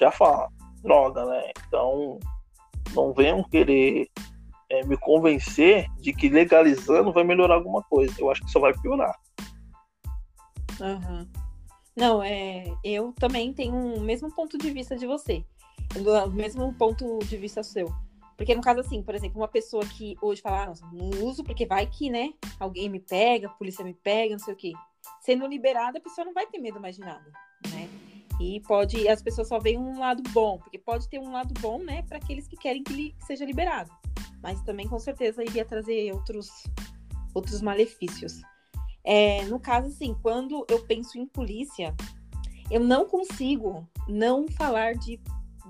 Já 0.00 0.10
fala, 0.10 0.48
droga, 0.82 1.24
né? 1.24 1.50
Então, 1.66 2.18
não 2.94 3.12
venham 3.12 3.42
querer 3.42 4.08
é, 4.70 4.84
me 4.84 4.96
convencer 4.96 5.86
de 6.00 6.12
que 6.12 6.28
legalizando 6.28 7.12
vai 7.12 7.24
melhorar 7.24 7.54
alguma 7.54 7.82
coisa. 7.82 8.14
Eu 8.18 8.30
acho 8.30 8.44
que 8.44 8.50
só 8.50 8.60
vai 8.60 8.72
piorar. 8.74 9.18
Uhum. 10.80 11.26
Não, 11.96 12.22
é, 12.22 12.64
eu 12.84 13.12
também 13.12 13.52
tenho 13.52 13.74
o 13.74 14.00
mesmo 14.00 14.32
ponto 14.32 14.56
de 14.56 14.70
vista 14.70 14.96
de 14.96 15.06
você. 15.06 15.44
O 15.96 16.30
mesmo 16.30 16.72
ponto 16.74 17.18
de 17.20 17.36
vista 17.36 17.62
seu. 17.62 17.88
Porque 18.36 18.54
no 18.54 18.62
caso, 18.62 18.80
assim, 18.80 19.02
por 19.02 19.16
exemplo, 19.16 19.40
uma 19.40 19.48
pessoa 19.48 19.84
que 19.84 20.16
hoje 20.22 20.40
fala, 20.40 20.66
ah, 20.66 20.86
não 20.92 21.26
uso 21.26 21.42
porque 21.42 21.66
vai 21.66 21.86
que, 21.86 22.08
né, 22.08 22.32
alguém 22.60 22.88
me 22.88 23.00
pega, 23.00 23.48
a 23.48 23.50
polícia 23.50 23.84
me 23.84 23.94
pega, 23.94 24.36
não 24.36 24.38
sei 24.38 24.54
o 24.54 24.56
quê. 24.56 24.72
Sendo 25.20 25.44
liberada, 25.44 25.98
a 25.98 26.00
pessoa 26.00 26.24
não 26.24 26.32
vai 26.32 26.46
ter 26.46 26.58
medo 26.58 26.80
mais 26.80 26.94
de 26.94 27.00
nada, 27.00 27.24
né? 27.68 27.88
E 28.40 28.60
pode, 28.60 29.08
as 29.08 29.20
pessoas 29.20 29.48
só 29.48 29.58
veem 29.58 29.76
um 29.76 29.98
lado 29.98 30.22
bom, 30.30 30.58
porque 30.58 30.78
pode 30.78 31.08
ter 31.08 31.18
um 31.18 31.32
lado 31.32 31.52
bom, 31.60 31.78
né, 31.78 32.02
para 32.02 32.18
aqueles 32.18 32.46
que 32.46 32.56
querem 32.56 32.84
que 32.84 32.92
ele 32.92 33.16
seja 33.26 33.44
liberado. 33.44 33.90
Mas 34.40 34.62
também, 34.62 34.86
com 34.86 35.00
certeza, 35.00 35.42
iria 35.42 35.64
trazer 35.64 36.12
outros, 36.12 36.48
outros 37.34 37.60
malefícios. 37.60 38.40
É, 39.10 39.42
no 39.46 39.58
caso, 39.58 39.86
assim, 39.86 40.14
quando 40.20 40.66
eu 40.68 40.80
penso 40.84 41.16
em 41.16 41.24
polícia, 41.24 41.96
eu 42.70 42.78
não 42.78 43.08
consigo 43.08 43.88
não 44.06 44.46
falar 44.48 44.96
de, 44.96 45.18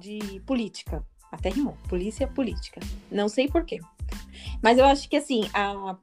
de 0.00 0.40
política. 0.40 1.06
Até 1.30 1.50
rimou. 1.50 1.76
Polícia 1.88 2.26
política. 2.26 2.80
Não 3.08 3.28
sei 3.28 3.46
porquê. 3.46 3.78
Mas 4.60 4.76
eu 4.76 4.84
acho 4.84 5.08
que, 5.08 5.16
assim, 5.16 5.48
a, 5.54 5.96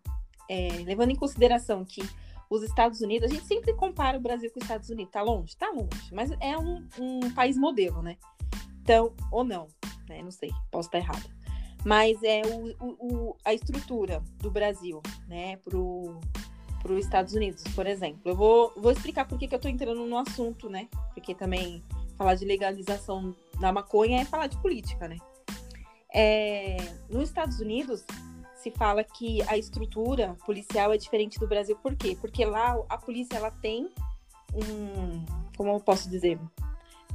é, 0.50 0.70
levando 0.86 1.12
em 1.12 1.16
consideração 1.18 1.84
que 1.84 2.08
os 2.50 2.64
Estados 2.64 3.02
Unidos, 3.02 3.30
a 3.30 3.34
gente 3.34 3.46
sempre 3.46 3.74
compara 3.74 4.18
o 4.18 4.22
Brasil 4.22 4.50
com 4.50 4.60
os 4.60 4.64
Estados 4.64 4.90
Unidos. 4.90 5.12
Tá 5.12 5.22
longe? 5.22 5.58
Tá 5.58 5.70
longe. 5.72 6.14
Mas 6.14 6.32
é 6.40 6.58
um, 6.58 6.88
um 6.98 7.32
país 7.34 7.58
modelo, 7.58 8.02
né? 8.02 8.16
Então, 8.82 9.14
ou 9.30 9.44
não, 9.44 9.68
né? 10.08 10.24
Não 10.24 10.32
sei, 10.32 10.52
posso 10.72 10.88
estar 10.88 11.00
errada. 11.00 11.36
Mas 11.84 12.18
é 12.24 12.44
o, 12.46 12.76
o, 12.80 13.38
a 13.44 13.54
estrutura 13.54 14.24
do 14.38 14.50
Brasil, 14.50 15.02
né? 15.28 15.58
Pro, 15.58 16.22
para 16.86 16.94
os 16.94 17.04
Estados 17.04 17.34
Unidos, 17.34 17.64
por 17.74 17.88
exemplo. 17.88 18.22
Eu 18.26 18.36
vou, 18.36 18.72
vou 18.78 18.92
explicar 18.92 19.28
por 19.28 19.40
que, 19.40 19.48
que 19.48 19.56
eu 19.56 19.58
estou 19.58 19.72
entrando 19.72 20.06
no 20.06 20.18
assunto, 20.20 20.70
né? 20.70 20.88
Porque 21.16 21.34
também 21.34 21.82
falar 22.16 22.36
de 22.36 22.46
legalização 22.46 23.36
da 23.60 23.72
maconha 23.72 24.22
é 24.22 24.26
falar 24.26 24.46
de 24.46 24.56
política, 24.62 25.08
né? 25.08 25.18
É, 26.14 26.78
nos 27.10 27.24
Estados 27.24 27.60
Unidos 27.60 28.06
se 28.54 28.70
fala 28.70 29.04
que 29.04 29.42
a 29.48 29.58
estrutura 29.58 30.38
policial 30.46 30.94
é 30.94 30.98
diferente 30.98 31.40
do 31.40 31.48
Brasil, 31.48 31.76
por 31.76 31.96
quê? 31.96 32.16
Porque 32.22 32.46
lá 32.46 32.80
a 32.88 33.00
polícia 33.00 33.36
ela 33.36 33.50
tem 33.50 33.90
um, 34.54 35.26
como 35.58 35.72
eu 35.72 35.80
posso 35.80 36.08
dizer, 36.08 36.40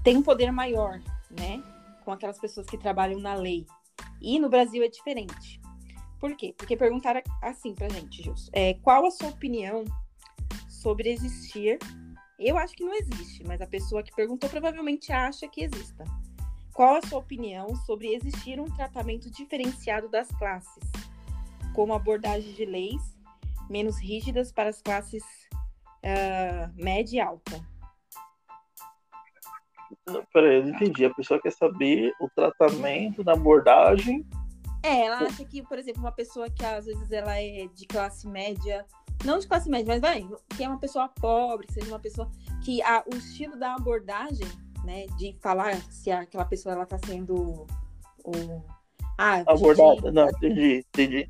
tem 0.02 0.16
um 0.16 0.22
poder 0.22 0.50
maior, 0.50 1.00
né? 1.30 1.62
Com 2.04 2.10
aquelas 2.10 2.40
pessoas 2.40 2.66
que 2.66 2.76
trabalham 2.76 3.20
na 3.20 3.34
lei. 3.34 3.64
E 4.20 4.40
no 4.40 4.48
Brasil 4.48 4.82
é 4.82 4.88
diferente. 4.88 5.60
Por 6.20 6.36
quê? 6.36 6.54
Porque 6.56 6.76
perguntaram 6.76 7.22
assim 7.42 7.74
pra 7.74 7.88
gente, 7.88 8.22
Jus. 8.22 8.50
É, 8.52 8.74
qual 8.74 9.06
a 9.06 9.10
sua 9.10 9.30
opinião 9.30 9.84
sobre 10.68 11.10
existir? 11.10 11.78
Eu 12.38 12.58
acho 12.58 12.74
que 12.74 12.84
não 12.84 12.94
existe, 12.94 13.42
mas 13.44 13.60
a 13.60 13.66
pessoa 13.66 14.02
que 14.02 14.14
perguntou 14.14 14.48
provavelmente 14.48 15.12
acha 15.12 15.48
que 15.48 15.62
exista. 15.62 16.04
Qual 16.74 16.96
a 16.96 17.02
sua 17.06 17.18
opinião 17.18 17.74
sobre 17.74 18.14
existir 18.14 18.60
um 18.60 18.66
tratamento 18.66 19.30
diferenciado 19.30 20.08
das 20.08 20.28
classes, 20.32 20.84
como 21.74 21.94
abordagem 21.94 22.52
de 22.52 22.64
leis 22.64 23.18
menos 23.68 23.98
rígidas 23.98 24.52
para 24.52 24.68
as 24.68 24.82
classes 24.82 25.22
uh, 26.04 26.72
média 26.74 27.16
e 27.16 27.20
alta? 27.20 27.70
peraí, 30.32 30.56
eu 30.56 30.62
não 30.64 30.70
entendi. 30.70 31.04
A 31.04 31.14
pessoa 31.14 31.40
quer 31.40 31.52
saber 31.52 32.12
o 32.20 32.28
tratamento 32.28 33.22
da 33.22 33.32
abordagem 33.32 34.26
é, 34.82 35.06
ela 35.06 35.18
acha 35.18 35.44
que, 35.44 35.62
por 35.62 35.78
exemplo, 35.78 36.00
uma 36.00 36.12
pessoa 36.12 36.48
que 36.50 36.64
às 36.64 36.86
vezes 36.86 37.10
ela 37.10 37.38
é 37.38 37.66
de 37.74 37.86
classe 37.86 38.26
média, 38.26 38.84
não 39.24 39.38
de 39.38 39.46
classe 39.46 39.68
média, 39.68 39.86
mas 39.86 40.00
vai, 40.00 40.26
que 40.56 40.64
é 40.64 40.68
uma 40.68 40.78
pessoa 40.78 41.08
pobre, 41.08 41.66
que 41.66 41.74
seja 41.74 41.88
uma 41.88 41.98
pessoa 41.98 42.30
que 42.64 42.82
a, 42.82 43.04
o 43.12 43.16
estilo 43.16 43.58
da 43.58 43.74
abordagem, 43.74 44.46
né, 44.84 45.06
de 45.18 45.36
falar 45.40 45.76
se 45.90 46.10
aquela 46.10 46.44
pessoa 46.44 46.74
ela 46.74 46.86
tá 46.86 46.98
sendo 46.98 47.66
o 48.24 48.62
ah, 49.18 49.42
abordada, 49.46 50.10
não, 50.10 50.28
entendi, 50.28 50.78
entendi. 50.78 51.28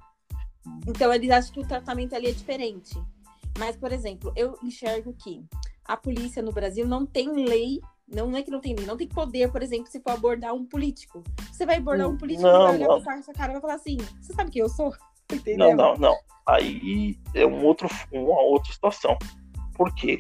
Então 0.87 1.13
eles 1.13 1.31
acham 1.31 1.53
que 1.53 1.61
o 1.61 1.67
tratamento 1.67 2.15
ali 2.15 2.29
é 2.29 2.33
diferente. 2.33 2.95
Mas, 3.59 3.77
por 3.77 3.93
exemplo, 3.93 4.33
eu 4.37 4.57
enxergo 4.63 5.13
que 5.13 5.45
a 5.85 5.97
polícia 5.97 6.41
no 6.41 6.53
Brasil 6.53 6.87
não 6.87 7.05
tem 7.05 7.33
lei 7.33 7.81
não 8.13 8.37
é 8.37 8.43
que 8.43 8.51
não 8.51 8.61
tem 8.61 8.75
não 8.75 8.97
tem 8.97 9.09
poder, 9.09 9.51
por 9.51 9.63
exemplo, 9.63 9.87
se 9.87 10.01
for 10.01 10.13
abordar 10.13 10.53
um 10.53 10.65
político. 10.65 11.23
Você 11.53 11.65
vai 11.65 11.77
abordar 11.77 12.09
um 12.09 12.17
político, 12.17 12.47
não, 12.47 12.65
vai 12.65 12.77
olhar 12.77 12.89
não. 12.89 13.03
pra 13.03 13.23
sua 13.23 13.35
cara 13.35 13.51
e 13.51 13.53
vai 13.53 13.61
falar 13.61 13.75
assim: 13.75 13.97
você 14.21 14.33
sabe 14.33 14.51
quem 14.51 14.63
eu 14.63 14.69
sou? 14.69 14.93
Entendeu? 15.33 15.77
Não, 15.77 15.95
não, 15.95 15.97
não. 15.97 16.19
Aí 16.47 17.17
é 17.35 17.47
um 17.47 17.65
outro, 17.65 17.89
uma 18.13 18.41
outra 18.41 18.73
situação. 18.73 19.17
Por 19.75 19.95
quê? 19.95 20.19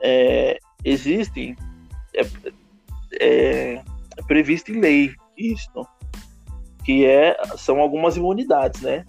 É, 0.00 0.58
existem. 0.84 1.54
É, 2.14 2.22
é, 3.20 3.82
é 4.16 4.22
previsto 4.26 4.72
em 4.72 4.80
lei 4.80 5.14
isso, 5.36 5.86
que 6.84 7.06
é, 7.06 7.36
são 7.56 7.80
algumas 7.80 8.16
imunidades, 8.16 8.80
né? 8.80 9.04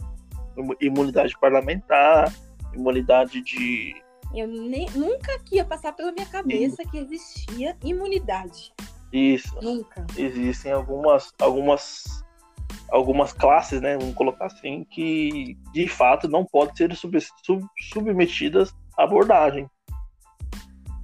Imunidade 0.79 1.37
parlamentar, 1.39 2.33
imunidade 2.73 3.41
de 3.41 3.95
eu 4.33 4.47
nem, 4.47 4.89
nunca 4.91 5.39
que 5.39 5.55
ia 5.55 5.65
passar 5.65 5.93
pela 5.93 6.11
minha 6.11 6.25
cabeça 6.25 6.83
Sim. 6.83 6.89
que 6.89 6.97
existia 6.97 7.77
imunidade. 7.83 8.73
Isso. 9.11 9.53
Nunca. 9.61 10.05
Existem 10.17 10.71
algumas, 10.71 11.33
algumas, 11.39 12.23
algumas 12.89 13.33
classes, 13.33 13.81
né? 13.81 13.97
Vamos 13.97 14.15
colocar 14.15 14.45
assim, 14.45 14.85
que 14.85 15.57
de 15.73 15.87
fato 15.87 16.27
não 16.27 16.45
podem 16.45 16.75
ser 16.75 16.95
sub, 16.95 17.19
sub, 17.43 17.65
submetidas 17.93 18.73
à 18.97 19.03
abordagem. 19.03 19.69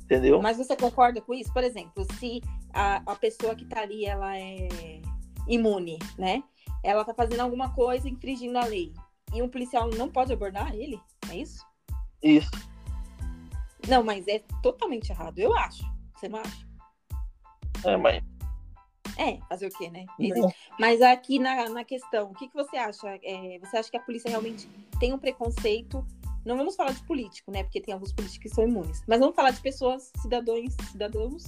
Entendeu? 0.04 0.42
Mas 0.42 0.58
você 0.58 0.76
concorda 0.76 1.20
com 1.20 1.34
isso? 1.34 1.52
Por 1.52 1.66
exemplo, 1.66 2.06
se 2.18 2.42
a, 2.74 3.02
a 3.06 3.16
pessoa 3.16 3.56
que 3.56 3.66
tá 3.66 3.82
ali, 3.82 4.06
ela 4.06 4.38
é 4.38 4.70
imune, 5.50 6.00
né? 6.18 6.42
Ela 6.82 7.04
tá 7.04 7.14
fazendo 7.14 7.42
alguma 7.42 7.74
coisa 7.74 8.08
infringindo 8.08 8.58
a 8.58 8.66
lei. 8.66 8.94
E 9.34 9.42
um 9.42 9.50
policial 9.50 9.90
não 9.90 10.08
pode 10.08 10.32
abordar 10.32 10.74
ele? 10.74 10.98
É 11.30 11.36
isso? 11.36 11.66
Isso. 12.24 12.50
Não, 13.88 14.04
mas 14.04 14.28
é 14.28 14.44
totalmente 14.62 15.12
errado, 15.12 15.40
eu 15.40 15.56
acho. 15.56 15.84
Você 16.16 16.28
não 16.28 16.40
acha? 16.40 16.68
É, 17.86 17.96
mas. 17.96 18.24
É, 19.18 19.40
fazer 19.50 19.68
o 19.68 19.70
quê, 19.72 19.90
né? 19.90 20.06
Mas 20.80 21.02
aqui 21.02 21.40
na, 21.40 21.70
na 21.70 21.84
questão, 21.84 22.30
o 22.30 22.34
que, 22.36 22.48
que 22.48 22.54
você 22.54 22.78
acha? 22.78 23.08
É, 23.24 23.58
você 23.60 23.78
acha 23.78 23.90
que 23.90 23.98
a 23.98 24.02
polícia 24.02 24.30
realmente 24.30 24.70
tem 25.00 25.14
um 25.14 25.18
preconceito? 25.18 26.06
Não 26.46 26.56
vamos 26.56 26.76
falar 26.76 26.92
de 26.92 27.04
político, 27.04 27.52
né? 27.52 27.64
Porque 27.64 27.82
tem 27.82 27.94
alguns 27.94 28.14
políticos 28.14 28.44
que 28.44 28.56
são 28.56 28.68
imunes. 28.68 29.02
Mas 29.08 29.20
vamos 29.20 29.36
falar 29.36 29.52
de 29.52 29.60
pessoas, 29.60 30.12
cidadãos, 30.22 30.76
cidadãos 30.92 31.46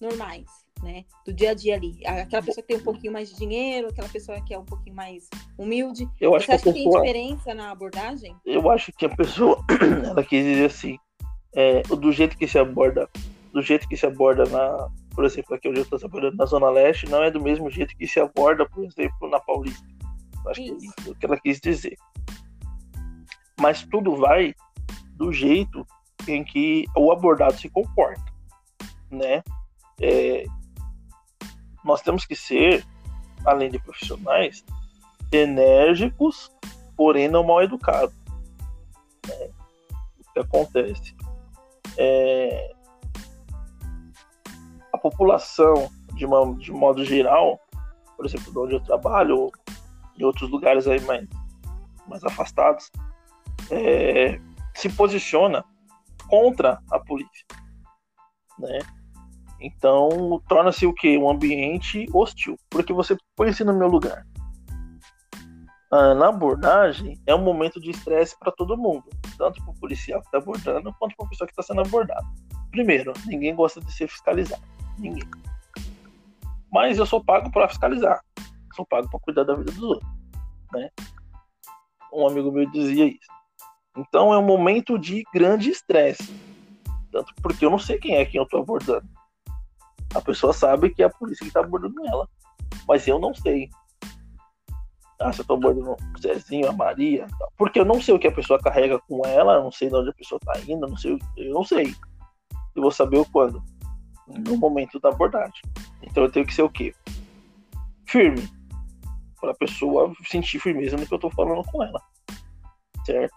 normais, 0.00 0.46
né? 0.82 1.04
Do 1.24 1.32
dia 1.32 1.50
a 1.50 1.54
dia 1.54 1.74
ali. 1.74 2.06
Aquela 2.06 2.42
pessoa 2.42 2.62
que 2.62 2.68
tem 2.68 2.76
um 2.76 2.84
pouquinho 2.84 3.12
mais 3.12 3.30
de 3.30 3.36
dinheiro, 3.36 3.88
aquela 3.88 4.08
pessoa 4.08 4.40
que 4.40 4.54
é 4.54 4.58
um 4.58 4.64
pouquinho 4.64 4.94
mais 4.94 5.28
humilde. 5.58 6.08
Eu 6.20 6.34
acho 6.34 6.46
você 6.46 6.52
acha 6.52 6.64
que, 6.64 6.72
pessoa... 6.72 7.00
que 7.00 7.12
tem 7.12 7.26
diferença 7.26 7.54
na 7.54 7.70
abordagem? 7.70 8.36
Eu 8.44 8.70
acho 8.70 8.92
que 8.92 9.04
a 9.04 9.14
pessoa, 9.14 9.64
ela 10.06 10.22
quis 10.22 10.44
dizer 10.44 10.66
assim, 10.66 10.98
é, 11.54 11.82
do 11.82 12.12
jeito 12.12 12.36
que 12.36 12.46
se 12.46 12.58
aborda, 12.58 13.08
do 13.52 13.62
jeito 13.62 13.88
que 13.88 13.96
se 13.96 14.06
aborda 14.06 14.44
na, 14.46 14.88
por 15.14 15.24
exemplo, 15.24 15.54
aqui 15.54 15.68
onde 15.68 15.80
eu 15.80 15.82
estou 15.82 15.98
trabalhando 15.98 16.36
na 16.36 16.46
Zona 16.46 16.70
Leste, 16.70 17.08
não 17.08 17.22
é 17.24 17.30
do 17.30 17.42
mesmo 17.42 17.68
jeito 17.68 17.96
que 17.96 18.06
se 18.06 18.20
aborda, 18.20 18.64
por 18.68 18.84
exemplo, 18.84 19.28
na 19.28 19.40
Paulista. 19.40 19.84
Acho 20.46 20.60
isso. 20.60 20.76
que 20.76 20.84
é 20.84 21.02
isso 21.02 21.14
que 21.16 21.26
ela 21.26 21.40
quis 21.40 21.60
dizer. 21.60 21.96
Mas 23.60 23.82
tudo 23.82 24.16
vai 24.16 24.54
do 25.16 25.32
jeito 25.32 25.84
em 26.28 26.44
que 26.44 26.84
o 26.96 27.10
abordado 27.10 27.58
se 27.58 27.68
comporta, 27.68 28.22
né? 29.10 29.42
É, 30.00 30.44
nós 31.84 32.00
temos 32.02 32.24
que 32.24 32.36
ser, 32.36 32.84
além 33.44 33.70
de 33.70 33.78
profissionais, 33.80 34.64
enérgicos, 35.32 36.50
porém 36.96 37.28
não 37.28 37.42
mal 37.42 37.62
educados. 37.62 38.14
Né? 39.26 39.50
O 40.20 40.32
que 40.32 40.38
acontece? 40.38 41.16
É, 41.98 42.72
a 44.92 44.98
população, 44.98 45.90
de, 46.14 46.24
uma, 46.24 46.54
de 46.56 46.72
modo 46.72 47.04
geral, 47.04 47.60
por 48.16 48.24
exemplo, 48.24 48.52
de 48.52 48.58
onde 48.58 48.74
eu 48.74 48.80
trabalho, 48.80 49.38
ou 49.38 49.52
em 50.18 50.24
outros 50.24 50.50
lugares 50.50 50.86
aí 50.86 51.00
mais, 51.00 51.26
mais 52.06 52.24
afastados, 52.24 52.90
é, 53.70 54.40
se 54.74 54.88
posiciona 54.88 55.64
contra 56.28 56.80
a 56.90 56.98
polícia, 56.98 57.46
né? 58.58 58.78
Então 59.60 60.40
torna-se 60.48 60.86
o 60.86 60.92
que 60.92 61.18
um 61.18 61.30
ambiente 61.30 62.06
hostil, 62.12 62.56
porque 62.70 62.92
você 62.92 63.16
põe-se 63.34 63.64
no 63.64 63.76
meu 63.76 63.88
lugar. 63.88 64.24
Ah, 65.90 66.14
na 66.14 66.28
abordagem 66.28 67.18
é 67.26 67.34
um 67.34 67.42
momento 67.42 67.80
de 67.80 67.90
estresse 67.90 68.38
para 68.38 68.52
todo 68.52 68.76
mundo, 68.76 69.04
tanto 69.38 69.62
para 69.62 69.70
o 69.70 69.80
policial 69.80 70.20
que 70.20 70.26
está 70.26 70.38
abordando 70.38 70.94
quanto 70.98 71.16
para 71.16 71.26
a 71.26 71.28
pessoa 71.30 71.46
que 71.46 71.52
está 71.52 71.62
sendo 71.62 71.80
abordada. 71.80 72.26
Primeiro, 72.70 73.14
ninguém 73.24 73.54
gosta 73.54 73.80
de 73.80 73.90
ser 73.92 74.06
fiscalizado, 74.06 74.62
ninguém. 74.98 75.26
Mas 76.70 76.98
eu 76.98 77.06
sou 77.06 77.24
pago 77.24 77.50
para 77.50 77.68
fiscalizar, 77.68 78.22
sou 78.76 78.84
pago 78.84 79.08
para 79.08 79.20
cuidar 79.20 79.44
da 79.44 79.54
vida 79.54 79.72
dos 79.72 79.82
outros, 79.82 80.10
né? 80.72 80.90
Um 82.12 82.26
amigo 82.28 82.52
meu 82.52 82.70
dizia 82.70 83.06
isso. 83.06 83.38
Então 83.96 84.32
é 84.32 84.38
um 84.38 84.44
momento 84.44 84.98
de 84.98 85.24
grande 85.32 85.70
estresse. 85.70 86.32
Tanto 87.10 87.34
porque 87.42 87.64
eu 87.64 87.70
não 87.70 87.78
sei 87.78 87.98
quem 87.98 88.16
é 88.16 88.24
quem 88.26 88.38
eu 88.38 88.44
estou 88.44 88.60
abordando. 88.60 89.08
A 90.14 90.20
pessoa 90.20 90.52
sabe 90.52 90.90
que 90.90 91.02
é 91.02 91.06
a 91.06 91.10
polícia 91.10 91.44
que 91.44 91.48
está 91.48 91.60
abordando 91.60 92.06
ela. 92.06 92.28
Mas 92.86 93.06
eu 93.08 93.18
não 93.18 93.34
sei. 93.34 93.68
Ah, 95.20 95.32
eu 95.36 95.44
tô 95.44 95.54
abordando 95.54 95.92
o 95.92 96.20
Zezinho, 96.20 96.68
a 96.68 96.72
Maria. 96.72 97.26
Porque 97.56 97.80
eu 97.80 97.84
não 97.84 98.00
sei 98.00 98.14
o 98.14 98.18
que 98.18 98.28
a 98.28 98.32
pessoa 98.32 98.60
carrega 98.60 99.00
com 99.00 99.26
ela, 99.26 99.54
eu 99.54 99.64
não 99.64 99.72
sei 99.72 99.88
de 99.88 99.96
onde 99.96 100.10
a 100.10 100.14
pessoa 100.14 100.38
está 100.38 100.60
indo, 100.60 100.86
eu 100.86 100.90
não 100.90 100.96
sei, 100.96 101.18
eu 101.36 101.52
não 101.52 101.64
sei. 101.64 101.94
Eu 102.76 102.82
vou 102.82 102.90
saber 102.92 103.18
o 103.18 103.24
quando. 103.24 103.62
No 104.28 104.56
momento 104.56 105.00
da 105.00 105.08
abordagem. 105.08 105.60
Então 106.02 106.22
eu 106.22 106.30
tenho 106.30 106.46
que 106.46 106.54
ser 106.54 106.62
o 106.62 106.70
quê? 106.70 106.94
Firme. 108.06 108.48
Para 109.40 109.50
a 109.50 109.56
pessoa 109.56 110.12
sentir 110.24 110.60
firmeza 110.60 110.96
no 110.96 111.06
que 111.06 111.12
eu 111.12 111.16
estou 111.16 111.30
falando 111.30 111.64
com 111.64 111.82
ela. 111.82 112.00
Certo? 113.04 113.34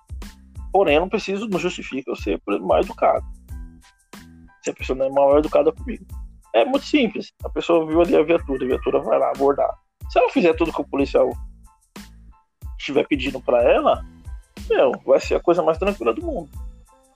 Porém, 0.72 0.96
eu 0.96 1.02
não 1.02 1.10
preciso, 1.10 1.48
não 1.48 1.60
justifica 1.60 2.12
eu 2.12 2.16
ser 2.16 2.42
mal 2.62 2.80
educado. 2.80 3.26
Se 4.64 4.70
a 4.70 4.74
pessoa 4.74 4.98
não 4.98 5.06
é 5.08 5.10
mal 5.10 5.38
educada 5.38 5.72
comigo. 5.72 6.06
É 6.54 6.64
muito 6.64 6.86
simples. 6.86 7.34
A 7.44 7.50
pessoa 7.50 7.88
viu 7.88 8.02
ali 8.02 8.16
a 8.16 8.24
viatura, 8.24 8.64
a 8.64 8.68
viatura 8.68 9.00
vai 9.00 9.18
lá 9.18 9.32
abordar. 9.32 9.74
Se 10.10 10.20
ela 10.20 10.30
fizer 10.30 10.54
tudo 10.54 10.74
que 10.74 10.82
o 10.82 10.88
policial 10.88 11.32
estiver 12.82 13.08
pedindo 13.08 13.42
para 13.42 13.64
ela, 13.64 14.06
meu, 14.70 14.92
vai 15.06 15.20
ser 15.20 15.36
a 15.36 15.40
coisa 15.40 15.64
mais 15.64 15.78
tranquila 15.78 16.14
do 16.14 16.26
mundo. 16.26 16.50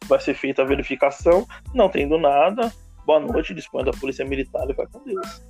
Vai 0.06 0.20
ser 0.20 0.34
feita 0.34 0.62
a 0.62 0.66
verificação, 0.66 1.48
não 1.74 1.90
tendo 1.90 2.18
nada. 2.18 2.72
Boa 3.06 3.20
noite, 3.20 3.54
dispõe 3.54 3.84
da 3.84 3.92
polícia 3.92 4.26
militar 4.26 4.70
e 4.70 4.74
vai 4.74 4.88
com 4.88 5.04
Deus. 5.04 5.42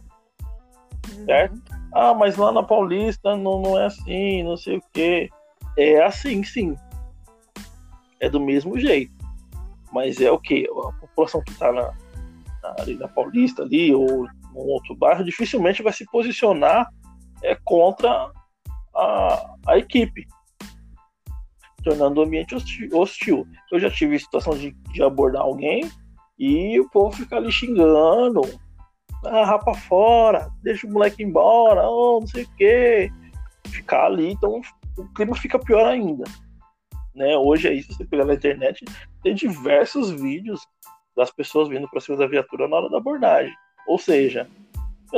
Uhum. 1.10 1.26
Certo? 1.26 1.62
Ah, 1.94 2.14
mas 2.14 2.36
lá 2.36 2.52
na 2.52 2.64
Paulista 2.64 3.36
não, 3.36 3.62
não 3.62 3.80
é 3.80 3.86
assim, 3.86 4.44
não 4.44 4.58
sei 4.58 4.78
o 4.78 4.84
quê. 4.94 5.30
É 5.78 6.04
assim, 6.04 6.44
sim 6.44 6.76
é 8.20 8.30
do 8.30 8.40
mesmo 8.40 8.78
jeito. 8.80 9.14
Mas 9.92 10.20
é 10.20 10.32
o 10.32 10.40
que? 10.40 10.68
A 10.68 10.92
população 11.00 11.42
que 11.44 11.52
está 11.52 11.72
na, 11.72 11.94
na, 12.62 12.76
ali 12.80 12.96
na 12.96 13.08
Paulista 13.08 13.64
ali, 13.64 13.94
ou 13.94 14.26
em 14.26 14.30
outro 14.54 14.96
bairro, 14.96 15.24
dificilmente 15.24 15.84
vai 15.84 15.94
se 15.94 16.06
posicionar 16.06 16.90
é, 17.44 17.56
contra 17.64 18.32
a, 18.96 19.56
a 19.68 19.78
equipe, 19.78 20.26
tornando 21.84 22.20
o 22.20 22.24
ambiente 22.24 22.56
hostil. 22.94 23.48
Eu 23.72 23.80
já 23.80 23.90
tive 23.90 24.20
situação 24.20 24.58
de, 24.58 24.72
de 24.92 25.04
abordar 25.04 25.44
alguém 25.44 25.90
e 26.38 26.80
o 26.80 26.90
povo 26.90 27.16
fica 27.16 27.38
ali 27.38 27.52
xingando. 27.52 28.42
Ah, 29.26 29.46
rapa 29.46 29.74
fora, 29.74 30.50
deixa 30.62 30.86
o 30.86 30.92
moleque 30.92 31.24
embora, 31.24 31.88
oh, 31.90 32.20
não 32.20 32.28
sei 32.28 32.44
o 32.44 32.50
quê. 32.58 33.12
Ficar 33.68 34.06
ali, 34.06 34.32
então 34.32 34.62
o 34.98 35.14
clima 35.14 35.36
fica 35.36 35.60
pior 35.60 35.86
ainda. 35.88 36.24
Né? 37.14 37.36
Hoje 37.38 37.68
aí, 37.68 37.82
se 37.82 37.94
você 37.94 38.06
pegar 38.06 38.26
na 38.26 38.34
internet, 38.34 38.84
tem 39.24 39.34
diversos 39.34 40.12
vídeos 40.12 40.62
das 41.16 41.32
pessoas 41.32 41.70
vindo 41.70 41.90
para 41.90 42.02
cima 42.02 42.18
da 42.18 42.28
viatura 42.28 42.68
na 42.68 42.76
hora 42.76 42.90
da 42.90 42.98
abordagem. 42.98 43.54
Ou 43.88 43.98
seja, 43.98 44.48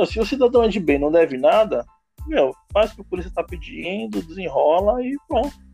se 0.06 0.20
o 0.20 0.24
cidadão 0.24 0.62
é 0.62 0.68
de 0.68 0.78
bem 0.78 0.98
não 0.98 1.10
deve 1.10 1.36
nada, 1.36 1.84
meu, 2.28 2.54
faz 2.72 2.92
o 2.92 2.96
que 2.96 3.00
a 3.00 3.04
polícia 3.04 3.28
está 3.28 3.42
pedindo, 3.42 4.22
desenrola 4.22 5.02
e 5.02 5.16
pronto. 5.26 5.68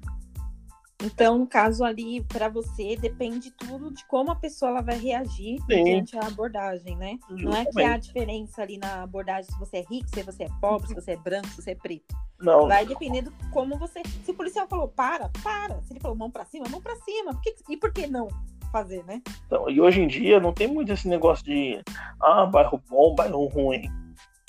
Então, 1.02 1.38
no 1.38 1.46
caso 1.46 1.84
ali, 1.84 2.22
para 2.22 2.48
você, 2.48 2.96
depende 2.96 3.50
tudo 3.50 3.92
de 3.92 4.06
como 4.06 4.30
a 4.30 4.36
pessoa 4.36 4.70
ela 4.70 4.80
vai 4.80 4.96
reagir 4.96 5.60
Sim. 5.70 5.84
diante 5.84 6.16
da 6.16 6.26
abordagem, 6.26 6.96
né? 6.96 7.18
Justamente. 7.28 7.44
Não 7.44 7.56
é 7.56 7.64
que 7.66 7.82
há 7.82 7.96
diferença 7.98 8.62
ali 8.62 8.78
na 8.78 9.02
abordagem 9.02 9.50
se 9.50 9.58
você 9.58 9.78
é 9.78 9.84
rico, 9.90 10.08
se 10.08 10.22
você 10.22 10.44
é 10.44 10.48
pobre, 10.60 10.88
se 10.88 10.94
você 10.94 11.10
é 11.12 11.16
branco, 11.16 11.48
se 11.48 11.62
você 11.62 11.72
é 11.72 11.74
preto. 11.74 12.16
Não. 12.40 12.68
Vai 12.68 12.86
depender 12.86 13.22
do 13.22 13.32
como 13.52 13.76
você. 13.76 14.02
Se 14.24 14.30
o 14.30 14.34
policial 14.34 14.66
falou 14.66 14.88
para, 14.88 15.30
para. 15.42 15.80
Se 15.82 15.92
ele 15.92 16.00
falou 16.00 16.16
mão 16.16 16.30
para 16.30 16.44
cima, 16.46 16.66
mão 16.70 16.80
para 16.80 16.96
cima. 16.96 17.32
Por 17.32 17.42
que... 17.42 17.54
E 17.68 17.76
por 17.76 17.92
que 17.92 18.06
não 18.06 18.28
fazer, 18.72 19.04
né? 19.04 19.22
Então, 19.46 19.70
e 19.70 19.80
hoje 19.80 20.00
em 20.00 20.08
dia 20.08 20.40
não 20.40 20.52
tem 20.52 20.66
muito 20.66 20.92
esse 20.92 21.06
negócio 21.06 21.44
de 21.44 21.80
ah, 22.20 22.46
bairro 22.46 22.82
bom, 22.88 23.14
bairro 23.14 23.46
ruim. 23.46 23.88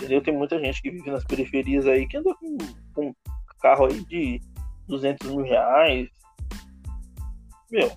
Entendeu? 0.05 0.21
Tem 0.21 0.37
muita 0.37 0.59
gente 0.59 0.81
que 0.81 0.91
vive 0.91 1.09
nas 1.09 1.25
periferias 1.25 1.87
aí 1.87 2.07
que 2.07 2.17
anda 2.17 2.33
com, 2.35 2.57
com 2.93 3.15
carro 3.59 3.87
aí 3.87 4.05
de 4.05 4.39
200 4.87 5.31
mil 5.31 5.43
reais, 5.43 6.07
meu, 7.71 7.91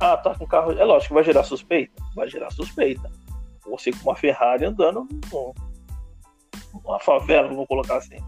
ah, 0.00 0.16
tá 0.16 0.34
com 0.34 0.46
carro. 0.46 0.72
É 0.72 0.84
lógico 0.84 1.08
que 1.08 1.14
vai 1.14 1.24
gerar 1.24 1.42
suspeita. 1.42 2.02
Vai 2.14 2.28
gerar 2.28 2.50
suspeita. 2.50 3.10
Você 3.66 3.90
com 3.90 4.10
uma 4.10 4.16
Ferrari 4.16 4.64
andando 4.64 5.08
numa 6.72 7.00
favela, 7.00 7.48
vou 7.48 7.66
colocar 7.66 7.96
assim. 7.96 8.18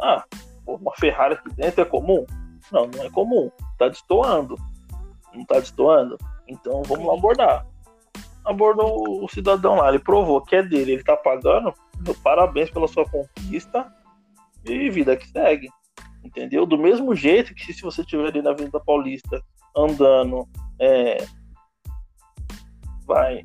Ah, 0.00 0.24
uma 0.66 0.92
Ferrari 0.96 1.34
aqui 1.34 1.54
dentro 1.54 1.82
é 1.82 1.84
comum? 1.84 2.26
Não, 2.70 2.86
não 2.86 3.02
é 3.02 3.10
comum. 3.10 3.50
Tá 3.78 3.88
destoando. 3.88 4.56
Não 5.32 5.44
tá 5.44 5.60
destoando? 5.60 6.18
Então 6.48 6.82
vamos 6.82 7.06
lá 7.06 7.14
abordar. 7.14 7.66
Abordou 8.44 9.24
o 9.24 9.28
cidadão 9.28 9.76
lá, 9.76 9.88
ele 9.88 10.00
provou 10.00 10.42
que 10.42 10.56
é 10.56 10.62
dele, 10.62 10.92
ele 10.92 11.04
tá 11.04 11.16
pagando. 11.16 11.72
Parabéns 12.22 12.70
pela 12.70 12.88
sua 12.88 13.04
conquista. 13.08 13.92
E 14.64 14.90
vida 14.90 15.16
que 15.16 15.28
segue. 15.28 15.68
Entendeu? 16.24 16.64
Do 16.64 16.78
mesmo 16.78 17.14
jeito 17.14 17.54
que 17.54 17.72
se 17.72 17.82
você 17.82 18.02
estiver 18.02 18.26
ali 18.26 18.40
na 18.40 18.50
Avenida 18.50 18.78
Paulista 18.78 19.42
andando, 19.76 20.48
é, 20.78 21.24
vai, 23.04 23.44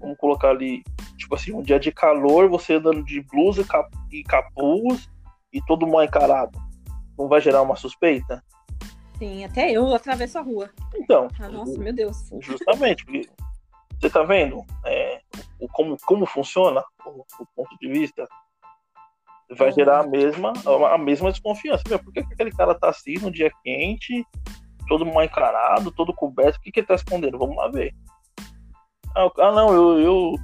vamos 0.00 0.16
colocar 0.18 0.50
ali, 0.50 0.82
tipo 1.16 1.34
assim, 1.34 1.52
um 1.52 1.62
dia 1.62 1.78
de 1.78 1.92
calor, 1.92 2.48
você 2.48 2.74
andando 2.74 3.04
de 3.04 3.20
blusa 3.22 3.64
e 4.10 4.24
capuz 4.24 5.08
e 5.52 5.60
todo 5.66 5.86
mal 5.86 6.02
encarado, 6.02 6.58
não 7.18 7.28
vai 7.28 7.40
gerar 7.40 7.62
uma 7.62 7.76
suspeita? 7.76 8.42
Sim, 9.18 9.44
até 9.44 9.70
eu 9.70 9.94
atravesso 9.94 10.38
a 10.38 10.42
rua. 10.42 10.70
Então. 10.96 11.28
Ah, 11.38 11.48
nossa, 11.48 11.78
meu 11.78 11.92
Deus. 11.92 12.16
Justamente, 12.40 13.04
porque 13.04 13.28
você 14.00 14.08
tá 14.08 14.22
vendo 14.22 14.64
é, 14.86 15.19
o, 15.60 15.68
como, 15.68 15.96
como 16.04 16.26
funciona 16.26 16.82
o, 17.04 17.24
o 17.38 17.46
ponto 17.54 17.76
de 17.78 17.88
vista 17.88 18.26
vai 19.56 19.72
gerar 19.72 20.00
a 20.00 20.06
mesma, 20.06 20.52
a 20.92 20.98
mesma 20.98 21.30
desconfiança. 21.30 21.82
Meu, 21.88 21.98
por 21.98 22.12
que 22.12 22.20
aquele 22.20 22.52
cara 22.52 22.74
tá 22.74 22.88
assim 22.88 23.14
no 23.18 23.30
dia 23.30 23.50
quente, 23.64 24.24
todo 24.88 25.04
mal 25.04 25.24
encarado, 25.24 25.90
todo 25.90 26.14
coberto? 26.14 26.58
O 26.58 26.60
que, 26.60 26.70
que 26.70 26.80
ele 26.80 26.86
tá 26.86 26.94
escondendo? 26.94 27.38
Vamos 27.38 27.56
lá 27.56 27.68
ver. 27.68 27.92
Ah, 29.16 29.28
ah 29.38 29.52
não, 29.52 29.74
eu, 29.74 30.00
eu, 30.00 30.34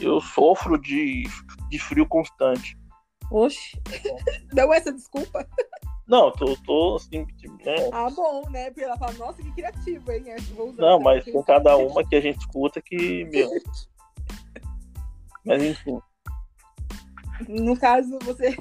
eu 0.00 0.20
sofro 0.20 0.78
de, 0.78 1.24
de 1.68 1.78
frio 1.78 2.06
constante. 2.06 2.78
Oxe, 3.30 3.80
deu 4.54 4.72
essa 4.72 4.92
desculpa? 4.92 5.44
Não, 6.06 6.30
tô, 6.30 6.56
tô 6.64 6.96
assim. 6.96 7.26
Né? 7.64 7.74
Ah, 7.92 8.08
bom, 8.10 8.48
né? 8.48 8.70
Porque 8.70 8.84
ela 8.84 8.96
fala, 8.96 9.12
nossa, 9.14 9.42
que 9.42 9.50
criativo, 9.52 10.12
hein? 10.12 10.24
não, 10.78 11.00
mas 11.00 11.24
com 11.24 11.42
cada 11.42 11.76
uma 11.76 12.06
que 12.06 12.14
a 12.14 12.20
gente 12.20 12.38
escuta 12.38 12.80
que, 12.80 13.24
meu. 13.24 13.50
mas 15.46 15.62
enfim. 15.62 15.98
No 17.48 17.78
caso, 17.78 18.18
você. 18.22 18.56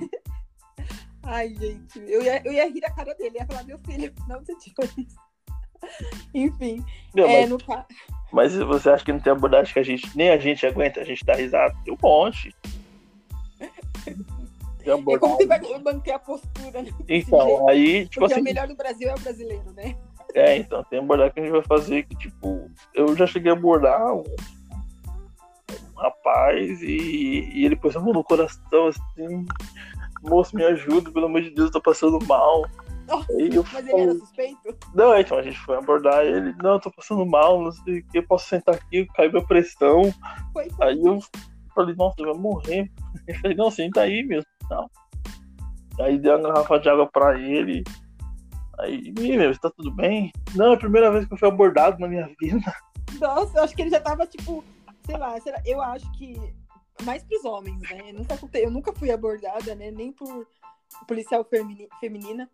Ai, 1.24 1.50
gente, 1.56 2.00
eu 2.00 2.22
ia, 2.22 2.42
eu 2.46 2.54
ia 2.54 2.70
rir 2.70 2.86
a 2.86 2.94
cara 2.94 3.16
dele, 3.16 3.38
ia 3.40 3.46
falar, 3.48 3.64
meu 3.64 3.80
filho, 3.80 4.14
não 4.28 4.40
você 4.40 4.56
tinha 4.58 4.76
isso. 4.98 5.16
Enfim. 6.34 6.86
Não, 7.16 7.26
é, 7.26 7.42
mas, 7.42 7.50
no... 7.50 7.58
mas 8.32 8.56
você 8.56 8.90
acha 8.90 9.04
que 9.04 9.12
não 9.12 9.20
tem 9.20 9.34
abordagem 9.34 9.74
que 9.74 9.80
a 9.80 9.84
gente, 9.84 10.16
nem 10.16 10.30
a 10.30 10.38
gente 10.38 10.66
aguenta, 10.66 11.02
a 11.02 11.04
gente 11.04 11.26
dá 11.26 11.34
risada? 11.34 11.76
Tem 11.84 11.94
um 11.94 11.98
monte. 12.02 12.56
É 14.86 15.18
como 15.18 15.36
você 15.36 15.48
vai 15.48 15.60
manter 15.80 16.12
a 16.12 16.20
postura, 16.20 16.82
né? 16.84 16.92
Então, 17.10 17.68
aí, 17.68 18.08
tipo 18.08 18.20
Porque 18.20 18.34
assim. 18.34 18.42
o 18.42 18.44
melhor 18.44 18.68
do 18.68 18.76
Brasil 18.76 19.10
é 19.10 19.16
o 19.16 19.20
brasileiro, 19.20 19.72
né? 19.74 19.96
É, 20.36 20.58
então, 20.58 20.84
tem 20.84 21.00
abordagem 21.00 21.34
que 21.34 21.40
a 21.40 21.44
gente 21.44 21.52
vai 21.54 21.64
fazer 21.64 22.04
que, 22.04 22.16
tipo, 22.16 22.70
eu 22.94 23.16
já 23.16 23.26
cheguei 23.26 23.52
a 23.52 23.56
abordar 23.56 24.00
rapaz 25.98 26.82
e, 26.82 27.50
e 27.54 27.66
ele 27.66 27.76
pôs 27.76 27.96
a 27.96 28.00
mão 28.00 28.14
no 28.14 28.24
coração, 28.24 28.88
assim, 28.88 29.46
moço, 30.24 30.56
me 30.56 30.64
ajuda, 30.64 31.12
pelo 31.12 31.26
amor 31.26 31.42
de 31.42 31.50
Deus, 31.52 31.68
eu 31.68 31.74
tô 31.74 31.82
passando 31.82 32.24
mal. 32.26 32.66
eu 33.30 33.64
mas 33.72 33.88
ele 33.88 34.02
era 34.02 34.16
suspeito? 34.16 34.78
Não, 34.94 35.18
então 35.18 35.38
a 35.38 35.42
gente 35.42 35.58
foi 35.60 35.78
abordar 35.78 36.26
ele, 36.26 36.54
não, 36.62 36.74
eu 36.74 36.80
tô 36.80 36.92
passando 36.92 37.26
mal, 37.26 37.62
não 37.62 37.72
sei 37.72 38.00
o 38.00 38.08
que, 38.08 38.22
posso 38.22 38.48
sentar 38.48 38.76
aqui, 38.76 39.06
caiu 39.14 39.32
minha 39.32 39.46
pressão. 39.46 40.14
Foi. 40.54 40.68
Aí 40.82 41.00
eu 41.04 41.20
falei, 41.74 41.96
nossa, 41.96 42.24
vai 42.24 42.34
morrer. 42.34 42.92
Ele 43.28 43.40
falei, 43.40 43.58
não, 43.58 43.72
senta 43.72 44.02
aí 44.02 44.24
mesmo. 44.24 44.46
Não. 44.70 44.90
Aí 46.00 46.18
deu 46.18 46.38
uma 46.38 46.50
garrafa 46.50 46.80
de 46.80 46.90
água 46.90 47.08
pra 47.08 47.40
ele. 47.40 47.84
Aí, 48.80 49.14
meu, 49.14 49.52
está 49.52 49.70
tudo 49.70 49.92
bem? 49.92 50.32
Não, 50.54 50.72
é 50.72 50.76
a 50.76 50.80
primeira 50.80 51.12
vez 51.12 51.26
que 51.26 51.34
eu 51.34 51.38
fui 51.38 51.48
abordado 51.48 52.00
na 52.00 52.08
minha 52.08 52.30
vida. 52.40 52.74
Nossa, 53.22 53.58
eu 53.58 53.64
acho 53.64 53.76
que 53.76 53.82
ele 53.82 53.90
já 53.92 54.02
tava, 54.02 54.28
tipo, 54.28 54.64
sei 55.06 55.18
lá, 55.18 55.36
eu 55.66 55.82
acho 55.82 56.12
que 56.14 56.36
mais 57.04 57.24
pros 57.24 57.44
homens, 57.46 57.82
né? 57.82 58.10
Eu 58.10 58.14
nunca, 58.14 58.58
eu 58.58 58.72
nunca 58.72 58.94
fui 58.94 59.12
abordada, 59.12 59.76
né? 59.76 59.92
Nem 59.92 60.12
por 60.12 60.48
policial 61.08 61.46
feminina. 62.00 62.50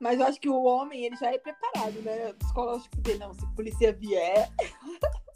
Mas 0.00 0.20
eu 0.20 0.26
acho 0.26 0.40
que 0.40 0.48
o 0.48 0.62
homem, 0.62 1.04
ele 1.04 1.16
já 1.16 1.32
é 1.32 1.38
preparado, 1.38 2.00
né? 2.02 2.32
Psicológico 2.34 2.96
dele, 2.98 3.18
não, 3.18 3.34
se 3.34 3.44
a 3.44 3.48
polícia 3.48 3.92
vier. 3.92 4.50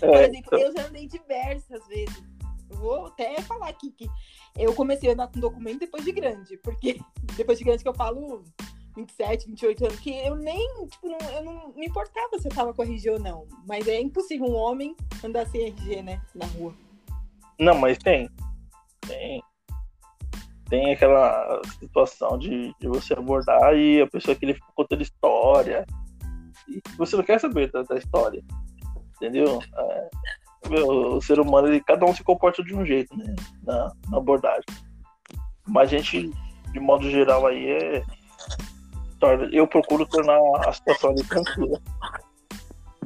É, 0.00 0.06
por 0.06 0.14
exemplo, 0.14 0.38
então... 0.38 0.58
eu 0.60 0.72
já 0.76 0.86
andei 0.86 1.08
diversas 1.08 1.84
vezes. 1.88 2.22
Vou 2.68 3.06
até 3.06 3.42
falar 3.42 3.68
aqui 3.68 3.90
que 3.90 4.08
eu 4.56 4.72
comecei 4.72 5.10
a 5.10 5.12
andar 5.12 5.26
com 5.26 5.40
documento 5.40 5.80
depois 5.80 6.04
de 6.04 6.12
grande, 6.12 6.56
porque 6.58 7.00
depois 7.36 7.58
de 7.58 7.64
grande 7.64 7.82
que 7.82 7.88
eu 7.88 7.94
falo 7.94 8.44
27, 8.98 9.46
28 9.46 9.86
anos, 9.86 10.00
que 10.00 10.10
eu 10.10 10.34
nem, 10.34 10.86
tipo, 10.88 11.08
não, 11.08 11.30
eu 11.30 11.44
não 11.44 11.72
me 11.74 11.86
importava 11.86 12.38
se 12.38 12.48
eu 12.48 12.54
tava 12.54 12.74
com 12.74 12.82
RG 12.82 13.10
ou 13.10 13.18
não. 13.20 13.46
Mas 13.66 13.86
é 13.86 14.00
impossível 14.00 14.46
um 14.46 14.56
homem 14.56 14.96
andar 15.24 15.46
sem 15.46 15.66
RG, 15.66 16.02
né, 16.02 16.20
na 16.34 16.46
rua. 16.46 16.74
Não, 17.60 17.76
mas 17.76 17.98
tem. 17.98 18.28
Tem. 19.06 19.42
Tem 20.68 20.92
aquela 20.92 21.62
situação 21.78 22.36
de, 22.38 22.74
de 22.78 22.88
você 22.88 23.14
abordar 23.14 23.74
e 23.74 24.02
a 24.02 24.06
pessoa 24.06 24.34
que 24.34 24.44
ele 24.44 24.54
fica 24.54 24.66
contando 24.74 25.02
história. 25.02 25.86
E 26.68 26.82
você 26.96 27.16
não 27.16 27.24
quer 27.24 27.40
saber 27.40 27.70
da, 27.70 27.82
da 27.82 27.96
história. 27.96 28.42
Entendeu? 29.16 29.60
É, 29.76 30.10
meu, 30.68 31.16
o 31.16 31.22
ser 31.22 31.40
humano, 31.40 31.68
ele, 31.68 31.80
cada 31.80 32.04
um 32.04 32.14
se 32.14 32.22
comporta 32.22 32.62
de 32.62 32.74
um 32.74 32.84
jeito, 32.84 33.16
né? 33.16 33.34
Na, 33.62 33.92
na 34.10 34.18
abordagem. 34.18 34.64
Mas 35.66 35.92
a 35.92 35.96
gente, 35.96 36.30
de 36.72 36.80
modo 36.80 37.08
geral, 37.10 37.46
aí 37.46 37.70
é 37.70 38.02
eu 39.52 39.66
procuro 39.66 40.06
tornar 40.06 40.38
a 40.66 40.72
situação 40.72 41.10
ali 41.10 41.24
tranquila. 41.24 41.80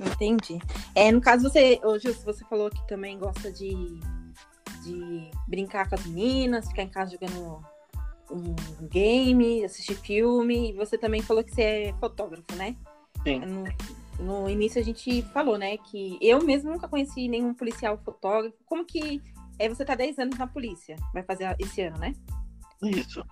Entendi. 0.00 0.58
É, 0.94 1.10
no 1.12 1.20
caso, 1.20 1.48
você, 1.48 1.80
hoje 1.82 2.12
você 2.24 2.44
falou 2.44 2.70
que 2.70 2.86
também 2.88 3.18
gosta 3.18 3.52
de, 3.52 3.74
de 4.82 5.30
brincar 5.46 5.88
com 5.88 5.94
as 5.94 6.04
meninas, 6.06 6.68
ficar 6.68 6.82
em 6.82 6.88
casa 6.88 7.12
jogando 7.12 7.62
um 8.30 8.88
game, 8.88 9.64
assistir 9.64 9.94
filme. 9.96 10.70
E 10.70 10.72
você 10.72 10.98
também 10.98 11.22
falou 11.22 11.44
que 11.44 11.54
você 11.54 11.62
é 11.62 11.94
fotógrafo, 12.00 12.54
né? 12.56 12.76
Sim. 13.22 13.40
No, 13.40 14.42
no 14.42 14.50
início 14.50 14.80
a 14.80 14.84
gente 14.84 15.22
falou, 15.32 15.56
né, 15.56 15.76
que 15.76 16.18
eu 16.20 16.42
mesmo 16.42 16.70
nunca 16.70 16.88
conheci 16.88 17.28
nenhum 17.28 17.54
policial 17.54 17.98
fotógrafo. 18.04 18.56
Como 18.64 18.84
que 18.84 19.22
é, 19.58 19.68
você 19.68 19.84
tá 19.84 19.94
10 19.94 20.18
anos 20.18 20.38
na 20.38 20.46
polícia? 20.46 20.96
Vai 21.12 21.22
fazer 21.22 21.54
esse 21.58 21.82
ano, 21.82 21.98
né? 21.98 22.12
Isso. 22.82 23.24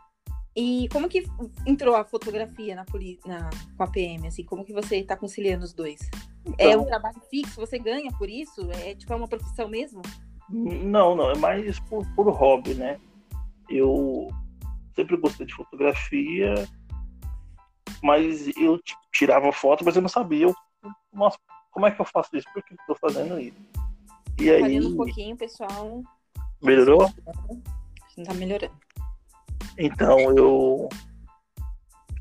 E 0.61 0.89
como 0.91 1.09
que 1.09 1.25
entrou 1.67 1.97
a 1.97 2.05
fotografia 2.05 2.75
na, 2.75 2.85
na, 3.25 3.51
com 3.79 3.83
a 3.83 3.87
PM, 3.87 4.29
assim? 4.29 4.45
Como 4.45 4.63
que 4.63 4.75
você 4.75 4.97
está 4.97 5.17
conciliando 5.17 5.65
os 5.65 5.73
dois? 5.73 6.03
É 6.59 6.67
então, 6.67 6.71
é 6.71 6.77
um 6.77 6.85
trabalho 6.85 7.19
fixo? 7.31 7.59
Você 7.59 7.79
ganha 7.79 8.13
por 8.19 8.29
isso? 8.29 8.71
É 8.73 8.95
tipo 8.95 9.11
é 9.11 9.17
uma 9.17 9.27
profissão 9.27 9.69
mesmo? 9.69 10.03
Não, 10.51 11.17
não. 11.17 11.31
É 11.31 11.39
mais 11.39 11.81
por, 11.81 12.07
por 12.15 12.29
hobby, 12.29 12.75
né? 12.75 13.01
Eu 13.71 14.29
sempre 14.95 15.17
gostei 15.17 15.47
de 15.47 15.55
fotografia, 15.55 16.53
mas 18.03 18.55
eu 18.55 18.79
tirava 19.11 19.51
foto, 19.53 19.83
mas 19.83 19.97
eu 19.97 20.03
não 20.03 20.11
sabia. 20.11 20.45
Eu, 20.45 20.55
nossa, 21.11 21.39
como 21.71 21.87
é 21.87 21.91
que 21.91 22.03
eu 22.03 22.05
faço 22.05 22.37
isso? 22.37 22.47
Por 22.53 22.63
que 22.63 22.75
estou 22.75 22.97
fazendo 22.97 23.41
isso? 23.41 23.57
E 24.39 24.51
aí... 24.51 24.79
um 24.79 24.95
pouquinho, 24.95 25.39
pessoal. 25.39 26.03
Melhorou? 26.63 27.11
Tá 28.27 28.35
melhorando. 28.35 28.75
Então 29.79 30.19
eu 30.37 30.89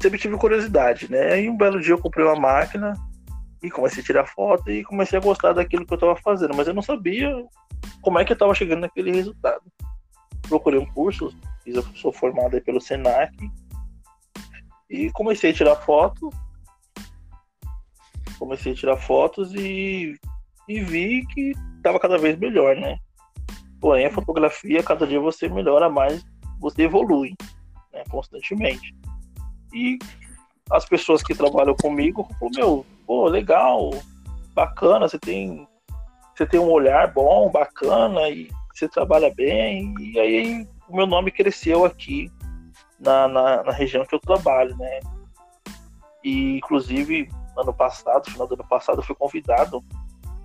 sempre 0.02 0.18
tive 0.18 0.38
curiosidade, 0.38 1.12
né? 1.12 1.42
E 1.42 1.50
um 1.50 1.58
belo 1.58 1.80
dia 1.80 1.94
eu 1.94 2.00
comprei 2.00 2.26
uma 2.26 2.36
máquina 2.36 2.94
e 3.62 3.70
comecei 3.70 4.02
a 4.02 4.06
tirar 4.06 4.26
foto 4.26 4.72
e 4.72 4.84
comecei 4.84 5.20
a 5.20 5.22
gostar 5.22 5.54
daquilo 5.54 5.86
que 5.86 5.94
eu 5.94 5.96
estava 5.96 6.16
fazendo, 6.16 6.56
mas 6.56 6.68
eu 6.68 6.74
não 6.74 6.82
sabia 6.82 7.30
como 8.02 8.18
é 8.18 8.26
que 8.26 8.32
eu 8.32 8.36
estava 8.36 8.56
chegando 8.56 8.82
naquele 8.82 9.12
resultado. 9.12 9.64
Procurei 10.48 10.80
um 10.80 10.86
curso, 10.86 11.34
fiz, 11.64 11.76
eu 11.76 11.84
sou 11.96 12.12
formado 12.12 12.56
aí 12.56 12.62
pelo 12.62 12.80
Senac 12.80 13.36
e 14.90 15.12
comecei 15.12 15.52
a 15.52 15.54
tirar 15.54 15.76
foto. 15.76 16.30
Comecei 18.40 18.72
a 18.72 18.76
tirar 18.76 18.98
fotos 18.98 19.54
e, 19.54 20.18
e 20.68 20.80
vi 20.80 21.26
que 21.28 21.54
estava 21.76 22.00
cada 22.00 22.18
vez 22.18 22.38
melhor, 22.38 22.76
né? 22.78 22.98
Porém, 23.82 24.06
a 24.06 24.12
fotografia, 24.12 24.82
cada 24.82 25.06
dia 25.06 25.20
você 25.20 25.50
melhora 25.50 25.90
mais 25.90 26.26
você 26.60 26.84
evolui 26.84 27.36
né, 27.94 28.04
constantemente. 28.10 28.96
E 29.74 29.98
as 30.72 30.86
pessoas 30.86 31.24
que 31.24 31.34
trabalham 31.34 31.76
comigo 31.76 32.28
falam, 32.40 32.52
meu, 32.56 32.86
pô, 33.06 33.28
legal, 33.28 33.92
bacana, 34.54 35.08
você 35.08 35.18
tem, 35.18 35.68
você 36.36 36.46
tem 36.46 36.60
um 36.60 36.70
olhar 36.70 37.12
bom, 37.12 37.50
bacana, 37.50 38.30
e 38.30 38.50
você 38.74 38.88
trabalha 38.88 39.34
bem, 39.34 39.94
e 40.00 40.20
aí 40.20 40.68
o 40.88 40.96
meu 40.96 41.08
nome 41.08 41.32
cresceu 41.32 41.86
aqui 41.86 42.32
na, 43.00 43.28
na, 43.28 43.64
na 43.64 43.72
região 43.72 44.06
que 44.06 44.14
eu 44.14 44.20
trabalho, 44.20 44.76
né? 44.78 45.00
E 46.24 46.58
inclusive 46.58 47.30
ano 47.58 47.74
passado, 47.74 48.30
final 48.32 48.48
do 48.48 48.54
ano 48.54 48.68
passado, 48.68 49.00
eu 49.00 49.04
fui 49.04 49.16
convidado 49.16 49.84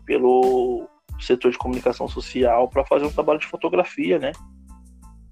pelo 0.05 0.89
setor 1.21 1.51
de 1.51 1.59
comunicação 1.59 2.09
social 2.09 2.69
para 2.69 2.85
fazer 2.85 3.07
um 3.07 3.12
trabalho 3.12 3.39
de 3.39 3.47
fotografia, 3.47 4.19
né? 4.19 4.33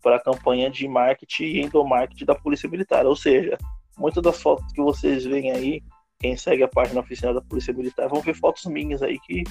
Para 0.02 0.16
a 0.16 0.20
campanha 0.22 0.68
de 0.68 0.86
marketing 0.88 1.44
e 1.44 1.60
endomarketing 1.62 2.24
da 2.24 2.34
Polícia 2.34 2.68
Militar. 2.68 3.06
Ou 3.06 3.16
seja, 3.16 3.56
muitas 3.96 4.22
das 4.22 4.42
fotos 4.42 4.70
que 4.72 4.82
vocês 4.82 5.24
veem 5.24 5.52
aí, 5.52 5.82
quem 6.18 6.36
segue 6.36 6.62
a 6.62 6.68
página 6.68 7.00
oficial 7.00 7.32
da 7.32 7.40
Polícia 7.40 7.72
Militar, 7.72 8.08
vão 8.08 8.20
ver 8.20 8.34
fotos 8.34 8.64
minhas 8.66 9.02
aí 9.02 9.18
que, 9.20 9.44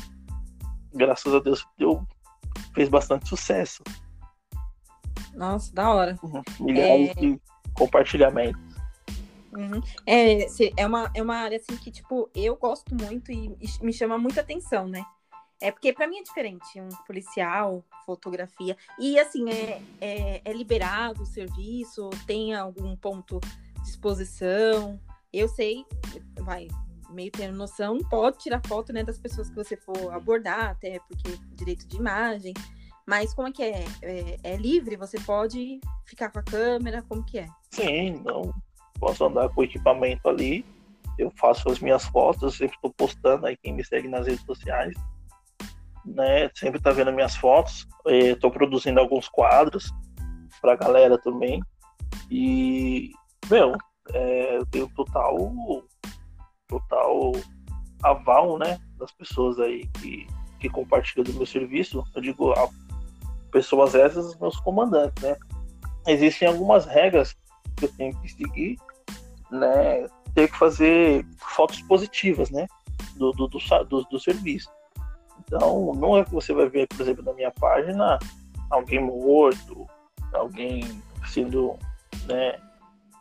graças 0.93 1.33
a 1.33 1.39
Deus, 1.39 1.65
deu, 1.77 2.05
fez 2.75 2.89
bastante 2.89 3.27
sucesso. 3.27 3.81
Nossa, 5.33 5.73
da 5.73 5.89
hora. 5.93 6.19
Uhum. 6.21 6.41
Milhares 6.59 7.09
é... 7.11 7.13
de 7.13 7.41
compartilhamentos. 7.73 8.61
Uhum. 9.53 9.81
É, 10.05 10.45
é, 10.77 10.85
uma, 10.85 11.11
é 11.13 11.21
uma 11.21 11.35
área 11.35 11.57
assim 11.57 11.75
que, 11.77 11.91
tipo, 11.91 12.29
eu 12.33 12.55
gosto 12.55 12.95
muito 12.95 13.31
e, 13.31 13.47
e 13.59 13.85
me 13.85 13.91
chama 13.91 14.17
muita 14.17 14.41
atenção, 14.41 14.87
né? 14.87 15.03
É 15.61 15.71
porque 15.71 15.93
para 15.93 16.07
mim 16.07 16.17
é 16.17 16.23
diferente, 16.23 16.81
um 16.81 16.89
policial, 17.05 17.83
fotografia. 18.03 18.75
E 18.97 19.19
assim, 19.19 19.47
é, 19.49 19.81
é, 20.01 20.41
é, 20.43 20.53
liberado 20.53 21.21
o 21.21 21.25
serviço, 21.25 22.09
tem 22.25 22.55
algum 22.55 22.95
ponto 22.95 23.39
de 23.83 23.89
exposição. 23.89 24.99
Eu 25.31 25.47
sei, 25.47 25.85
vai, 26.39 26.67
meio 27.11 27.31
tendo 27.31 27.55
noção, 27.55 27.99
pode 27.99 28.39
tirar 28.39 28.59
foto 28.65 28.91
né, 28.91 29.03
das 29.03 29.19
pessoas 29.19 29.49
que 29.49 29.55
você 29.55 29.77
for 29.77 30.11
abordar, 30.11 30.71
até 30.71 30.99
porque 31.07 31.37
direito 31.53 31.87
de 31.87 31.95
imagem. 31.95 32.55
Mas 33.05 33.33
como 33.33 33.47
é 33.47 33.51
que 33.51 33.61
é? 33.61 33.85
É, 34.01 34.37
é 34.43 34.55
livre? 34.55 34.95
Você 34.95 35.19
pode 35.19 35.79
ficar 36.05 36.31
com 36.31 36.39
a 36.39 36.43
câmera? 36.43 37.03
Como 37.03 37.23
que 37.23 37.37
é? 37.37 37.47
Sim, 37.69 38.21
não 38.25 38.51
posso 38.99 39.25
andar 39.25 39.49
com 39.49 39.61
o 39.61 39.63
equipamento 39.63 40.27
ali. 40.27 40.65
Eu 41.17 41.31
faço 41.35 41.69
as 41.69 41.79
minhas 41.79 42.05
fotos, 42.05 42.57
sempre 42.57 42.75
estou 42.75 42.93
postando 42.93 43.45
aí 43.45 43.57
quem 43.57 43.73
me 43.73 43.83
segue 43.83 44.07
nas 44.07 44.25
redes 44.25 44.45
sociais 44.45 44.93
né? 46.05 46.49
Sempre 46.55 46.81
tá 46.81 46.91
vendo 46.91 47.11
minhas 47.11 47.35
fotos. 47.35 47.87
Estou 48.05 48.51
produzindo 48.51 48.99
alguns 48.99 49.27
quadros 49.27 49.91
pra 50.59 50.75
galera 50.75 51.17
também. 51.17 51.61
E, 52.29 53.11
meu, 53.49 53.75
é, 54.13 54.57
eu 54.57 54.65
tenho 54.65 54.89
total, 54.95 55.37
total 56.67 57.31
aval, 58.03 58.57
né? 58.57 58.79
Das 58.97 59.11
pessoas 59.11 59.59
aí 59.59 59.87
que, 59.99 60.27
que 60.59 60.69
compartilham 60.69 61.23
do 61.23 61.33
meu 61.33 61.45
serviço. 61.45 62.03
Eu 62.15 62.21
digo, 62.21 62.51
a, 62.51 62.69
pessoas 63.51 63.95
essas, 63.95 64.37
meus 64.39 64.57
comandantes, 64.59 65.23
né? 65.23 65.35
Existem 66.07 66.47
algumas 66.47 66.85
regras 66.85 67.35
que 67.77 67.85
eu 67.85 67.91
tenho 67.93 68.19
que 68.21 68.29
seguir, 68.29 68.77
né? 69.51 70.07
Tenho 70.33 70.47
que 70.47 70.57
fazer 70.57 71.25
fotos 71.37 71.81
positivas, 71.83 72.49
né? 72.49 72.65
Do, 73.15 73.31
do, 73.33 73.47
do, 73.47 73.59
do, 73.89 74.03
do 74.03 74.19
serviço. 74.19 74.69
Então, 75.53 75.93
não 75.95 76.17
é 76.17 76.23
que 76.23 76.31
você 76.31 76.53
vai 76.53 76.69
ver, 76.69 76.87
por 76.87 77.01
exemplo, 77.01 77.25
na 77.25 77.33
minha 77.33 77.51
página, 77.51 78.17
alguém 78.69 79.01
morto, 79.01 79.85
alguém 80.33 80.81
sendo, 81.27 81.77
né, 82.25 82.57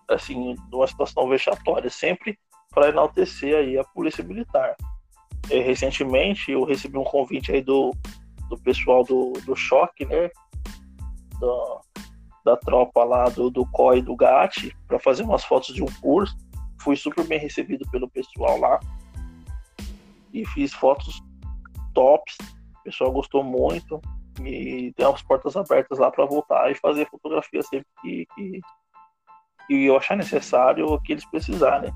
assim, 0.09 0.55
numa 0.71 0.87
situação 0.87 1.29
vexatória. 1.29 1.91
Sempre 1.91 2.39
para 2.71 2.91
enaltecer 2.91 3.57
aí 3.57 3.77
a 3.77 3.83
polícia 3.83 4.23
militar. 4.23 4.77
E, 5.51 5.55
é, 5.55 5.61
recentemente 5.61 6.53
eu 6.53 6.63
recebi 6.63 6.97
um 6.97 7.05
convite 7.05 7.51
aí 7.51 7.63
do, 7.63 7.93
do 8.49 8.57
pessoal 8.59 9.03
do, 9.03 9.33
do 9.45 9.57
choque, 9.57 10.05
né? 10.05 10.31
Da, 11.41 11.81
da 12.45 12.57
tropa 12.59 13.03
lá 13.03 13.29
do, 13.29 13.51
do 13.51 13.67
COI 13.67 14.03
do 14.03 14.15
GAT 14.15 14.73
para 14.87 15.01
fazer 15.01 15.25
umas 15.25 15.45
fotos 15.45 15.75
de 15.75 15.83
um 15.83 15.93
curso. 16.01 16.37
Fui 16.81 16.95
super 16.95 17.27
bem 17.27 17.41
recebido 17.41 17.85
pelo 17.91 18.09
pessoal 18.09 18.57
lá. 18.57 18.79
E 20.33 20.47
fiz 20.47 20.73
fotos 20.73 21.21
tops. 21.93 22.37
O 22.81 22.83
pessoal 22.85 23.13
gostou 23.13 23.43
muito. 23.45 24.01
E 24.45 24.93
tem 24.97 25.07
as 25.07 25.23
portas 25.23 25.57
abertas 25.57 25.99
lá 25.99 26.11
para 26.11 26.25
voltar 26.25 26.71
e 26.71 26.75
fazer 26.75 27.09
fotografia 27.09 27.63
sempre 27.63 27.87
que, 28.01 28.27
que, 28.35 28.61
que 29.67 29.85
eu 29.85 29.97
achar 29.97 30.17
necessário 30.17 30.87
ou 30.87 31.01
que 31.01 31.13
eles 31.13 31.25
precisarem. 31.27 31.93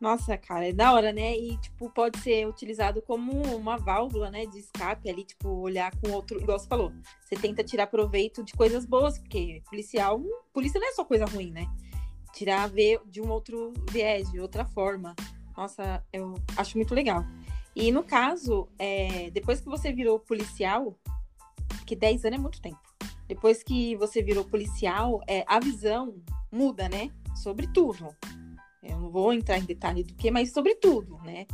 Nossa, 0.00 0.34
cara, 0.38 0.66
é 0.66 0.72
da 0.72 0.94
hora, 0.94 1.12
né? 1.12 1.36
E, 1.36 1.58
tipo, 1.58 1.90
pode 1.90 2.18
ser 2.20 2.48
utilizado 2.48 3.02
como 3.02 3.32
uma 3.54 3.76
válvula, 3.76 4.30
né, 4.30 4.46
de 4.46 4.58
escape 4.58 5.10
ali, 5.10 5.24
tipo, 5.24 5.50
olhar 5.50 5.92
com 5.96 6.10
outro, 6.12 6.40
igual 6.40 6.58
você 6.58 6.66
falou. 6.66 6.90
Você 7.20 7.36
tenta 7.36 7.62
tirar 7.62 7.86
proveito 7.86 8.42
de 8.42 8.54
coisas 8.54 8.86
boas, 8.86 9.18
porque 9.18 9.62
policial, 9.68 10.18
polícia 10.54 10.80
não 10.80 10.88
é 10.88 10.92
só 10.92 11.04
coisa 11.04 11.26
ruim, 11.26 11.50
né? 11.50 11.66
Tirar 12.32 12.66
ver 12.70 12.98
de 13.04 13.20
um 13.20 13.28
outro 13.28 13.74
viés, 13.90 14.30
de 14.32 14.40
outra 14.40 14.64
forma. 14.64 15.14
Nossa, 15.54 16.02
eu 16.10 16.34
acho 16.56 16.78
muito 16.78 16.94
legal. 16.94 17.22
E 17.80 17.90
no 17.90 18.04
caso, 18.04 18.68
é, 18.78 19.30
depois 19.30 19.60
que 19.60 19.68
você 19.68 19.92
virou 19.92 20.20
policial, 20.20 20.94
que 21.86 21.96
10 21.96 22.26
anos 22.26 22.38
é 22.38 22.42
muito 22.42 22.60
tempo. 22.60 22.78
Depois 23.26 23.62
que 23.62 23.96
você 23.96 24.22
virou 24.22 24.44
policial, 24.44 25.20
é, 25.26 25.44
a 25.46 25.58
visão 25.58 26.14
muda, 26.52 26.88
né? 26.88 27.10
Sobre 27.34 27.66
tudo 27.68 28.14
eu 28.82 28.98
não 28.98 29.10
vou 29.10 29.32
entrar 29.32 29.58
em 29.58 29.64
detalhe 29.64 30.02
do 30.02 30.14
que, 30.14 30.30
mas 30.30 30.52
sobre 30.52 30.74
tudo, 30.74 31.18
né? 31.18 31.46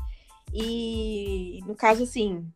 E 0.52 1.60
no 1.66 1.74
caso, 1.74 2.04
assim, 2.04 2.46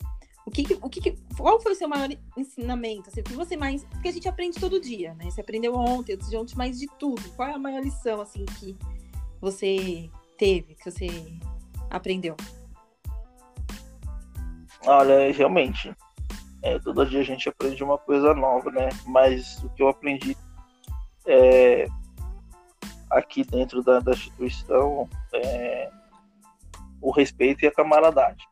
o 0.46 0.50
que, 0.50 0.62
o 0.80 0.88
que, 0.88 1.16
qual 1.36 1.60
foi 1.60 1.72
o 1.72 1.74
seu 1.74 1.88
maior 1.88 2.08
ensinamento? 2.36 3.10
Assim, 3.10 3.20
o 3.20 3.24
que 3.24 3.32
você 3.32 3.56
mais. 3.56 3.84
Porque 3.84 4.08
a 4.08 4.12
gente 4.12 4.28
aprende 4.28 4.60
todo 4.60 4.80
dia, 4.80 5.14
né? 5.14 5.24
Você 5.30 5.40
aprendeu 5.40 5.74
ontem, 5.74 6.16
de 6.16 6.36
ontem, 6.36 6.56
mais 6.56 6.78
de 6.78 6.86
tudo. 6.98 7.22
Qual 7.30 7.48
é 7.48 7.54
a 7.54 7.58
maior 7.58 7.82
lição, 7.82 8.20
assim, 8.20 8.44
que 8.58 8.76
você 9.40 10.08
teve, 10.38 10.74
que 10.76 10.90
você 10.90 11.08
aprendeu? 11.90 12.36
Olha, 14.86 15.32
realmente, 15.32 15.94
é, 16.62 16.78
todo 16.78 17.06
dia 17.06 17.20
a 17.20 17.24
gente 17.24 17.48
aprende 17.48 17.82
uma 17.82 17.98
coisa 17.98 18.34
nova, 18.34 18.70
né? 18.70 18.88
Mas 19.06 19.62
o 19.62 19.70
que 19.70 19.82
eu 19.82 19.88
aprendi 19.88 20.36
é, 21.26 21.86
aqui 23.10 23.44
dentro 23.44 23.82
da, 23.82 24.00
da 24.00 24.12
instituição 24.12 25.08
é, 25.34 25.90
o 27.00 27.10
respeito 27.10 27.64
e 27.64 27.68
a 27.68 27.72
camaradagem. 27.72 28.46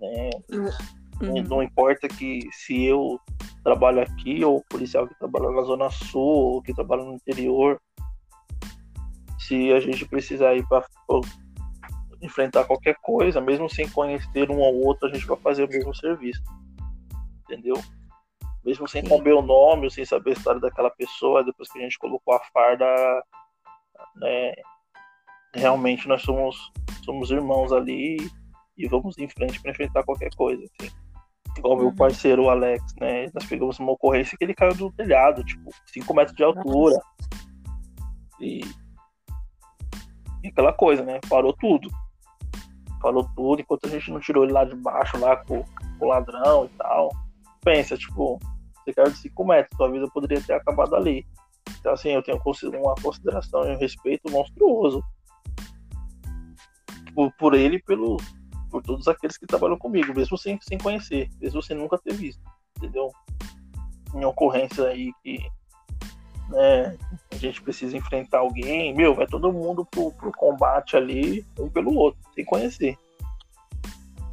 Né? 0.00 0.30
Uhum. 0.50 1.42
Não 1.48 1.62
importa 1.62 2.08
que 2.08 2.48
se 2.52 2.84
eu 2.84 3.20
trabalho 3.62 4.02
aqui 4.02 4.44
ou 4.44 4.58
o 4.58 4.64
policial 4.64 5.06
que 5.06 5.18
trabalha 5.18 5.50
na 5.50 5.62
zona 5.62 5.90
sul 5.90 6.54
ou 6.54 6.62
que 6.62 6.74
trabalha 6.74 7.04
no 7.04 7.14
interior, 7.14 7.80
se 9.38 9.72
a 9.72 9.80
gente 9.80 10.06
precisar 10.06 10.54
ir 10.54 10.66
para 10.68 10.86
enfrentar 12.24 12.64
qualquer 12.64 12.96
coisa, 13.02 13.40
mesmo 13.40 13.68
sem 13.68 13.88
conhecer 13.88 14.50
um 14.50 14.58
ou 14.58 14.84
outro, 14.86 15.08
a 15.08 15.12
gente 15.12 15.26
vai 15.26 15.36
fazer 15.38 15.64
o 15.64 15.68
mesmo 15.68 15.94
serviço. 15.94 16.42
Entendeu? 17.44 17.76
mesmo 18.64 18.88
sem 18.88 19.04
saber 19.04 19.34
o 19.34 19.42
nome, 19.42 19.90
sem 19.90 20.04
saber 20.04 20.30
a 20.30 20.32
história 20.32 20.60
daquela 20.60 20.90
pessoa, 20.90 21.44
depois 21.44 21.70
que 21.70 21.78
a 21.78 21.82
gente 21.82 21.98
colocou 21.98 22.34
a 22.34 22.40
farda, 22.52 22.86
né, 24.16 24.54
realmente 25.54 26.08
nós 26.08 26.22
somos, 26.22 26.56
somos 27.04 27.30
irmãos 27.30 27.72
ali 27.72 28.16
e 28.76 28.88
vamos 28.88 29.18
em 29.18 29.28
frente 29.28 29.60
para 29.60 29.70
enfrentar 29.70 30.02
qualquer 30.02 30.34
coisa, 30.34 30.64
assim. 30.64 30.90
Igual 31.56 31.74
uhum. 31.74 31.82
meu 31.82 31.94
parceiro, 31.94 32.44
o 32.44 32.50
Alex, 32.50 32.82
né? 33.00 33.30
Nós 33.32 33.44
pegamos 33.46 33.78
uma 33.78 33.92
ocorrência 33.92 34.36
que 34.36 34.42
ele 34.42 34.54
caiu 34.54 34.74
do 34.74 34.90
telhado, 34.90 35.44
tipo, 35.44 35.70
5 35.86 36.12
metros 36.12 36.36
de 36.36 36.42
altura. 36.42 37.00
E... 38.40 38.62
e 40.42 40.48
aquela 40.48 40.72
coisa, 40.72 41.04
né? 41.04 41.20
Parou 41.28 41.52
tudo. 41.52 41.88
Parou 43.04 43.28
tudo, 43.36 43.60
enquanto 43.60 43.84
a 43.84 43.90
gente 43.90 44.10
não 44.10 44.18
tirou 44.18 44.44
ele 44.44 44.54
lá 44.54 44.64
de 44.64 44.74
baixo, 44.76 45.18
lá 45.18 45.36
com, 45.36 45.62
com 45.98 46.06
o 46.06 46.08
ladrão 46.08 46.64
e 46.64 46.68
tal. 46.78 47.10
Pensa, 47.62 47.98
tipo, 47.98 48.40
você 48.78 48.94
caiu 48.94 49.10
de 49.10 49.18
5 49.18 49.44
metros, 49.44 49.76
sua 49.76 49.90
vida 49.90 50.08
poderia 50.08 50.42
ter 50.42 50.54
acabado 50.54 50.96
ali. 50.96 51.26
Então, 51.78 51.92
assim, 51.92 52.12
eu 52.12 52.22
tenho 52.22 52.40
uma 52.42 52.94
consideração 52.94 53.62
e 53.64 53.76
um 53.76 53.78
respeito 53.78 54.32
monstruoso 54.32 55.04
por, 57.14 57.30
por 57.36 57.52
ele 57.52 57.76
e 57.76 57.82
pelo, 57.82 58.16
por 58.70 58.82
todos 58.82 59.06
aqueles 59.06 59.36
que 59.36 59.46
trabalham 59.46 59.76
comigo, 59.76 60.14
mesmo 60.14 60.38
sem, 60.38 60.58
sem 60.62 60.78
conhecer, 60.78 61.28
mesmo 61.38 61.62
sem 61.62 61.76
nunca 61.76 61.98
ter 61.98 62.14
visto, 62.14 62.42
entendeu? 62.78 63.10
Em 64.14 64.24
ocorrência 64.24 64.88
aí 64.88 65.12
que 65.22 65.46
né, 66.48 66.96
a 67.32 67.36
gente 67.36 67.62
precisa 67.62 67.96
enfrentar 67.96 68.38
alguém, 68.38 68.94
meu, 68.94 69.14
vai 69.14 69.26
todo 69.26 69.52
mundo 69.52 69.84
pro, 69.84 70.12
pro 70.12 70.32
combate 70.32 70.96
ali, 70.96 71.44
um 71.58 71.68
pelo 71.68 71.94
outro, 71.94 72.20
sem 72.34 72.44
conhecer. 72.44 72.96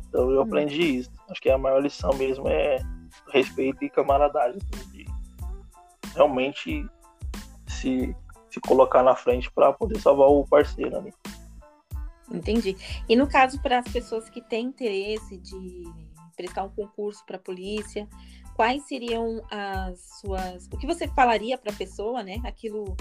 Então 0.09 0.30
eu 0.30 0.39
hum. 0.39 0.43
aprendi 0.43 0.97
isso. 0.97 1.12
Acho 1.30 1.41
que 1.41 1.49
a 1.49 1.57
maior 1.57 1.82
lição 1.82 2.14
mesmo 2.16 2.47
é 2.47 2.80
respeito 3.32 3.84
e 3.84 3.89
camaradagem. 3.89 4.59
Assim, 4.74 5.05
realmente 6.14 6.86
se, 7.68 8.16
se 8.49 8.59
colocar 8.59 9.01
na 9.03 9.16
frente 9.16 9.49
para 9.51 9.72
poder 9.72 9.99
salvar 9.99 10.28
o 10.28 10.45
parceiro 10.45 10.97
ali. 10.97 11.14
Entendi. 12.30 12.76
E 13.09 13.16
no 13.16 13.28
caso, 13.28 13.62
para 13.62 13.80
as 13.80 13.88
pessoas 13.88 14.30
que 14.30 14.41
têm 14.41 14.68
interesse 14.68 15.38
de 15.38 15.84
prestar 16.36 16.64
um 16.64 16.70
concurso 16.70 17.26
para 17.26 17.36
a 17.38 17.39
polícia, 17.39 18.07
quais 18.56 18.84
seriam 18.84 19.41
as 19.49 19.99
suas. 20.20 20.68
O 20.72 20.78
que 20.78 20.88
você 20.88 21.08
falaria 21.08 21.58
para 21.58 21.72
a 21.72 21.76
pessoa, 21.76 22.24
né? 22.24 22.41
Aquilo. 22.43 22.95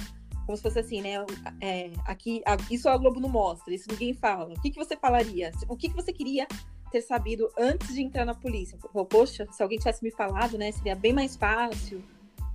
Como 0.47 0.57
se 0.57 0.63
fosse 0.63 0.81
assim, 0.81 1.01
né? 1.01 1.15
É, 1.61 1.91
aqui, 2.07 2.43
isso 2.71 2.89
a 2.89 2.97
Globo 2.97 3.21
não 3.21 3.29
mostra, 3.29 3.73
isso 3.73 3.87
ninguém 3.89 4.13
fala. 4.13 4.53
O 4.55 4.61
que, 4.61 4.71
que 4.71 4.85
você 4.85 4.97
falaria? 4.97 5.53
O 5.69 5.77
que, 5.77 5.89
que 5.89 5.95
você 5.95 6.13
queria 6.13 6.47
ter 6.91 7.01
sabido 7.03 7.49
antes 7.57 7.95
de 7.95 8.03
entrar 8.03 8.25
na 8.25 8.35
polícia. 8.35 8.77
Poxa, 9.09 9.47
se 9.51 9.63
alguém 9.63 9.79
tivesse 9.79 10.03
me 10.03 10.11
falado, 10.11 10.59
né, 10.59 10.73
seria 10.73 10.97
bem 10.97 11.13
mais 11.13 11.37
fácil. 11.37 12.03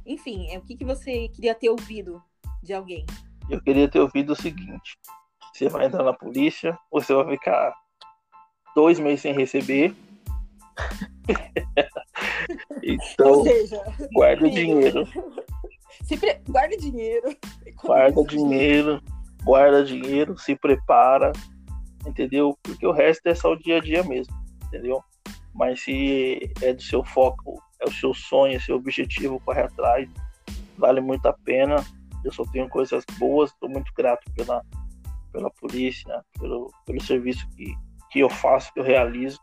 Enfim, 0.05 0.49
é 0.51 0.57
o 0.57 0.61
que, 0.61 0.75
que 0.75 0.85
você 0.85 1.29
queria 1.29 1.55
ter 1.55 1.69
ouvido 1.69 2.21
de 2.61 2.73
alguém? 2.73 3.05
Eu 3.49 3.61
queria 3.61 3.87
ter 3.89 3.99
ouvido 3.99 4.33
o 4.33 4.35
seguinte: 4.35 4.97
você 5.53 5.69
vai 5.69 5.85
entrar 5.85 6.03
na 6.03 6.13
polícia, 6.13 6.77
você 6.91 7.13
vai 7.13 7.29
ficar 7.37 7.73
dois 8.75 8.99
meses 8.99 9.21
sem 9.21 9.33
receber. 9.33 9.95
então, 12.85 13.43
seja, 13.43 13.81
guarda 14.13 14.45
o 14.45 14.51
dinheiro. 14.51 15.07
Pre... 16.19 16.39
Guarda 16.47 16.77
dinheiro. 16.77 17.35
Guarda 17.83 18.23
dinheiro, 18.23 19.01
guarda 19.43 19.83
dinheiro, 19.83 20.37
se 20.37 20.55
prepara, 20.55 21.31
entendeu? 22.05 22.57
Porque 22.61 22.85
o 22.85 22.91
resto 22.91 23.27
é 23.27 23.33
só 23.33 23.53
o 23.53 23.55
dia 23.55 23.77
a 23.77 23.81
dia 23.81 24.03
mesmo, 24.03 24.33
entendeu? 24.65 25.03
Mas 25.53 25.81
se 25.81 26.51
é 26.61 26.73
do 26.73 26.81
seu 26.81 27.03
foco, 27.03 27.61
é 27.79 27.85
o 27.85 27.91
seu 27.91 28.13
sonho, 28.13 28.55
é 28.55 28.59
seu 28.59 28.75
objetivo, 28.75 29.41
corre 29.43 29.61
atrás, 29.61 30.07
vale 30.77 31.01
muito 31.01 31.25
a 31.25 31.33
pena. 31.33 31.83
Eu 32.23 32.31
só 32.31 32.43
tenho 32.51 32.69
coisas 32.69 33.03
boas, 33.17 33.51
estou 33.51 33.69
muito 33.69 33.91
grato 33.95 34.29
pela, 34.33 34.61
pela 35.31 35.49
polícia, 35.51 36.23
pelo, 36.39 36.71
pelo 36.85 37.01
serviço 37.01 37.47
que, 37.55 37.73
que 38.11 38.19
eu 38.19 38.29
faço, 38.29 38.73
que 38.73 38.79
eu 38.79 38.83
realizo. 38.83 39.39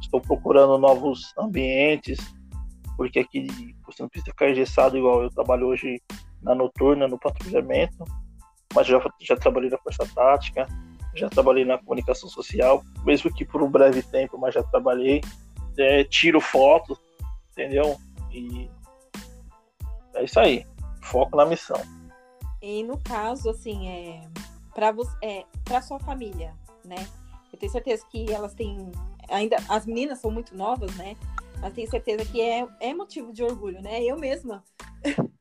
Estou 0.00 0.20
procurando 0.20 0.78
novos 0.78 1.32
ambientes, 1.38 2.18
porque 2.96 3.20
aqui 3.20 3.46
você 3.86 4.02
não 4.02 4.08
precisa 4.08 4.30
ficar 4.30 4.50
engessado 4.50 4.96
igual 4.96 5.22
eu 5.22 5.30
trabalho 5.30 5.66
hoje 5.66 6.00
na 6.42 6.54
noturna, 6.54 7.08
no 7.08 7.18
patrulhamento, 7.18 8.04
mas 8.74 8.86
já, 8.86 9.00
já 9.20 9.36
trabalhei 9.36 9.70
na 9.70 9.78
Força 9.78 10.06
Tática, 10.14 10.66
já 11.14 11.28
trabalhei 11.28 11.64
na 11.64 11.78
comunicação 11.78 12.28
social, 12.28 12.82
mesmo 13.04 13.32
que 13.32 13.44
por 13.44 13.62
um 13.62 13.70
breve 13.70 14.02
tempo, 14.02 14.38
mas 14.38 14.54
já 14.54 14.62
trabalhei. 14.62 15.20
É, 15.78 16.04
tiro 16.04 16.40
fotos, 16.40 16.98
entendeu? 17.52 17.96
E 18.30 18.70
é 20.14 20.24
isso 20.24 20.38
aí. 20.38 20.66
Foco 21.02 21.36
na 21.36 21.46
missão. 21.46 21.80
E 22.60 22.82
no 22.82 22.98
caso, 22.98 23.50
assim, 23.50 23.88
é 23.88 24.20
para 24.74 24.92
você, 24.92 25.16
é, 25.22 25.44
para 25.64 25.82
sua 25.82 25.98
família, 25.98 26.54
né? 26.84 27.06
Eu 27.52 27.58
tenho 27.58 27.72
certeza 27.72 28.06
que 28.10 28.32
elas 28.32 28.54
têm 28.54 28.90
ainda 29.28 29.56
as 29.68 29.86
meninas 29.86 30.20
são 30.20 30.30
muito 30.30 30.56
novas, 30.56 30.94
né? 30.96 31.16
Mas 31.62 31.72
tenho 31.72 31.88
certeza 31.88 32.24
que 32.24 32.40
é, 32.40 32.66
é 32.80 32.92
motivo 32.92 33.32
de 33.32 33.42
orgulho, 33.42 33.80
né? 33.80 34.02
Eu 34.02 34.18
mesma 34.18 34.62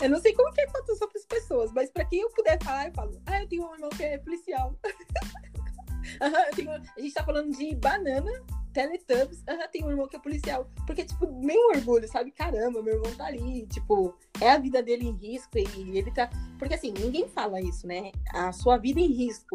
Eu 0.00 0.10
não 0.10 0.20
sei 0.20 0.34
como 0.34 0.52
que 0.52 0.60
é 0.60 0.66
com 0.66 0.78
as 0.78 1.00
outras 1.00 1.24
pessoas, 1.26 1.72
mas 1.72 1.90
para 1.90 2.04
quem 2.04 2.20
eu 2.20 2.30
puder 2.30 2.62
falar, 2.62 2.88
eu 2.88 2.94
falo, 2.94 3.22
ah, 3.26 3.42
eu 3.42 3.48
tenho 3.48 3.68
um 3.68 3.74
irmão 3.74 3.90
que 3.90 4.02
é 4.02 4.18
policial. 4.18 4.76
tenho... 6.56 6.70
A 6.70 7.00
gente 7.00 7.14
tá 7.14 7.24
falando 7.24 7.56
de 7.56 7.74
banana, 7.76 8.30
Teletubbies, 8.72 9.42
aham, 9.48 9.68
tem 9.68 9.84
um 9.84 9.90
irmão 9.90 10.08
que 10.08 10.16
é 10.16 10.18
policial. 10.18 10.68
Porque, 10.86 11.04
tipo, 11.04 11.30
meio 11.32 11.68
orgulho, 11.68 12.08
sabe? 12.08 12.32
Caramba, 12.32 12.82
meu 12.82 12.94
irmão 12.94 13.14
tá 13.14 13.26
ali, 13.26 13.66
tipo, 13.66 14.14
é 14.40 14.50
a 14.50 14.58
vida 14.58 14.82
dele 14.82 15.06
em 15.06 15.12
risco 15.12 15.58
e 15.58 15.96
ele 15.96 16.10
tá. 16.10 16.28
Porque 16.58 16.74
assim, 16.74 16.92
ninguém 16.92 17.28
fala 17.28 17.60
isso, 17.60 17.86
né? 17.86 18.10
A 18.32 18.52
sua 18.52 18.78
vida 18.78 18.98
em 18.98 19.12
risco. 19.12 19.54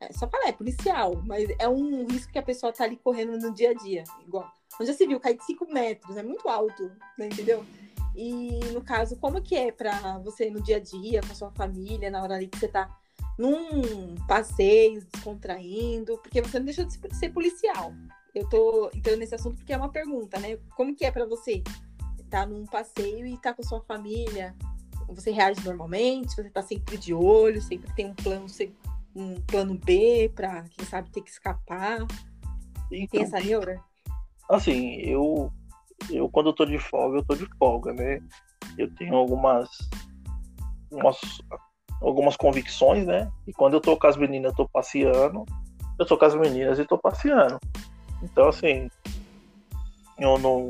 É, 0.00 0.12
só 0.12 0.28
falar, 0.28 0.48
é 0.48 0.52
policial, 0.52 1.22
mas 1.24 1.48
é 1.58 1.68
um 1.68 2.06
risco 2.06 2.32
que 2.32 2.38
a 2.38 2.42
pessoa 2.42 2.72
tá 2.72 2.84
ali 2.84 2.96
correndo 2.96 3.38
no 3.38 3.54
dia 3.54 3.70
a 3.70 3.74
dia. 3.74 4.04
Igual. 4.26 4.50
Onde 4.80 4.90
já 4.90 4.96
se 4.96 5.06
viu, 5.06 5.20
cair 5.20 5.36
de 5.36 5.44
5 5.44 5.72
metros, 5.72 6.16
é 6.16 6.22
muito 6.22 6.48
alto, 6.48 6.90
né? 7.18 7.26
Entendeu? 7.26 7.64
E 8.14 8.60
no 8.72 8.82
caso, 8.82 9.16
como 9.16 9.42
que 9.42 9.56
é 9.56 9.72
para 9.72 10.18
você 10.18 10.50
no 10.50 10.62
dia 10.62 10.76
a 10.76 10.80
dia, 10.80 11.20
com 11.20 11.32
a 11.32 11.34
sua 11.34 11.50
família, 11.50 12.10
na 12.10 12.22
hora 12.22 12.34
ali 12.36 12.46
que 12.46 12.58
você 12.58 12.68
tá 12.68 12.88
num 13.38 14.14
passeio, 14.26 15.04
descontraindo, 15.12 16.18
porque 16.18 16.40
você 16.40 16.58
não 16.58 16.66
deixa 16.66 16.84
de 16.84 17.16
ser 17.16 17.30
policial. 17.30 17.92
Eu 18.34 18.48
tô 18.48 18.90
entrando 18.94 19.18
nesse 19.18 19.34
assunto 19.34 19.56
porque 19.56 19.72
é 19.72 19.76
uma 19.76 19.90
pergunta, 19.90 20.38
né? 20.38 20.56
Como 20.76 20.94
que 20.94 21.04
é 21.04 21.10
para 21.10 21.26
você 21.26 21.62
estar 22.18 22.40
tá 22.42 22.46
num 22.46 22.64
passeio 22.66 23.26
e 23.26 23.34
estar 23.34 23.50
tá 23.50 23.54
com 23.54 23.62
a 23.62 23.64
sua 23.64 23.80
família? 23.80 24.54
Você 25.08 25.30
reage 25.30 25.64
normalmente? 25.64 26.34
Você 26.34 26.50
tá 26.50 26.62
sempre 26.62 26.96
de 26.96 27.12
olho? 27.12 27.60
Sempre 27.60 27.92
tem 27.94 28.06
um 28.06 28.14
plano, 28.14 28.46
um 29.14 29.40
plano 29.42 29.78
B 29.78 30.32
para 30.34 30.62
quem 30.70 30.84
sabe 30.84 31.10
ter 31.10 31.20
que 31.20 31.30
escapar? 31.30 31.98
Então, 32.90 33.06
tem 33.10 33.22
essa 33.22 33.40
neura? 33.40 33.82
Assim, 34.48 34.96
eu 35.00 35.50
eu 36.10 36.28
quando 36.28 36.48
eu 36.48 36.52
tô 36.52 36.64
de 36.64 36.78
folga, 36.78 37.18
eu 37.18 37.24
tô 37.24 37.34
de 37.34 37.46
folga, 37.58 37.92
né? 37.92 38.20
Eu 38.76 38.92
tenho 38.94 39.14
algumas, 39.14 39.68
algumas, 40.90 41.20
algumas 42.00 42.36
convicções, 42.36 43.06
né? 43.06 43.30
E 43.46 43.52
quando 43.52 43.74
eu 43.74 43.80
tô 43.80 43.96
com 43.96 44.06
as 44.06 44.16
meninas, 44.16 44.52
eu 44.52 44.56
tô 44.56 44.68
passeando. 44.68 45.44
Eu 45.98 46.06
tô 46.06 46.18
com 46.18 46.24
as 46.24 46.34
meninas 46.34 46.78
e 46.78 46.84
tô 46.84 46.98
passeando. 46.98 47.58
Então, 48.22 48.48
assim, 48.48 48.88
eu 50.18 50.38
não, 50.38 50.68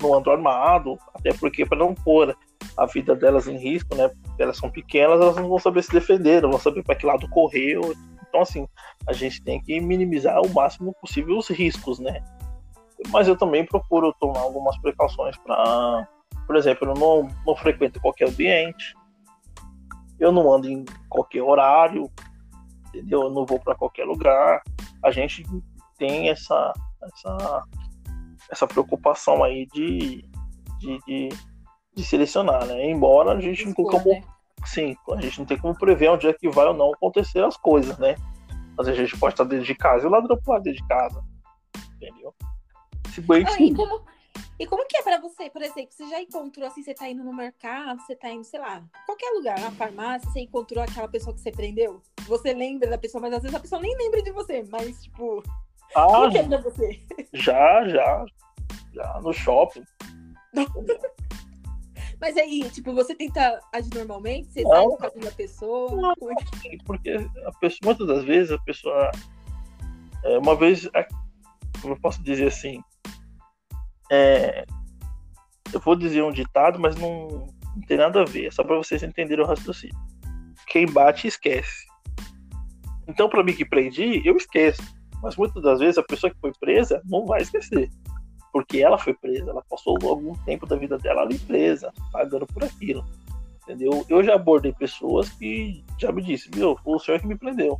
não 0.00 0.14
ando 0.14 0.30
armado, 0.30 0.98
até 1.14 1.32
porque 1.32 1.64
para 1.64 1.78
não 1.78 1.94
pôr 1.94 2.36
a 2.76 2.86
vida 2.86 3.14
delas 3.14 3.48
em 3.48 3.56
risco, 3.56 3.94
né? 3.94 4.08
Porque 4.08 4.42
elas 4.42 4.56
são 4.56 4.70
pequenas, 4.70 5.20
elas 5.20 5.36
não 5.36 5.48
vão 5.48 5.58
saber 5.58 5.82
se 5.82 5.92
defender, 5.92 6.42
não 6.42 6.50
vão 6.50 6.60
saber 6.60 6.82
para 6.82 6.94
que 6.94 7.06
lado 7.06 7.28
correr. 7.30 7.78
Então, 8.28 8.42
assim, 8.42 8.68
a 9.06 9.12
gente 9.12 9.42
tem 9.42 9.60
que 9.62 9.80
minimizar 9.80 10.40
o 10.42 10.52
máximo 10.52 10.94
possível 11.00 11.38
os 11.38 11.48
riscos, 11.48 11.98
né? 11.98 12.22
Mas 13.10 13.28
eu 13.28 13.36
também 13.36 13.64
procuro 13.64 14.14
tomar 14.18 14.40
algumas 14.40 14.76
precauções 14.78 15.36
para, 15.38 16.08
por 16.46 16.56
exemplo, 16.56 16.88
eu 16.88 16.94
não, 16.94 17.28
não 17.46 17.56
frequento 17.56 18.00
qualquer 18.00 18.28
ambiente, 18.28 18.94
eu 20.18 20.32
não 20.32 20.52
ando 20.52 20.68
em 20.68 20.84
qualquer 21.08 21.42
horário, 21.42 22.10
entendeu? 22.88 23.22
Eu 23.22 23.30
não 23.30 23.46
vou 23.46 23.60
para 23.60 23.76
qualquer 23.76 24.04
lugar. 24.04 24.62
A 25.02 25.10
gente 25.10 25.44
tem 25.96 26.28
essa 26.28 26.72
essa, 27.02 27.64
essa 28.50 28.66
preocupação 28.66 29.42
aí 29.44 29.66
de, 29.66 30.24
de, 30.78 30.98
de, 31.06 31.28
de 31.94 32.04
selecionar, 32.04 32.66
né? 32.66 32.90
Embora 32.90 33.32
a 33.32 33.40
gente 33.40 33.66
não 33.66 33.72
tem 33.72 33.84
como 33.84 34.10
né? 34.10 34.22
sim, 34.64 34.96
a 35.16 35.20
gente 35.20 35.38
não 35.38 35.46
tem 35.46 35.58
como 35.58 35.78
prever 35.78 36.10
onde 36.10 36.26
é 36.26 36.32
que 36.32 36.48
vai 36.48 36.66
ou 36.66 36.74
não 36.74 36.92
acontecer 36.92 37.42
as 37.44 37.56
coisas, 37.56 37.96
né? 37.98 38.16
Mas 38.76 38.88
a 38.88 38.92
gente 38.92 39.16
pode 39.18 39.34
estar 39.34 39.44
dentro 39.44 39.64
de 39.64 39.74
casa 39.74 40.04
e 40.04 40.06
o 40.06 40.10
ladrão 40.10 40.38
pode 40.44 40.64
dentro 40.64 40.82
de 40.82 40.88
casa, 40.88 41.24
entendeu? 41.96 42.34
Tipo, 43.14 43.32
ah, 43.34 43.40
e, 43.60 43.74
como, 43.74 44.02
e 44.58 44.66
como 44.66 44.86
que 44.86 44.96
é 44.96 45.02
pra 45.02 45.20
você, 45.20 45.50
por 45.50 45.62
exemplo, 45.62 45.88
você 45.90 46.08
já 46.08 46.20
encontrou, 46.20 46.66
assim, 46.66 46.82
você 46.82 46.94
tá 46.94 47.08
indo 47.08 47.24
no 47.24 47.34
mercado, 47.34 48.00
você 48.00 48.14
tá 48.14 48.30
indo, 48.30 48.44
sei 48.44 48.60
lá, 48.60 48.82
qualquer 49.06 49.30
lugar, 49.30 49.58
na 49.60 49.70
farmácia, 49.72 50.30
você 50.30 50.40
encontrou 50.40 50.82
aquela 50.82 51.08
pessoa 51.08 51.34
que 51.34 51.40
você 51.40 51.50
prendeu? 51.50 52.02
Você 52.26 52.52
lembra 52.52 52.88
da 52.88 52.98
pessoa, 52.98 53.20
mas 53.20 53.32
às 53.32 53.42
vezes 53.42 53.56
a 53.56 53.60
pessoa 53.60 53.80
nem 53.80 53.96
lembra 53.96 54.22
de 54.22 54.30
você, 54.32 54.64
mas, 54.70 55.02
tipo, 55.02 55.42
ah, 55.94 56.06
como 56.06 56.30
que 56.30 56.38
é 56.38 56.42
pra 56.42 56.60
você? 56.60 57.00
Já, 57.32 57.88
já, 57.88 58.26
já, 58.92 59.20
no 59.20 59.32
shopping. 59.32 59.84
Mas 62.20 62.36
aí, 62.36 62.68
tipo, 62.70 62.92
você 62.92 63.14
tenta 63.14 63.60
agir 63.72 63.94
normalmente? 63.94 64.48
Você 64.48 64.62
sai 64.62 64.84
do 64.84 64.96
caminho 64.96 65.24
da 65.24 65.30
pessoa? 65.30 65.90
Não, 65.94 66.10
é 66.10 66.76
porque 66.84 67.12
a 67.46 67.52
pessoa, 67.52 67.78
muitas 67.84 68.06
das 68.08 68.24
vezes 68.24 68.50
a 68.50 68.58
pessoa. 68.58 69.10
É, 70.24 70.36
uma 70.36 70.56
vez, 70.56 70.88
como 71.80 71.94
eu 71.94 72.00
posso 72.00 72.20
dizer 72.22 72.48
assim, 72.48 72.82
é, 74.10 74.64
eu 75.72 75.80
vou 75.80 75.94
dizer 75.96 76.22
um 76.22 76.32
ditado, 76.32 76.78
mas 76.78 76.96
não, 76.96 77.46
não 77.74 77.82
tem 77.86 77.96
nada 77.96 78.22
a 78.22 78.24
ver, 78.24 78.46
é 78.46 78.50
só 78.50 78.64
para 78.64 78.76
vocês 78.76 79.02
entenderem 79.02 79.44
o 79.44 79.48
raciocínio. 79.48 79.96
Quem 80.66 80.86
bate, 80.86 81.26
esquece. 81.26 81.86
Então, 83.06 83.28
para 83.28 83.42
mim 83.42 83.54
que 83.54 83.64
prendi, 83.64 84.20
eu 84.24 84.36
esqueço. 84.36 84.82
Mas 85.22 85.36
muitas 85.36 85.62
das 85.62 85.80
vezes 85.80 85.98
a 85.98 86.02
pessoa 86.02 86.30
que 86.30 86.40
foi 86.40 86.52
presa 86.60 87.02
não 87.06 87.24
vai 87.24 87.40
esquecer. 87.40 87.90
Porque 88.52 88.78
ela 88.78 88.98
foi 88.98 89.14
presa, 89.14 89.50
ela 89.50 89.64
passou 89.68 89.98
algum 90.02 90.34
tempo 90.44 90.66
da 90.66 90.76
vida 90.76 90.98
dela 90.98 91.22
ali 91.22 91.38
presa, 91.38 91.92
pagando 92.12 92.46
por 92.46 92.64
aquilo. 92.64 93.04
Entendeu? 93.62 94.04
Eu 94.08 94.22
já 94.22 94.34
abordei 94.34 94.72
pessoas 94.72 95.28
que 95.30 95.84
já 95.98 96.12
me 96.12 96.22
disse, 96.22 96.50
meu, 96.54 96.76
foi 96.76 96.94
o 96.94 96.98
senhor 96.98 97.20
que 97.20 97.26
me 97.26 97.36
prendeu. 97.36 97.78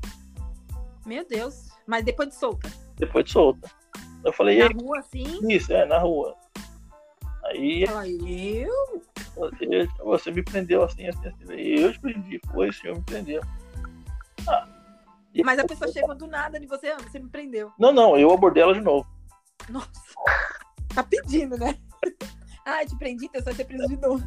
Meu 1.07 1.27
Deus. 1.27 1.69
Mas 1.87 2.05
depois 2.05 2.29
de 2.29 2.35
solta? 2.35 2.71
Depois 2.97 3.25
de 3.25 3.33
solta. 3.33 3.71
Eu 4.29 4.33
falei, 4.33 4.59
na 4.59 4.69
rua, 4.69 4.99
assim? 4.99 5.25
Isso, 5.49 5.73
é, 5.73 5.87
na 5.87 5.99
rua. 5.99 6.37
Aí. 7.45 7.87
Fala, 7.87 8.07
eu? 8.07 9.03
Você, 9.37 9.89
você 10.05 10.31
me 10.31 10.43
prendeu 10.43 10.83
assim, 10.83 11.07
assim, 11.07 11.29
assim. 11.29 11.45
Eu 11.49 11.93
te 11.93 12.01
prendi, 12.01 12.41
foi, 12.53 12.69
o 12.69 12.73
senhor 12.73 12.97
me 12.97 13.03
prendeu. 13.03 13.41
Ah, 14.47 14.69
Mas 15.45 15.59
a 15.59 15.65
pessoa 15.65 15.91
chegou 15.91 16.15
do 16.15 16.27
nada 16.27 16.61
de 16.61 16.67
você, 16.67 16.89
ah, 16.89 16.99
você 16.99 17.19
me 17.19 17.31
prendeu. 17.31 17.73
Não, 17.79 17.91
não, 17.91 18.19
eu 18.19 18.31
abordei 18.31 18.63
ela 18.63 18.75
de 18.75 18.83
novo. 18.83 19.09
Nossa. 19.71 19.89
Tá 20.95 21.03
pedindo, 21.03 21.57
né? 21.57 21.79
ah, 22.67 22.85
te 22.85 22.97
prendi, 22.99 23.27
então 23.27 23.41
você 23.41 23.45
vai 23.47 23.55
ser 23.55 23.65
preso 23.65 23.89
de 23.89 23.97
novo. 23.97 24.25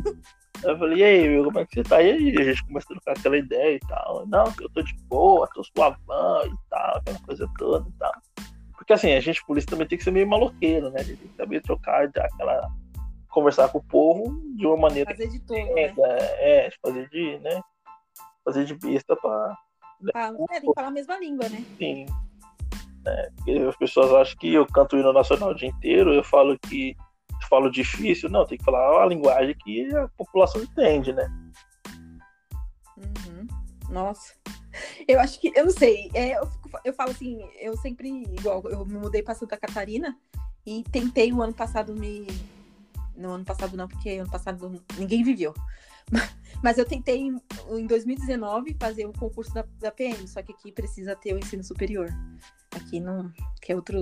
Eu 0.64 0.78
falei, 0.78 1.00
e 1.00 1.04
aí, 1.04 1.28
meu, 1.28 1.44
como 1.46 1.60
é 1.60 1.66
que 1.66 1.76
você 1.76 1.84
tá? 1.84 2.02
E 2.02 2.12
aí, 2.12 2.38
a 2.40 2.44
gente 2.44 2.66
começou 2.66 2.96
a 2.96 3.00
trocar 3.00 3.20
aquela 3.20 3.38
ideia 3.38 3.76
e 3.76 3.80
tal. 3.80 4.26
Não, 4.28 4.46
eu 4.60 4.70
tô 4.70 4.82
de 4.82 4.96
boa, 5.08 5.48
tô 5.54 5.64
suavão 5.64 6.46
e 6.46 6.70
tal, 6.70 6.98
aquela 6.98 7.20
coisa 7.20 7.48
toda 7.58 7.88
e 7.88 7.94
tal. 8.00 8.14
Porque 8.82 8.94
assim, 8.94 9.14
a 9.14 9.20
gente, 9.20 9.46
polícia, 9.46 9.70
também 9.70 9.88
tem 9.88 9.96
que 9.96 10.04
ser 10.04 10.10
meio 10.10 10.28
maloqueiro, 10.28 10.90
né? 10.90 11.02
A 11.02 11.04
gente 11.04 11.20
tem 11.20 11.30
que 11.30 11.36
saber 11.36 11.62
trocar 11.62 12.06
aquela. 12.06 12.68
conversar 13.30 13.70
com 13.70 13.78
o 13.78 13.84
povo 13.84 14.42
de 14.58 14.66
uma 14.66 14.76
maneira. 14.76 15.12
Fazer 15.12 15.28
de 15.28 15.40
todo. 15.40 15.56
É, 15.56 15.94
né? 15.94 15.96
é, 16.00 16.70
fazer 16.84 17.08
de, 17.10 17.38
né? 17.42 17.62
Fazer 18.44 18.66
de 18.66 18.74
besta 18.74 19.16
pra. 19.16 19.56
Ah, 20.16 20.34
é, 20.50 20.60
tem 20.60 20.62
que 20.62 20.74
falar 20.74 20.88
a 20.88 20.92
mesma 20.92 21.16
língua, 21.20 21.48
né? 21.48 21.64
Sim. 21.78 22.08
É, 23.06 23.68
as 23.70 23.76
pessoas 23.76 24.12
acham 24.16 24.36
que 24.40 24.52
eu 24.52 24.66
canto 24.66 24.96
o 24.96 25.00
hino 25.00 25.14
nacional 25.14 25.52
o 25.52 25.56
dia 25.56 25.70
inteiro, 25.70 26.12
eu 26.12 26.24
falo 26.24 26.58
que 26.68 26.98
eu 27.30 27.48
falo 27.48 27.70
difícil, 27.70 28.32
não, 28.32 28.48
tem 28.48 28.58
que 28.58 28.64
falar 28.64 29.04
a 29.04 29.06
linguagem 29.06 29.56
que 29.64 29.96
a 29.96 30.08
população 30.18 30.64
entende, 30.64 31.14
né? 31.14 31.32
Uhum. 32.98 33.48
Nossa. 33.92 34.34
Eu 35.08 35.20
acho 35.20 35.40
que, 35.40 35.52
eu 35.56 35.66
não 35.66 35.72
sei, 35.72 36.10
é, 36.14 36.38
eu, 36.38 36.50
eu 36.86 36.94
falo 36.94 37.12
assim, 37.12 37.42
eu 37.60 37.76
sempre, 37.78 38.10
igual, 38.10 38.64
eu 38.70 38.86
me 38.86 38.98
mudei 38.98 39.24
para 39.24 39.36
Santa 39.36 39.58
Catarina 39.58 40.18
e 40.66 40.84
tentei 40.92 41.32
o 41.32 41.42
ano 41.42 41.54
passado 41.54 41.96
me. 41.96 42.28
No 43.16 43.32
ano 43.32 43.46
passado 43.46 43.76
não, 43.76 43.88
porque 43.88 44.10
ano 44.12 44.32
passado 44.32 44.84
ninguém 44.98 45.24
viveu. 45.24 45.54
Mas 46.64 46.78
eu 46.78 46.86
tentei 46.86 47.28
em 47.70 47.88
2019 47.88 48.76
fazer 48.80 49.06
o 49.06 49.14
concurso 49.14 49.54
da, 49.54 49.66
da 49.80 49.92
PM, 49.92 50.28
só 50.28 50.42
que 50.42 50.52
aqui 50.52 50.72
precisa 50.72 51.16
ter 51.16 51.34
o 51.34 51.40
ensino 51.40 51.64
superior. 51.64 52.10
Aqui 52.76 53.00
não, 53.00 53.32
que 53.62 53.72
é 53.72 53.76
outro. 53.76 54.02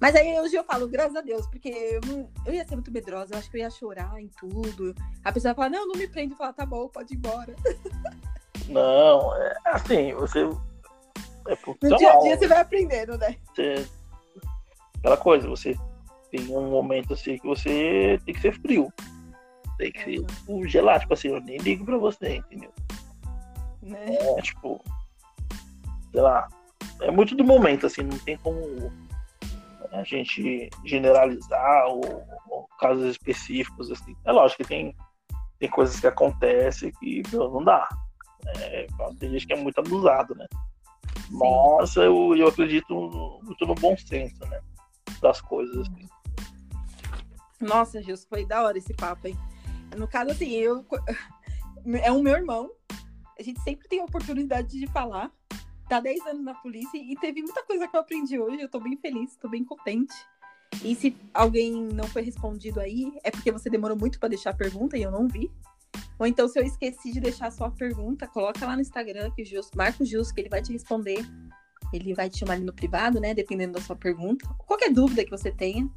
Mas 0.00 0.14
aí 0.14 0.38
hoje 0.40 0.56
eu 0.56 0.64
falo, 0.64 0.88
graças 0.88 1.16
a 1.16 1.20
Deus, 1.20 1.46
porque 1.46 1.68
eu, 1.68 2.00
não, 2.06 2.30
eu 2.46 2.54
ia 2.54 2.66
ser 2.66 2.74
muito 2.74 2.90
medrosa, 2.90 3.34
eu 3.34 3.38
acho 3.38 3.50
que 3.50 3.56
eu 3.56 3.60
ia 3.60 3.70
chorar 3.70 4.20
em 4.20 4.28
tudo. 4.28 4.94
A 5.22 5.32
pessoa 5.32 5.50
ia 5.50 5.54
falar, 5.54 5.70
não, 5.70 5.86
não 5.86 5.94
me 5.94 6.08
prende, 6.08 6.32
eu 6.32 6.38
falar, 6.38 6.52
tá 6.52 6.64
bom, 6.64 6.88
pode 6.88 7.14
ir 7.14 7.16
embora. 7.16 7.54
Não, 8.70 9.34
é 9.36 9.54
assim, 9.66 10.14
você. 10.14 10.40
É 11.48 11.58
no 11.82 11.96
dia 11.96 12.12
a 12.12 12.20
dia 12.20 12.38
você 12.38 12.46
vai 12.46 12.60
aprendendo, 12.60 13.18
né? 13.18 13.36
Você, 13.52 13.86
aquela 14.98 15.16
coisa, 15.16 15.48
você 15.48 15.76
tem 16.30 16.48
um 16.48 16.70
momento 16.70 17.14
assim 17.14 17.38
que 17.38 17.46
você 17.46 18.20
tem 18.24 18.34
que 18.34 18.40
ser 18.40 18.58
frio. 18.60 18.92
Tem 19.76 19.90
que 19.90 20.04
ser 20.04 20.26
uhum. 20.46 20.66
gelado, 20.68 21.00
tipo 21.00 21.14
assim, 21.14 21.28
eu 21.28 21.40
nem 21.40 21.58
ligo 21.58 21.84
pra 21.84 21.98
você, 21.98 22.36
entendeu? 22.36 22.70
Né? 23.82 24.16
É, 24.16 24.42
tipo, 24.42 24.84
sei 26.12 26.20
lá, 26.20 26.46
é 27.00 27.10
muito 27.10 27.34
do 27.34 27.42
momento, 27.42 27.86
assim, 27.86 28.02
não 28.02 28.18
tem 28.18 28.36
como 28.36 28.92
a 29.90 30.04
gente 30.04 30.70
generalizar 30.84 31.86
ou, 31.86 32.24
ou 32.48 32.68
casos 32.78 33.04
específicos, 33.10 33.90
assim. 33.90 34.14
É 34.24 34.30
lógico 34.30 34.62
que 34.62 34.68
tem, 34.68 34.94
tem 35.58 35.68
coisas 35.68 35.98
que 35.98 36.06
acontecem 36.06 36.92
que 37.00 37.22
meu, 37.32 37.50
não 37.50 37.64
dá. 37.64 37.88
É, 38.46 38.86
tem 39.18 39.30
gente 39.30 39.46
que 39.46 39.52
é 39.52 39.56
muito 39.56 39.78
abusado, 39.78 40.34
né? 40.34 40.46
Sim. 41.28 41.38
Mas 41.38 41.96
eu, 41.96 42.34
eu 42.36 42.48
acredito 42.48 43.40
muito 43.42 43.66
no 43.66 43.74
bom 43.74 43.96
senso, 43.96 44.44
né? 44.46 44.60
Das 45.20 45.40
coisas. 45.40 45.86
Assim. 45.86 46.08
Nossa, 47.60 48.02
Gilson, 48.02 48.26
foi 48.28 48.46
da 48.46 48.62
hora 48.62 48.78
esse 48.78 48.94
papo, 48.94 49.28
hein? 49.28 49.36
No 49.96 50.08
caso, 50.08 50.30
assim, 50.30 50.50
eu. 50.50 50.84
É 52.02 52.12
o 52.12 52.22
meu 52.22 52.34
irmão. 52.34 52.70
A 53.38 53.42
gente 53.42 53.58
sempre 53.62 53.88
tem 53.88 54.00
a 54.00 54.04
oportunidade 54.04 54.78
de 54.78 54.86
falar. 54.88 55.32
tá 55.88 55.98
10 55.98 56.26
anos 56.26 56.44
na 56.44 56.54
polícia 56.54 56.98
e 56.98 57.16
teve 57.16 57.40
muita 57.40 57.64
coisa 57.64 57.88
que 57.88 57.96
eu 57.96 58.00
aprendi 58.00 58.38
hoje. 58.38 58.60
Eu 58.60 58.68
tô 58.68 58.78
bem 58.78 58.98
feliz, 58.98 59.34
tô 59.36 59.48
bem 59.48 59.64
contente. 59.64 60.12
E 60.84 60.94
se 60.94 61.16
alguém 61.32 61.72
não 61.72 62.04
foi 62.04 62.20
respondido 62.20 62.80
aí, 62.80 63.12
é 63.24 63.30
porque 63.30 63.50
você 63.50 63.70
demorou 63.70 63.96
muito 63.96 64.20
para 64.20 64.28
deixar 64.28 64.50
a 64.50 64.54
pergunta 64.54 64.98
e 64.98 65.02
eu 65.02 65.10
não 65.10 65.26
vi. 65.26 65.50
Ou 66.20 66.26
então, 66.26 66.46
se 66.46 66.60
eu 66.60 66.62
esqueci 66.62 67.10
de 67.10 67.18
deixar 67.18 67.46
a 67.46 67.50
sua 67.50 67.70
pergunta, 67.70 68.28
coloca 68.28 68.66
lá 68.66 68.74
no 68.74 68.82
Instagram 68.82 69.30
que 69.30 69.40
o 69.40 69.44
Gilson, 69.44 69.70
Marco 69.74 70.04
que 70.04 70.40
ele 70.40 70.50
vai 70.50 70.60
te 70.60 70.70
responder. 70.70 71.24
Ele 71.94 72.12
vai 72.12 72.28
te 72.28 72.38
chamar 72.38 72.52
ali 72.52 72.64
no 72.64 72.74
privado, 72.74 73.18
né? 73.18 73.32
Dependendo 73.32 73.72
da 73.72 73.80
sua 73.80 73.96
pergunta. 73.96 74.46
Qualquer 74.66 74.92
dúvida 74.92 75.24
que 75.24 75.30
você 75.30 75.50
tenha. 75.50 75.88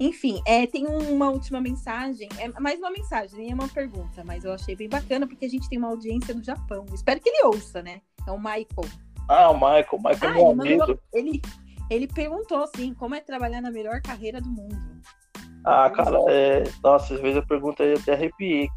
Enfim, 0.00 0.42
é, 0.46 0.66
tem 0.66 0.86
uma 0.86 1.28
última 1.28 1.60
mensagem. 1.60 2.30
É 2.38 2.48
mais 2.58 2.78
uma 2.78 2.90
mensagem, 2.90 3.38
nem 3.38 3.50
é 3.50 3.54
uma 3.54 3.68
pergunta, 3.68 4.24
mas 4.24 4.42
eu 4.42 4.54
achei 4.54 4.74
bem 4.74 4.88
bacana 4.88 5.28
porque 5.28 5.44
a 5.44 5.48
gente 5.48 5.68
tem 5.68 5.78
uma 5.78 5.88
audiência 5.88 6.34
no 6.34 6.42
Japão. 6.42 6.86
Espero 6.94 7.20
que 7.20 7.28
ele 7.28 7.44
ouça, 7.44 7.82
né? 7.82 8.00
É 8.26 8.30
o 8.30 8.38
Michael. 8.38 8.66
Ah, 9.28 9.50
o 9.50 9.54
Michael, 9.54 9.86
o 9.92 9.98
Michael 9.98 10.22
é 10.22 10.26
ah, 10.26 10.32
meu 10.32 10.50
ele 10.50 10.60
amigo. 10.60 10.80
Mandou, 10.80 10.98
ele, 11.12 11.42
ele 11.90 12.08
perguntou 12.08 12.64
assim, 12.64 12.94
como 12.94 13.14
é 13.14 13.20
trabalhar 13.20 13.60
na 13.60 13.70
melhor 13.70 14.00
carreira 14.00 14.40
do 14.40 14.48
mundo? 14.48 15.02
Ah, 15.64 15.90
cara, 15.90 16.18
é... 16.28 16.64
nossa, 16.82 17.14
às 17.14 17.20
vezes 17.20 17.36
a 17.36 17.42
pergunta 17.42 17.84
eu 17.84 17.98
até 17.98 18.14
arrepiei. 18.14 18.68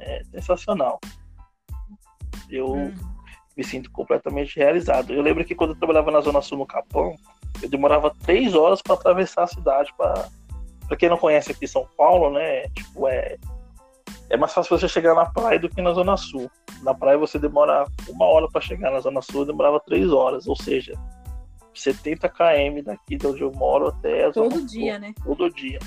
É 0.00 0.22
sensacional. 0.32 0.98
Eu 2.50 2.72
hum. 2.72 2.94
me 3.56 3.64
sinto 3.64 3.90
completamente 3.90 4.56
realizado. 4.56 5.12
Eu 5.12 5.22
lembro 5.22 5.44
que 5.44 5.54
quando 5.54 5.70
eu 5.70 5.76
trabalhava 5.78 6.10
na 6.10 6.20
Zona 6.20 6.40
Sul 6.40 6.58
no 6.58 6.66
Capão, 6.66 7.14
eu 7.62 7.68
demorava 7.68 8.14
três 8.22 8.54
horas 8.54 8.80
para 8.80 8.94
atravessar 8.94 9.44
a 9.44 9.48
cidade. 9.48 9.92
Para 9.96 10.96
quem 10.98 11.08
não 11.08 11.18
conhece 11.18 11.52
aqui 11.52 11.66
São 11.66 11.86
Paulo, 11.96 12.30
né? 12.30 12.68
Tipo, 12.68 13.08
é, 13.08 13.36
é 14.30 14.36
mais 14.36 14.52
fácil 14.52 14.78
você 14.78 14.88
chegar 14.88 15.14
na 15.14 15.26
praia 15.26 15.58
do 15.58 15.68
que 15.68 15.82
na 15.82 15.92
Zona 15.92 16.16
Sul. 16.16 16.50
Na 16.82 16.94
praia 16.94 17.18
você 17.18 17.38
demora 17.38 17.86
uma 18.08 18.26
hora 18.26 18.48
para 18.48 18.60
chegar, 18.60 18.90
na 18.90 19.00
Zona 19.00 19.22
Sul 19.22 19.44
demorava 19.44 19.80
três 19.80 20.10
horas. 20.12 20.46
Ou 20.46 20.56
seja, 20.56 20.92
70 21.74 22.28
km 22.28 22.82
daqui 22.84 23.16
de 23.16 23.26
onde 23.26 23.42
eu 23.42 23.52
moro 23.52 23.88
até 23.88 24.26
a 24.26 24.32
Todo 24.32 24.64
dia, 24.64 24.94
Sul, 24.94 25.00
né? 25.00 25.14
Todo 25.24 25.50
dia. 25.52 25.78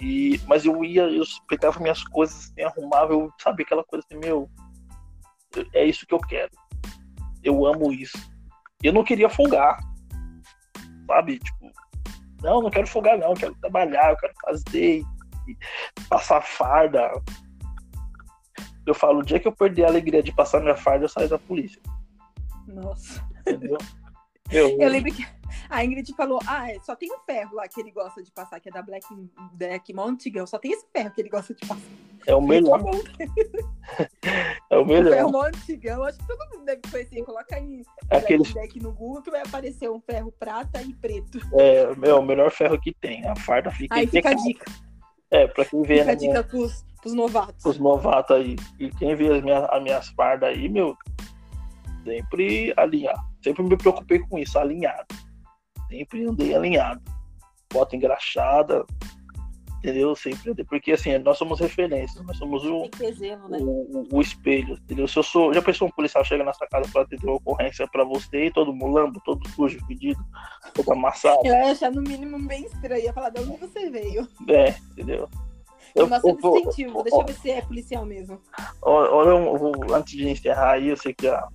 E, 0.00 0.40
mas 0.46 0.64
eu 0.64 0.84
ia, 0.84 1.02
eu 1.02 1.24
pegava 1.48 1.80
minhas 1.80 2.04
coisas, 2.04 2.50
assim, 2.50 2.62
arrumava, 2.62 3.12
eu 3.12 3.32
sabia 3.38 3.64
aquela 3.64 3.84
coisa 3.84 4.04
assim, 4.06 4.18
meu, 4.20 4.48
é 5.74 5.84
isso 5.84 6.06
que 6.06 6.14
eu 6.14 6.20
quero. 6.20 6.50
Eu 7.42 7.66
amo 7.66 7.92
isso. 7.92 8.16
Eu 8.82 8.92
não 8.92 9.02
queria 9.02 9.28
folgar, 9.28 9.78
sabe? 11.06 11.38
Tipo, 11.38 11.72
não, 12.42 12.62
não 12.62 12.70
quero 12.70 12.86
folgar, 12.86 13.18
não, 13.18 13.30
eu 13.30 13.34
quero 13.34 13.54
trabalhar, 13.56 14.10
eu 14.10 14.16
quero 14.16 14.34
fazer, 14.42 15.02
passar 16.08 16.42
farda. 16.42 17.10
Eu 18.86 18.94
falo, 18.94 19.18
o 19.18 19.24
dia 19.24 19.40
que 19.40 19.48
eu 19.48 19.52
perder 19.52 19.84
a 19.84 19.88
alegria 19.88 20.22
de 20.22 20.32
passar 20.32 20.60
minha 20.60 20.76
farda, 20.76 21.04
eu 21.04 21.08
saio 21.08 21.28
da 21.28 21.38
polícia. 21.38 21.82
Nossa. 22.68 23.26
Entendeu? 23.40 23.78
Eu, 24.50 24.80
eu 24.80 24.88
lembro 24.88 25.12
que 25.12 25.24
a 25.68 25.84
Ingrid 25.84 26.12
falou: 26.14 26.40
ah, 26.46 26.70
é, 26.70 26.78
só 26.80 26.96
tem 26.96 27.10
um 27.12 27.18
ferro 27.26 27.56
lá 27.56 27.68
que 27.68 27.80
ele 27.80 27.90
gosta 27.90 28.22
de 28.22 28.30
passar, 28.30 28.60
que 28.60 28.68
é 28.68 28.72
da 28.72 28.82
Black, 28.82 29.06
Black 29.52 29.92
Mountain, 29.92 30.46
só 30.46 30.58
tem 30.58 30.72
esse 30.72 30.86
ferro 30.92 31.10
que 31.10 31.20
ele 31.20 31.28
gosta 31.28 31.54
de 31.54 31.66
passar. 31.66 31.82
É 32.26 32.34
o 32.34 32.40
melhor. 32.40 32.80
é 34.70 34.78
o 34.78 34.84
melhor. 34.84 35.06
O 35.06 35.14
ferro 35.14 35.32
Montigão, 35.32 36.02
acho 36.04 36.18
que 36.18 36.26
todo 36.26 36.50
mundo 36.50 36.64
deve 36.64 36.80
conhecer. 36.90 37.22
Coloca 37.22 37.56
aí 37.56 37.82
Aquele... 38.10 38.42
Black 38.42 38.54
Deck 38.54 38.80
no 38.80 38.92
Google 38.92 39.22
que 39.22 39.30
vai 39.30 39.42
aparecer 39.42 39.90
um 39.90 40.00
ferro 40.00 40.32
prata 40.32 40.82
e 40.82 40.92
preto. 40.94 41.38
É, 41.54 41.94
meu, 41.96 42.18
o 42.18 42.22
melhor 42.22 42.50
ferro 42.50 42.78
que 42.80 42.92
tem. 42.92 43.26
A 43.26 43.36
farda 43.36 43.70
fica 43.70 43.94
Aí 43.94 44.06
fica 44.06 44.30
a 44.30 44.34
dica. 44.34 44.70
É, 45.30 45.46
pra 45.46 45.64
quem 45.64 45.82
vê. 45.82 46.00
Fica 46.00 46.12
a 46.12 46.14
dica 46.14 46.32
minha... 46.32 46.44
pros, 46.44 46.84
pros 47.00 47.14
novatos. 47.14 47.64
Os 47.64 47.78
novatos 47.78 48.36
aí. 48.36 48.56
E 48.78 48.90
quem 48.90 49.14
vê 49.14 49.32
as 49.32 49.42
minhas, 49.42 49.64
as 49.70 49.82
minhas 49.82 50.08
fardas 50.08 50.50
aí, 50.50 50.68
meu, 50.68 50.96
sempre 52.04 52.72
alinhar. 52.76 53.16
Sempre 53.48 53.62
me 53.62 53.76
preocupei 53.78 54.18
com 54.18 54.38
isso, 54.38 54.58
alinhado. 54.58 55.06
Sempre 55.88 56.26
andei 56.26 56.54
alinhado. 56.54 57.00
Bota 57.72 57.96
engraxada, 57.96 58.84
entendeu? 59.78 60.14
Sempre 60.14 60.50
andei. 60.50 60.66
Porque 60.66 60.92
assim, 60.92 61.16
nós 61.16 61.38
somos 61.38 61.58
referências, 61.58 62.22
nós 62.26 62.36
somos 62.36 62.62
o, 62.66 62.82
né? 63.48 63.58
o, 63.58 64.06
o, 64.12 64.20
espelho, 64.20 64.74
entendeu? 64.74 65.08
Se 65.08 65.18
eu 65.18 65.22
sou. 65.22 65.54
Já 65.54 65.62
pensou 65.62 65.88
um 65.88 65.90
policial 65.90 66.22
chega 66.26 66.44
na 66.44 66.52
sua 66.52 66.66
casa 66.68 66.90
para 66.92 67.02
atender 67.02 67.26
uma 67.26 67.36
ocorrência 67.36 67.88
para 67.90 68.04
você 68.04 68.46
e 68.46 68.52
todo 68.52 68.74
mulambo, 68.74 69.18
todo 69.24 69.48
sujo, 69.48 69.78
pedido, 69.86 70.22
todo 70.74 70.92
amassado? 70.92 71.40
Eu 71.42 71.54
ia 71.54 71.72
achar 71.72 71.90
no 71.90 72.02
mínimo 72.02 72.38
bem 72.46 72.66
estranho, 72.66 73.02
ia 73.02 73.14
falar 73.14 73.30
de 73.30 73.40
onde 73.40 73.56
você 73.56 73.88
veio. 73.88 74.28
É, 74.46 74.74
entendeu? 74.92 75.26
Eu, 75.94 76.06
Nossa, 76.06 76.28
eu, 76.28 76.38
eu, 76.42 76.58
incentivo, 76.58 77.02
deixa 77.02 77.18
eu 77.18 77.24
ver 77.24 77.32
se 77.32 77.50
é 77.50 77.62
policial 77.62 78.04
mesmo. 78.04 78.38
Olha, 78.82 79.96
antes 79.96 80.12
de 80.12 80.28
encerrar 80.28 80.72
aí, 80.72 80.88
eu 80.88 80.96
sei 80.98 81.14
que 81.14 81.24
já 81.24 81.48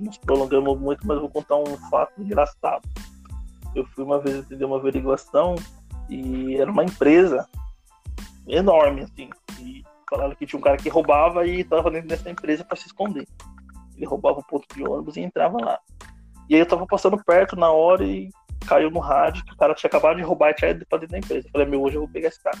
nos 0.00 0.18
prolongamos 0.18 0.78
muito, 0.78 1.06
mas 1.06 1.18
vou 1.18 1.28
contar 1.28 1.56
um 1.56 1.76
fato 1.88 2.20
engraçado. 2.20 2.82
Eu 3.74 3.84
fui 3.86 4.04
uma 4.04 4.20
vez 4.20 4.38
atender 4.38 4.64
uma 4.64 4.76
averiguação 4.76 5.54
e 6.08 6.56
era 6.56 6.70
uma 6.70 6.84
empresa 6.84 7.48
enorme, 8.46 9.02
assim. 9.02 9.30
E 9.60 9.82
falaram 10.08 10.34
que 10.34 10.46
tinha 10.46 10.58
um 10.58 10.62
cara 10.62 10.76
que 10.76 10.88
roubava 10.88 11.46
e 11.46 11.60
estava 11.60 11.90
dentro 11.90 12.08
dessa 12.08 12.30
empresa 12.30 12.64
para 12.64 12.76
se 12.76 12.86
esconder. 12.86 13.26
Ele 13.96 14.06
roubava 14.06 14.40
o 14.40 14.44
ponto 14.44 14.66
de 14.74 14.86
ônibus 14.86 15.16
e 15.16 15.20
entrava 15.20 15.58
lá. 15.60 15.78
E 16.48 16.54
aí 16.54 16.60
eu 16.60 16.66
tava 16.66 16.86
passando 16.86 17.22
perto 17.24 17.56
na 17.56 17.70
hora 17.70 18.04
e 18.04 18.30
caiu 18.66 18.90
no 18.90 19.00
rádio 19.00 19.44
que 19.44 19.52
o 19.52 19.56
cara 19.56 19.74
tinha 19.74 19.88
acabado 19.88 20.16
de 20.16 20.22
roubar 20.22 20.50
e 20.50 20.54
tinha 20.54 20.70
ido 20.70 20.86
pra 20.86 20.98
dentro 20.98 21.12
da 21.12 21.18
empresa. 21.18 21.46
Eu 21.46 21.52
falei, 21.52 21.66
meu, 21.66 21.82
hoje 21.82 21.96
eu 21.96 22.02
vou 22.02 22.10
pegar 22.10 22.28
esse 22.28 22.42
cara. 22.42 22.58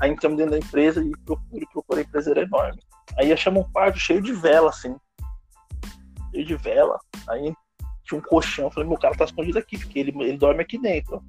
Aí 0.00 0.10
entramos 0.10 0.38
dentro 0.38 0.52
da 0.52 0.58
empresa 0.58 1.02
e 1.02 1.10
procurei, 1.24 1.66
procurei, 1.72 2.04
a 2.04 2.06
empresa 2.06 2.30
era 2.30 2.42
enorme. 2.42 2.80
Aí 3.18 3.32
achamos 3.32 3.64
um 3.64 3.72
quarto 3.72 3.98
cheio 3.98 4.20
de 4.20 4.32
vela, 4.32 4.70
assim 4.70 4.96
cheio 6.32 6.46
de 6.46 6.56
vela. 6.56 6.98
Aí 7.28 7.54
tinha 8.04 8.18
um 8.18 8.22
colchão. 8.22 8.70
Falei, 8.70 8.88
meu 8.88 8.98
cara 8.98 9.14
tá 9.14 9.24
escondido 9.24 9.58
aqui, 9.58 9.78
porque 9.78 9.98
ele, 9.98 10.12
ele 10.22 10.38
dorme 10.38 10.62
aqui 10.62 10.78
dentro. 10.78 11.22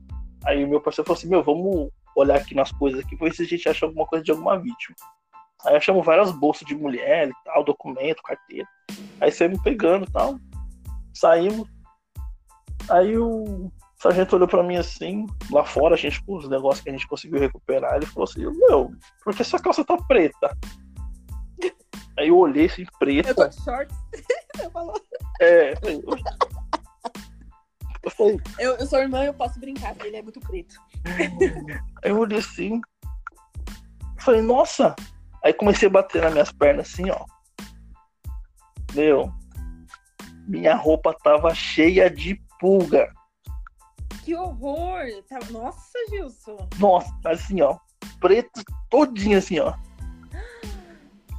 Aí 0.45 0.63
o 0.63 0.67
meu 0.67 0.81
parceiro 0.81 1.07
falou 1.07 1.17
assim, 1.17 1.29
meu, 1.29 1.43
vamos 1.43 1.89
olhar 2.15 2.37
aqui 2.37 2.53
nas 2.55 2.71
coisas 2.71 2.99
aqui 2.99 3.15
ver 3.15 3.33
se 3.33 3.43
a 3.43 3.45
gente 3.45 3.67
acha 3.67 3.85
alguma 3.85 4.05
coisa 4.05 4.23
de 4.23 4.31
alguma 4.31 4.57
vítima. 4.57 4.95
Aí 5.65 5.75
achamos 5.75 6.05
várias 6.05 6.31
bolsas 6.31 6.67
de 6.67 6.75
mulher 6.75 7.29
e 7.29 7.33
tal, 7.45 7.63
documento, 7.63 8.21
carteira. 8.21 8.67
Aí 9.21 9.31
saímos 9.31 9.61
pegando 9.61 10.05
e 10.05 10.11
tal. 10.11 10.37
Saímos. 11.13 11.67
Aí 12.89 13.17
o 13.17 13.71
sargento 13.97 14.35
olhou 14.35 14.47
pra 14.47 14.61
mim 14.61 14.75
assim, 14.75 15.25
lá 15.49 15.63
fora, 15.63 15.95
a 15.95 15.97
gente, 15.97 16.21
com 16.25 16.35
os 16.35 16.49
negócios 16.49 16.83
que 16.83 16.89
a 16.89 16.91
gente 16.91 17.07
conseguiu 17.07 17.39
recuperar, 17.39 17.95
ele 17.95 18.05
falou 18.05 18.25
assim, 18.25 18.45
meu, 18.45 18.91
por 19.23 19.33
que 19.33 19.43
sua 19.45 19.59
calça 19.59 19.85
tá 19.85 19.95
preta? 20.05 20.57
Aí 22.19 22.27
eu 22.27 22.37
olhei 22.37 22.65
assim, 22.65 22.85
preta. 22.99 23.29
Eu 23.29 23.35
tô 23.35 23.47
de 23.47 23.55
falou. 24.71 25.01
É. 25.41 25.73
Eu, 28.03 28.11
falei, 28.11 28.39
eu, 28.59 28.75
eu 28.75 28.85
sou 28.85 28.99
irmã, 28.99 29.23
eu 29.23 29.33
posso 29.33 29.59
brincar, 29.59 29.93
porque 29.93 30.07
ele 30.07 30.17
é 30.17 30.21
muito 30.21 30.39
preto. 30.39 30.75
Aí 32.03 32.09
eu 32.11 32.19
olhei 32.19 32.39
assim. 32.39 32.81
Falei, 34.19 34.41
nossa! 34.41 34.95
Aí 35.43 35.53
comecei 35.53 35.87
a 35.87 35.91
bater 35.91 36.21
nas 36.21 36.31
minhas 36.31 36.51
pernas 36.51 36.89
assim, 36.89 37.09
ó. 37.09 37.25
Meu, 38.93 39.31
minha 40.47 40.75
roupa 40.75 41.13
tava 41.23 41.53
cheia 41.53 42.09
de 42.09 42.41
pulga. 42.59 43.11
Que 44.23 44.35
horror! 44.35 45.01
Tá, 45.27 45.39
nossa, 45.51 45.99
Gilson! 46.09 46.69
Nossa, 46.79 47.11
assim, 47.25 47.61
ó. 47.61 47.77
Preto 48.21 48.63
todinho 48.89 49.37
assim, 49.37 49.59
ó. 49.59 49.73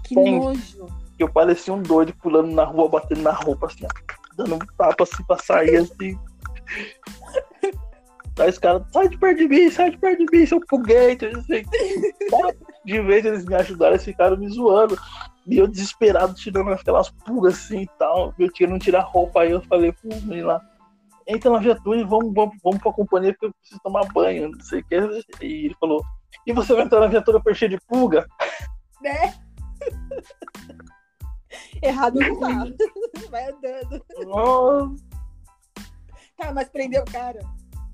Que 0.03 0.15
Tem, 0.15 0.39
nojo! 0.39 0.87
Eu 1.19 1.29
parecia 1.29 1.73
um 1.73 1.83
doido 1.83 2.15
pulando 2.23 2.53
na 2.53 2.65
rua, 2.65 2.89
batendo 2.89 3.23
na 3.23 3.33
roupa, 3.33 3.67
assim, 3.67 3.87
dando 4.37 4.57
um 4.57 4.59
tapa 4.77 5.05
assim 5.05 5.23
pra 5.25 5.39
sair, 5.39 5.77
assim. 5.77 6.19
Aí 8.39 8.51
os 8.51 8.59
caras, 8.59 8.83
sai 8.93 9.09
de 9.09 9.17
perto 9.17 9.39
de 9.39 9.49
mim, 9.49 9.71
sai 9.71 9.91
de 9.91 9.99
perto 9.99 10.27
de 10.27 10.37
mim, 10.37 10.47
seu 10.47 10.61
foguete, 10.69 11.27
assim. 11.27 11.63
De 12.85 13.01
vez 13.01 13.25
eles 13.25 13.45
me 13.45 13.55
ajudaram, 13.55 13.93
eles 13.93 14.05
ficaram 14.05 14.37
me 14.37 14.49
zoando. 14.49 14.99
E 15.47 15.59
eu 15.59 15.69
desesperado, 15.69 16.35
tirando 16.35 16.73
aquelas 16.73 17.11
pulgas 17.11 17.55
assim 17.55 17.83
e 17.83 17.89
tal. 17.99 18.35
Eu 18.39 18.51
querendo 18.51 18.79
tirar 18.79 19.03
roupa, 19.03 19.43
aí 19.43 19.53
eu 19.53 19.63
falei 19.63 19.93
pro 19.93 20.09
menino 20.09 20.49
lá, 20.49 20.61
entra 21.29 21.51
na 21.51 21.59
viatura 21.59 22.01
e 22.01 22.05
vamos, 22.05 22.35
vamos, 22.35 22.57
vamos 22.63 22.83
pra 22.83 22.93
companhia 22.93 23.33
porque 23.33 23.47
eu 23.47 23.53
preciso 23.53 23.81
tomar 23.83 24.05
banho, 24.13 24.51
não 24.51 24.61
sei 24.61 24.81
o 24.81 24.85
que. 24.85 24.95
E 25.41 25.67
ele 25.67 25.77
falou, 25.79 26.03
e 26.47 26.53
você 26.53 26.75
vai 26.75 26.85
entrar 26.85 27.01
na 27.01 27.07
viatura 27.07 27.41
cheio 27.55 27.71
de 27.71 27.79
pulga? 27.87 28.27
Né? 29.01 29.35
Errado 31.85 32.19
não 32.19 32.41
tá. 32.41 32.49
Vai 33.31 33.51
andando. 33.51 34.05
Nossa. 34.27 35.05
Tá, 36.37 36.53
mas 36.53 36.69
prendeu 36.69 37.03
o 37.03 37.13
cara. 37.13 37.41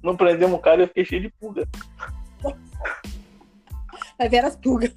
Não 0.02 0.16
prendemos 0.16 0.58
o 0.58 0.62
cara 0.62 0.82
eu 0.82 0.88
fiquei 0.88 1.04
cheio 1.04 1.22
de 1.22 1.30
pulga. 1.30 1.68
Vai 4.16 4.28
ver 4.28 4.44
as 4.44 4.56
pulgas. 4.56 4.94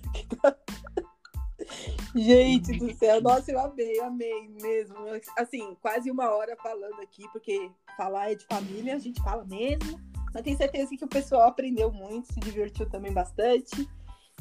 Gente 2.16 2.78
do 2.78 2.94
céu, 2.94 3.20
nossa, 3.20 3.52
eu 3.52 3.60
amei, 3.60 4.00
amei 4.00 4.48
mesmo. 4.62 4.96
Assim, 5.38 5.76
quase 5.82 6.12
uma 6.12 6.30
hora 6.30 6.56
falando 6.62 7.02
aqui, 7.02 7.24
porque 7.32 7.72
falar 7.98 8.32
é 8.32 8.36
de 8.36 8.46
família, 8.46 8.96
a 8.96 9.00
gente 9.00 9.22
fala 9.24 9.44
mesmo. 9.46 10.00
Mas 10.32 10.44
tenho 10.44 10.58
certeza 10.58 10.96
que 10.96 11.04
o 11.04 11.08
pessoal 11.08 11.48
aprendeu 11.48 11.92
muito, 11.92 12.32
se 12.32 12.40
divertiu 12.40 12.88
também 12.88 13.12
bastante. 13.12 13.90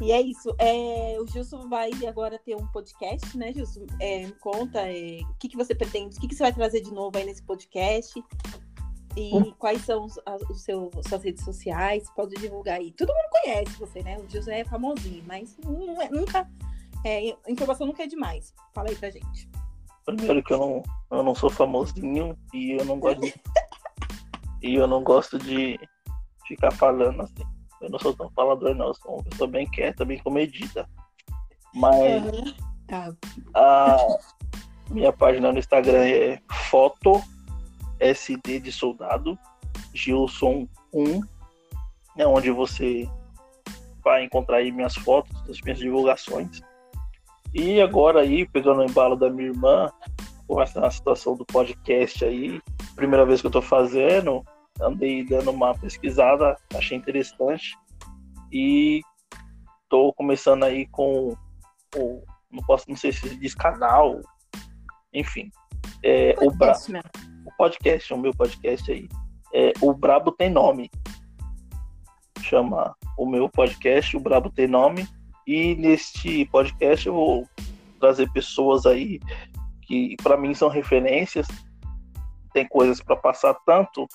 E 0.03 0.11
é 0.11 0.21
isso. 0.21 0.53
É, 0.59 1.17
o 1.21 1.27
Gilson 1.29 1.69
vai 1.69 1.91
agora 2.09 2.37
ter 2.37 2.57
um 2.57 2.67
podcast, 2.67 3.39
né, 3.39 3.53
Gilson? 3.53 3.87
É, 4.01 4.27
me 4.27 4.33
conta 4.33 4.81
é, 4.81 5.21
o 5.23 5.35
que, 5.35 5.49
que 5.49 5.57
você 5.57 5.77
pretende, 5.77 6.17
o 6.17 6.21
que, 6.21 6.27
que 6.27 6.35
você 6.35 6.43
vai 6.43 6.53
trazer 6.53 6.81
de 6.81 6.93
novo 6.93 7.17
aí 7.17 7.25
nesse 7.25 7.43
podcast. 7.45 8.21
E 9.17 9.33
hum. 9.33 9.55
quais 9.57 9.83
são 9.83 10.05
os, 10.05 10.19
os 10.51 10.63
seus, 10.63 10.91
suas 11.07 11.23
redes 11.23 11.45
sociais? 11.45 12.11
Pode 12.17 12.35
divulgar 12.35 12.81
aí. 12.81 12.91
Todo 12.93 13.15
mundo 13.15 13.29
conhece 13.31 13.79
você, 13.79 14.03
né? 14.03 14.19
O 14.19 14.29
Gilson 14.29 14.51
é 14.51 14.65
famosinho, 14.65 15.23
mas 15.25 15.57
é, 16.01 16.09
nunca. 16.09 16.51
É, 17.05 17.37
informação 17.49 17.87
nunca 17.87 18.03
é 18.03 18.07
demais. 18.09 18.53
Fala 18.75 18.89
aí 18.89 18.97
pra 18.97 19.09
gente. 19.09 19.49
Primeiro 20.05 20.43
que 20.43 20.53
eu 20.53 20.59
não, 20.59 20.83
eu 21.13 21.23
não 21.23 21.35
sou 21.35 21.49
famosinho 21.49 22.37
e 22.53 22.73
eu 22.73 22.85
não 22.85 22.99
gosto 22.99 23.21
de, 23.21 23.35
e 24.63 24.75
eu 24.75 24.89
não 24.89 25.05
gosto 25.05 25.39
de 25.39 25.79
ficar 26.45 26.73
falando 26.73 27.23
assim. 27.23 27.62
Eu 27.83 27.91
não 27.91 27.99
sou 27.99 28.15
tão 28.15 28.31
falador, 28.31 28.75
não. 28.75 28.89
Eu 28.89 28.95
sou 28.95 29.15
uma 29.15 29.25
pessoa 29.25 29.49
bem 29.49 29.67
quieta, 29.69 30.05
bem 30.05 30.19
comedida. 30.19 30.89
Mas 31.75 32.25
uhum. 32.25 32.55
tá. 32.87 33.13
a 33.55 33.97
minha 34.91 35.13
página 35.13 35.53
no 35.53 35.59
Instagram 35.59 36.05
é 36.05 36.39
foto 36.71 37.23
SD 38.03 38.61
de 38.61 38.73
soldado, 38.73 39.39
Gilson 39.95 40.67
1, 40.93 41.21
é 42.19 42.27
onde 42.27 42.51
você 42.51 43.09
vai 44.03 44.25
encontrar 44.25 44.59
aí 44.59 44.73
minhas 44.73 44.95
fotos, 44.97 45.33
as 45.49 45.61
minhas 45.61 45.79
divulgações. 45.79 46.61
E 47.55 47.81
agora 47.81 48.21
aí, 48.21 48.47
pegando 48.49 48.81
o 48.81 48.85
embalo 48.85 49.15
da 49.15 49.31
minha 49.31 49.49
irmã, 49.49 49.91
com 50.49 50.61
essa 50.61 50.91
situação 50.91 51.37
do 51.37 51.45
podcast 51.45 52.25
aí, 52.25 52.61
primeira 52.97 53.25
vez 53.25 53.41
que 53.41 53.47
eu 53.47 53.51
tô 53.51 53.63
fazendo, 53.63 54.45
andei 54.81 55.25
dando 55.25 55.51
uma 55.51 55.75
pesquisada, 55.75 56.57
achei 56.75 56.97
interessante. 56.97 57.77
E 58.51 59.01
tô 59.89 60.13
começando 60.13 60.65
aí 60.65 60.87
com 60.87 61.37
o. 61.97 62.23
Não 62.51 62.63
posso, 62.65 62.89
não 62.89 62.97
sei 62.97 63.13
se 63.13 63.35
diz 63.37 63.55
canal, 63.55 64.21
enfim. 65.13 65.51
É, 66.03 66.35
o, 66.41 66.51
Bra... 66.51 66.75
o 67.47 67.57
podcast, 67.57 68.13
o 68.13 68.19
meu 68.19 68.33
podcast 68.33 68.91
aí. 68.91 69.09
É, 69.55 69.73
o 69.81 69.95
Brabo 69.95 70.33
tem 70.33 70.51
nome. 70.51 70.91
Chama 72.41 72.95
o 73.17 73.27
meu 73.27 73.49
podcast, 73.49 74.17
o 74.17 74.21
Brabo 74.21 74.51
tem 74.51 74.67
nome. 74.67 75.07
E 75.47 75.75
neste 75.75 76.45
podcast 76.47 77.07
eu 77.07 77.15
vou 77.15 77.49
trazer 77.99 78.31
pessoas 78.33 78.87
aí 78.87 79.21
que 79.83 80.17
para 80.23 80.37
mim 80.37 80.55
são 80.55 80.69
referências. 80.69 81.47
Tem 82.53 82.67
coisas 82.69 83.01
para 83.01 83.17
passar 83.17 83.55
tanto 83.67 84.07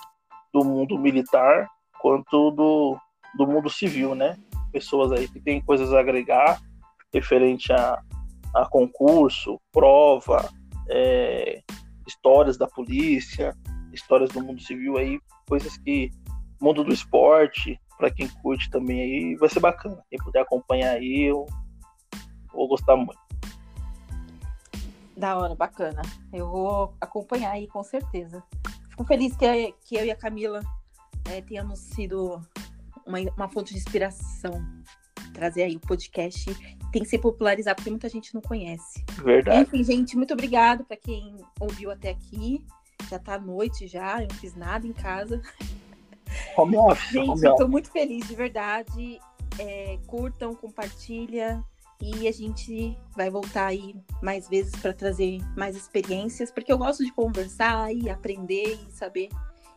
do 0.58 0.66
mundo 0.66 0.98
militar 0.98 1.70
quanto 2.00 2.50
do, 2.50 2.98
do 3.36 3.46
mundo 3.46 3.70
civil, 3.70 4.16
né? 4.16 4.36
Pessoas 4.72 5.12
aí 5.12 5.28
que 5.28 5.40
têm 5.40 5.62
coisas 5.62 5.94
a 5.94 6.00
agregar 6.00 6.60
referente 7.14 7.72
a, 7.72 8.02
a 8.56 8.66
concurso, 8.66 9.60
prova, 9.72 10.50
é, 10.90 11.62
histórias 12.08 12.58
da 12.58 12.68
polícia, 12.68 13.56
histórias 13.94 14.32
do 14.32 14.44
mundo 14.44 14.60
civil 14.60 14.98
aí, 14.98 15.20
coisas 15.48 15.78
que 15.78 16.10
mundo 16.60 16.84
do 16.84 16.92
esporte, 16.92 17.80
para 17.98 18.10
quem 18.10 18.28
curte 18.28 18.70
também 18.72 19.02
aí, 19.02 19.36
vai 19.36 19.50
ser 19.50 19.60
bacana. 19.60 20.04
Quem 20.10 20.18
puder 20.20 20.42
acompanhar 20.42 20.96
aí, 20.96 21.24
eu 21.24 21.46
vou 22.52 22.68
gostar 22.68 22.96
muito. 22.96 23.20
Da 25.16 25.38
hora, 25.38 25.56
bacana. 25.56 26.02
Eu 26.34 26.50
vou 26.50 26.96
acompanhar 27.00 27.52
aí 27.52 27.68
com 27.68 27.84
certeza. 27.84 28.44
Fico 28.98 29.06
feliz 29.06 29.38
que, 29.38 29.76
que 29.86 29.96
eu 29.96 30.06
e 30.06 30.10
a 30.10 30.16
Camila 30.16 30.60
é, 31.30 31.40
tenhamos 31.42 31.78
sido 31.78 32.42
uma, 33.06 33.20
uma 33.38 33.48
fonte 33.48 33.72
de 33.72 33.80
inspiração. 33.80 34.66
Trazer 35.36 35.64
aí 35.64 35.76
o 35.76 35.80
podcast 35.80 36.52
tem 36.92 37.04
que 37.04 37.08
se 37.08 37.20
popularizar, 37.20 37.76
porque 37.76 37.92
muita 37.92 38.10
gente 38.10 38.34
não 38.34 38.42
conhece. 38.42 39.06
Verdade. 39.24 39.62
Enfim, 39.62 39.84
gente, 39.84 40.18
muito 40.18 40.34
obrigado 40.34 40.84
para 40.84 40.98
quem 40.98 41.38
ouviu 41.60 41.92
até 41.92 42.10
aqui. 42.10 42.66
Já 43.08 43.20
tá 43.20 43.38
noite 43.38 43.86
já, 43.86 44.20
eu 44.24 44.30
não 44.30 44.36
fiz 44.36 44.56
nada 44.56 44.88
em 44.88 44.94
casa. 44.94 45.44
Home 46.58 46.76
office, 46.76 47.12
gente, 47.12 47.30
home 47.30 47.46
eu 47.46 47.56
tô 47.56 47.68
muito 47.68 47.92
feliz, 47.92 48.28
de 48.28 48.36
verdade. 48.36 49.20
É, 49.60 50.00
curtam, 50.08 50.56
compartilha. 50.56 51.64
E 52.02 52.28
a 52.28 52.32
gente 52.32 52.98
vai 53.16 53.30
voltar 53.30 53.68
aí 53.68 53.96
mais 54.22 54.48
vezes 54.48 54.76
para 54.76 54.94
trazer 54.94 55.40
mais 55.56 55.76
experiências, 55.76 56.52
porque 56.52 56.72
eu 56.72 56.78
gosto 56.78 57.04
de 57.04 57.12
conversar 57.12 57.94
e 57.94 58.10
aprender 58.10 58.80
e 58.88 58.92
saber. 58.92 59.30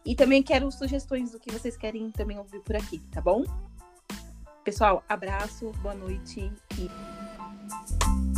E 0.05 0.15
também 0.15 0.43
quero 0.43 0.71
sugestões 0.71 1.33
do 1.33 1.41
que 1.41 1.51
vocês 1.51 1.77
querem 1.77 2.11
também 2.11 2.39
ouvir 2.39 2.61
por 2.61 2.77
aqui, 2.77 2.99
tá 3.11 3.21
bom? 3.21 3.45
Pessoal, 4.65 5.03
abraço, 5.09 5.73
boa 5.83 5.95
noite 5.95 6.53
e 6.79 8.30